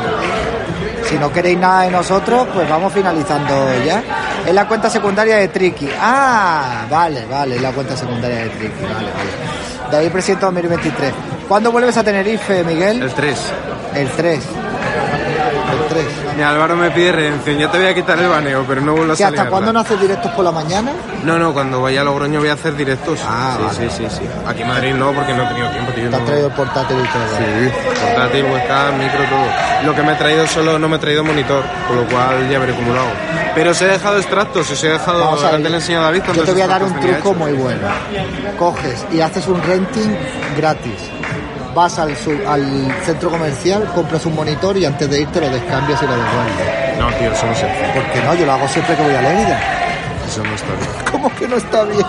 si 1.09 1.15
no 1.17 1.31
queréis 1.31 1.57
nada 1.57 1.83
de 1.83 1.91
nosotros, 1.91 2.47
pues 2.53 2.69
vamos 2.69 2.91
finalizando 2.91 3.53
ya. 3.85 4.03
Es 4.45 4.53
la 4.53 4.67
cuenta 4.67 4.89
secundaria 4.89 5.37
de 5.37 5.47
Tricky. 5.47 5.89
Ah, 6.01 6.85
vale, 6.89 7.25
vale, 7.25 7.55
es 7.55 7.61
la 7.61 7.71
cuenta 7.71 7.95
secundaria 7.95 8.39
de 8.39 8.49
Tricky, 8.49 8.83
vale, 8.83 9.09
vale. 9.11 9.89
David 9.89 10.11
Presidente 10.11 10.45
2023. 10.47 11.13
¿Cuándo 11.47 11.71
vuelves 11.71 11.95
a 11.95 12.03
Tenerife, 12.03 12.63
Miguel? 12.65 13.03
El 13.03 13.13
3. 13.13 13.39
El 13.95 14.09
3. 14.09 14.39
El 14.43 15.87
3. 15.89 16.05
Mi 16.35 16.43
Álvaro 16.43 16.75
me 16.75 16.91
pide 16.91 17.11
redención. 17.13 17.57
Ya 17.57 17.71
te 17.71 17.77
voy 17.77 17.87
a 17.87 17.93
quitar 17.93 18.19
el 18.19 18.27
baneo, 18.27 18.65
pero 18.67 18.81
no 18.81 18.93
vuelvo 18.93 19.13
a 19.13 19.15
¿Que 19.15 19.23
salir. 19.23 19.39
¿Hasta 19.39 19.49
cuándo 19.49 19.71
no 19.71 19.79
haces 19.79 20.01
directos 20.01 20.31
por 20.31 20.43
la 20.43 20.51
mañana? 20.51 20.91
No, 21.23 21.39
no, 21.39 21.53
cuando 21.53 21.81
vaya 21.81 22.01
a 22.01 22.03
Logroño 22.03 22.39
voy 22.39 22.49
a 22.49 22.53
hacer 22.53 22.75
directos. 22.75 23.19
Ah, 23.25 23.55
sí, 23.57 23.63
vale. 23.63 23.89
sí, 23.89 23.95
sí, 24.09 24.15
sí. 24.17 24.29
Aquí 24.45 24.61
en 24.61 24.67
Madrid 24.67 24.93
no, 24.93 25.11
porque 25.13 25.33
no 25.33 25.43
he 25.43 25.47
tenido 25.47 25.69
tiempo, 25.69 25.91
tío. 25.93 26.09
Te 26.09 26.15
has 26.15 26.21
no. 26.21 26.27
traído 26.27 26.47
el 26.47 26.53
portátil 26.53 26.97
y 26.97 27.07
todo. 27.07 27.23
Sí, 27.37 27.99
portátil, 28.01 28.43
webcam, 28.45 28.97
micro, 28.99 29.19
todo. 29.23 29.85
Lo 29.85 29.95
que 29.95 30.03
me 30.03 30.11
he 30.13 30.15
traído 30.15 30.47
solo, 30.47 30.77
no 30.79 30.89
me 30.89 30.97
he 30.97 30.99
traído 30.99 31.23
monitor, 31.23 31.63
con 31.87 31.95
lo 31.95 32.03
cual 32.07 32.49
ya 32.49 32.59
veré 32.59 32.73
cómo 32.73 32.93
lo 32.93 32.99
hago. 32.99 33.11
Pero 33.55 33.71
os 33.71 33.81
he 33.81 33.85
dejado 33.87 34.17
extractos, 34.17 34.69
os 34.69 34.83
he 34.83 34.89
dejado, 34.89 35.19
Vamos 35.19 35.41
a 35.43 35.45
ver, 35.47 35.55
antes 35.55 35.71
le 35.71 35.77
enseñado 35.77 36.03
a 36.03 36.07
David 36.07 36.23
Yo 36.33 36.43
te 36.43 36.51
voy 36.51 36.61
a 36.61 36.67
dar 36.67 36.83
un 36.83 36.99
truco 36.99 37.33
muy 37.33 37.53
bueno. 37.53 37.87
Coges 38.57 39.05
y 39.11 39.21
haces 39.21 39.47
un 39.47 39.61
renting 39.63 40.15
gratis. 40.57 41.09
Vas 41.73 41.97
al, 41.97 42.15
su- 42.15 42.37
al 42.47 42.93
centro 43.03 43.29
comercial, 43.31 43.85
compras 43.95 44.25
un 44.25 44.35
monitor 44.35 44.77
y 44.77 44.85
antes 44.85 45.09
de 45.09 45.21
irte 45.21 45.41
lo 45.41 45.49
descambias 45.49 46.01
y 46.03 46.05
lo 46.05 46.11
devuelves. 46.11 46.99
No, 46.99 47.07
tío, 47.17 47.31
eso 47.31 47.45
no 47.47 47.55
se 47.55 47.65
hace. 47.65 47.83
¿Por 47.93 48.03
qué 48.11 48.21
no? 48.23 48.33
Yo 48.35 48.45
lo 48.45 48.51
hago 48.51 48.67
siempre 48.67 48.95
que 48.95 49.01
voy 49.01 49.15
a 49.15 49.21
Lérida. 49.21 49.59
Eso 50.27 50.43
no 50.43 50.53
está 50.55 50.67
bien. 50.75 50.89
¿Cómo 51.11 51.35
que 51.35 51.47
no 51.47 51.55
está 51.57 51.83
bien? 51.83 52.05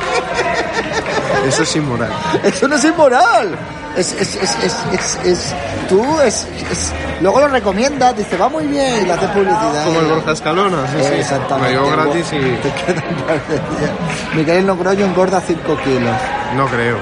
Eso 1.46 1.62
es 1.62 1.76
inmoral. 1.76 2.10
Eso 2.42 2.68
no 2.68 2.76
es 2.76 2.84
inmoral. 2.84 3.56
Es, 3.96 4.12
es, 4.14 4.34
es, 4.36 4.56
es, 4.64 4.76
es, 4.92 5.18
es- 5.24 5.54
tú 5.88 6.02
es, 6.20 6.46
es- 6.72 6.92
luego 7.20 7.40
lo 7.40 7.48
recomiendas, 7.48 8.16
dice 8.16 8.36
va 8.36 8.48
muy 8.48 8.66
bien 8.66 9.02
y 9.02 9.06
le 9.06 9.12
haces 9.12 9.28
publicidad. 9.30 9.84
Como 9.84 10.00
el 10.00 10.06
Borja 10.06 10.32
Escalona, 10.32 10.78
sí, 10.88 10.98
sí. 11.00 11.14
Exactamente. 11.14 11.68
Me 11.68 11.74
llevo 11.80 11.90
gratis 11.92 12.26
y 12.32 12.38
Te 12.38 12.72
queda 12.72 13.02
un 13.08 13.16
par 13.26 13.46
de 13.46 13.54
días. 13.54 13.90
Miguel 14.34 14.66
Logroño 14.66 15.04
engorda 15.06 15.40
5 15.40 15.76
kilos. 15.84 16.16
no 16.56 16.66
creo. 16.66 16.96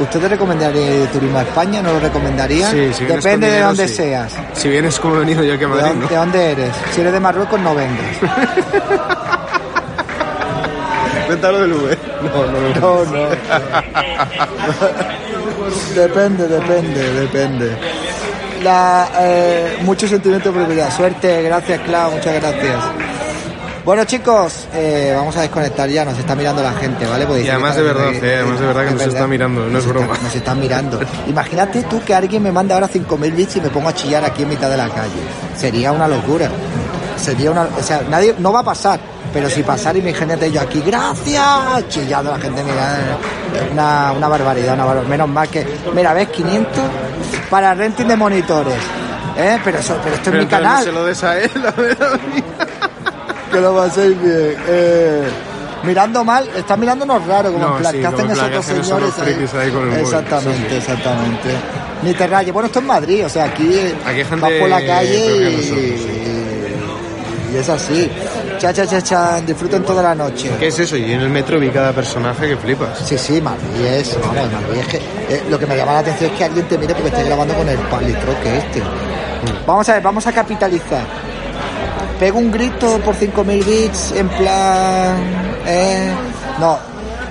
¿Usted 0.00 0.20
te 0.20 0.28
recomendaría 0.28 1.06
turismo 1.12 1.38
a 1.38 1.42
España? 1.42 1.80
¿No 1.80 1.92
lo 1.92 2.00
recomendaría? 2.00 2.68
Sí, 2.70 2.92
si 2.94 3.04
Depende 3.04 3.48
de 3.48 3.60
dónde 3.60 3.86
sí. 3.86 3.94
seas. 3.94 4.32
Si 4.54 4.68
vienes 4.68 4.98
como 4.98 5.16
he 5.16 5.18
venido 5.20 5.44
yo 5.44 5.56
¿De 5.56 5.66
Madrid, 5.68 5.82
dónde, 5.86 6.00
¿no? 6.04 6.08
de 6.08 6.16
dónde 6.16 6.50
eres? 6.52 6.74
Si 6.92 7.00
eres 7.00 7.12
de 7.12 7.20
Marruecos, 7.20 7.60
no 7.60 7.74
vengas. 7.76 8.16
Cuéntalo 11.26 11.60
del 11.60 11.72
V. 11.72 11.98
No, 12.22 12.46
no, 12.46 12.60
no. 12.60 13.04
No, 13.04 13.04
no. 13.12 13.28
depende, 15.94 16.48
depende, 16.48 17.12
depende. 17.20 17.76
La, 18.62 19.08
eh, 19.20 19.78
mucho 19.82 20.08
sentimiento 20.08 20.50
de 20.52 20.58
propiedad. 20.58 20.94
Suerte, 20.96 21.42
gracias, 21.42 21.80
Clau, 21.80 22.12
muchas 22.12 22.34
gracias. 22.34 22.76
Bueno, 23.84 24.04
chicos, 24.06 24.66
eh, 24.72 25.12
vamos 25.14 25.36
a 25.36 25.42
desconectar 25.42 25.86
ya. 25.90 26.06
Nos 26.06 26.18
está 26.18 26.34
mirando 26.34 26.62
la 26.62 26.72
gente, 26.72 27.06
¿vale? 27.06 27.26
Porque 27.26 27.42
Y 27.42 27.48
además 27.50 27.76
de 27.76 27.82
verdad, 27.82 28.14
eh, 28.14 28.36
además 28.38 28.60
de 28.60 28.66
verdad 28.66 28.80
que 28.82 28.88
es 28.88 28.94
nos 28.94 29.02
está 29.06 29.26
mirando, 29.26 29.60
no 29.66 29.78
es 29.78 29.84
está- 29.84 29.98
broma. 29.98 30.18
Nos 30.22 30.34
están 30.34 30.58
mirando. 30.60 31.00
Imagínate 31.26 31.82
tú 31.82 32.02
que 32.02 32.14
alguien 32.14 32.42
me 32.42 32.50
manda 32.50 32.74
ahora 32.76 32.88
5.000 32.88 33.34
bits 33.34 33.56
y 33.56 33.60
me 33.60 33.68
pongo 33.68 33.90
a 33.90 33.94
chillar 33.94 34.24
aquí 34.24 34.42
en 34.44 34.48
mitad 34.48 34.70
de 34.70 34.78
la 34.78 34.88
calle. 34.88 35.20
Sería 35.54 35.92
una 35.92 36.08
locura. 36.08 36.48
Sería 37.18 37.50
una... 37.50 37.68
O 37.78 37.82
sea, 37.82 38.00
nadie... 38.08 38.34
No 38.38 38.52
va 38.54 38.60
a 38.60 38.64
pasar. 38.64 38.98
Pero 39.34 39.50
si 39.50 39.64
pasara, 39.64 39.98
imagínate 39.98 40.48
yo 40.52 40.60
aquí, 40.60 40.80
gracias, 40.80 41.88
chillando 41.88 42.30
la 42.30 42.38
gente, 42.38 42.62
mira, 42.62 43.18
una, 43.72 44.12
una 44.12 44.28
barbaridad, 44.28 44.74
una 44.74 44.84
barbaridad. 44.84 45.10
Menos 45.10 45.28
mal 45.28 45.48
que, 45.48 45.66
mira, 45.92 46.14
ves, 46.14 46.28
500 46.28 46.72
para 47.50 47.74
renting 47.74 48.06
de 48.06 48.16
monitores, 48.16 48.78
¿eh? 49.36 49.58
Pero, 49.64 49.78
eso, 49.78 49.98
pero 50.04 50.14
esto 50.14 50.30
Pero 50.30 50.38
es 50.38 50.44
mi 50.44 50.50
canal, 50.50 50.84
se 50.84 50.92
lo 50.92 51.04
des 51.04 51.24
a 51.24 51.40
él, 51.40 51.50
a 51.66 51.70
ver, 51.72 51.98
a 52.00 52.10
mí. 52.12 52.44
que 53.50 53.60
lo 53.60 53.74
paséis 53.74 54.22
bien. 54.22 54.56
Eh, 54.68 55.28
mirando 55.82 56.24
mal, 56.24 56.48
están 56.56 56.78
mirándonos 56.78 57.26
raro, 57.26 57.52
como 57.52 57.66
No, 57.66 57.76
en 57.76 57.80
plan, 57.80 57.92
sí, 57.92 57.98
¿qué 57.98 58.04
como 58.04 58.16
hacen 58.16 58.26
en 58.26 58.30
esos 58.30 58.48
plan, 58.48 58.54
dos 58.54 58.64
¿qué 58.64 58.72
hacen 58.72 58.76
esos 58.76 59.50
señores 59.50 59.54
ahí 59.54 59.70
con 59.72 59.82
el 59.82 59.88
móvil? 59.88 60.04
Exactamente, 60.04 60.70
sí. 60.70 60.76
exactamente. 60.76 61.48
Ni 62.04 62.14
te 62.14 62.26
rayes. 62.28 62.52
Bueno, 62.52 62.66
esto 62.66 62.78
es 62.78 62.84
Madrid, 62.84 63.26
o 63.26 63.28
sea, 63.28 63.44
aquí, 63.46 63.80
vas 64.40 64.52
por 64.60 64.68
la 64.68 64.86
calle 64.86 65.50
y, 65.50 66.34
y 67.52 67.56
es 67.56 67.68
así. 67.68 68.08
Cha, 68.58 68.72
cha, 68.72 68.86
cha, 68.86 69.00
cha, 69.02 69.40
disfruten 69.40 69.82
toda 69.82 70.02
la 70.02 70.14
noche. 70.14 70.50
¿Qué 70.58 70.68
es 70.68 70.78
eso? 70.78 70.96
Y 70.96 71.12
en 71.12 71.20
el 71.20 71.28
metro 71.28 71.58
vi 71.58 71.70
cada 71.70 71.92
personaje 71.92 72.48
que 72.48 72.56
flipas. 72.56 72.98
Sí, 73.04 73.18
sí, 73.18 73.40
Madrid 73.40 73.84
es, 73.84 74.18
vamos, 74.20 74.52
Madrid 74.52 74.80
es 74.80 74.86
que, 74.86 74.96
eh, 74.96 75.42
lo 75.50 75.58
que 75.58 75.66
me 75.66 75.76
llama 75.76 75.92
la 75.92 75.98
atención 76.00 76.30
es 76.30 76.38
que 76.38 76.44
alguien 76.44 76.66
te 76.66 76.78
mire 76.78 76.94
porque 76.94 77.08
esté 77.08 77.24
grabando 77.24 77.54
con 77.54 77.68
el 77.68 77.78
palitroque 77.78 78.58
este. 78.58 78.82
Vamos 79.66 79.88
a 79.88 79.94
ver, 79.94 80.02
vamos 80.02 80.26
a 80.26 80.32
capitalizar. 80.32 81.04
Pego 82.18 82.38
un 82.38 82.50
grito 82.50 82.98
por 83.00 83.14
5.000 83.14 83.64
bits 83.64 84.12
en 84.12 84.28
plan... 84.28 85.16
Eh, 85.66 86.12
no, 86.60 86.78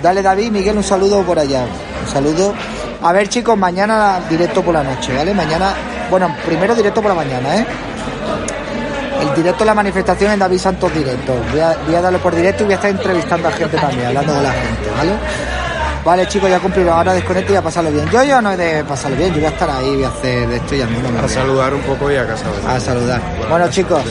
dale 0.01 0.21
David, 0.21 0.51
Miguel, 0.51 0.78
un 0.78 0.84
saludo 0.84 1.21
por 1.24 1.39
allá. 1.39 1.65
Un 2.05 2.11
saludo. 2.11 2.53
A 3.01 3.11
ver 3.11 3.28
chicos, 3.30 3.57
mañana 3.57 4.19
directo 4.30 4.61
por 4.61 4.74
la 4.74 4.84
noche, 4.84 5.15
¿vale? 5.15 5.34
Mañana, 5.34 5.74
bueno, 6.09 6.36
primero 6.45 6.76
directo 6.76 7.01
por 7.01 7.09
la 7.09 7.15
mañana, 7.15 7.57
¿eh? 7.57 7.65
Directo 9.36 9.60
de 9.60 9.66
la 9.66 9.74
manifestación 9.74 10.32
en 10.32 10.40
David 10.40 10.60
Santos 10.60 10.94
Directo. 10.94 11.36
Voy 11.52 11.60
a, 11.60 11.76
voy 11.86 11.96
a 11.96 12.02
darlo 12.02 12.20
por 12.20 12.36
directo 12.36 12.64
y 12.64 12.66
voy 12.66 12.74
a 12.74 12.76
estar 12.76 12.92
entrevistando 12.92 13.48
a 13.48 13.52
gente 13.52 13.78
también, 13.78 14.08
hablando 14.08 14.34
con 14.34 14.44
la 14.44 14.52
gente, 14.52 14.90
¿vale? 14.98 15.12
Vale, 16.06 16.28
chicos, 16.28 16.50
ya 16.50 16.60
cumplieron. 16.60 16.94
Ahora 16.94 17.14
desconecto 17.14 17.54
y 17.54 17.56
a 17.56 17.62
pasarlo 17.62 17.90
bien. 17.92 18.10
Yo, 18.10 18.24
yo 18.24 18.42
no 18.42 18.52
he 18.52 18.58
de 18.58 18.84
pasarlo 18.84 19.18
bien, 19.18 19.30
yo 19.30 19.36
voy 19.36 19.46
a 19.46 19.50
estar 19.50 19.70
ahí, 19.70 19.96
voy 19.96 20.04
a 20.04 20.10
hacer 20.10 20.48
de 20.48 20.56
esto 20.58 20.76
y 20.76 20.82
a 20.82 20.86
mí 20.86 20.98
no 21.02 21.10
me 21.10 21.20
A 21.20 21.28
saludar 21.28 21.74
un 21.74 21.82
poco 21.82 22.12
y 22.12 22.16
a 22.16 22.28
casa. 22.28 22.46
A 22.68 22.80
saludar. 22.80 23.22
Bueno, 23.50 23.70
chicos, 23.70 24.04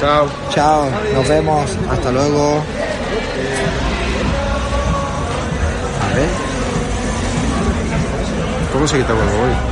Chao. 0.00 0.26
chao, 0.50 0.88
nos 1.14 1.28
vemos, 1.28 1.70
hasta 1.90 2.10
luego. 2.10 2.56
A 6.02 6.14
ver. 6.16 6.28
¿Cómo 8.72 8.88
se 8.88 8.98
quita 8.98 9.12
el 9.12 9.18
móvil? 9.18 9.71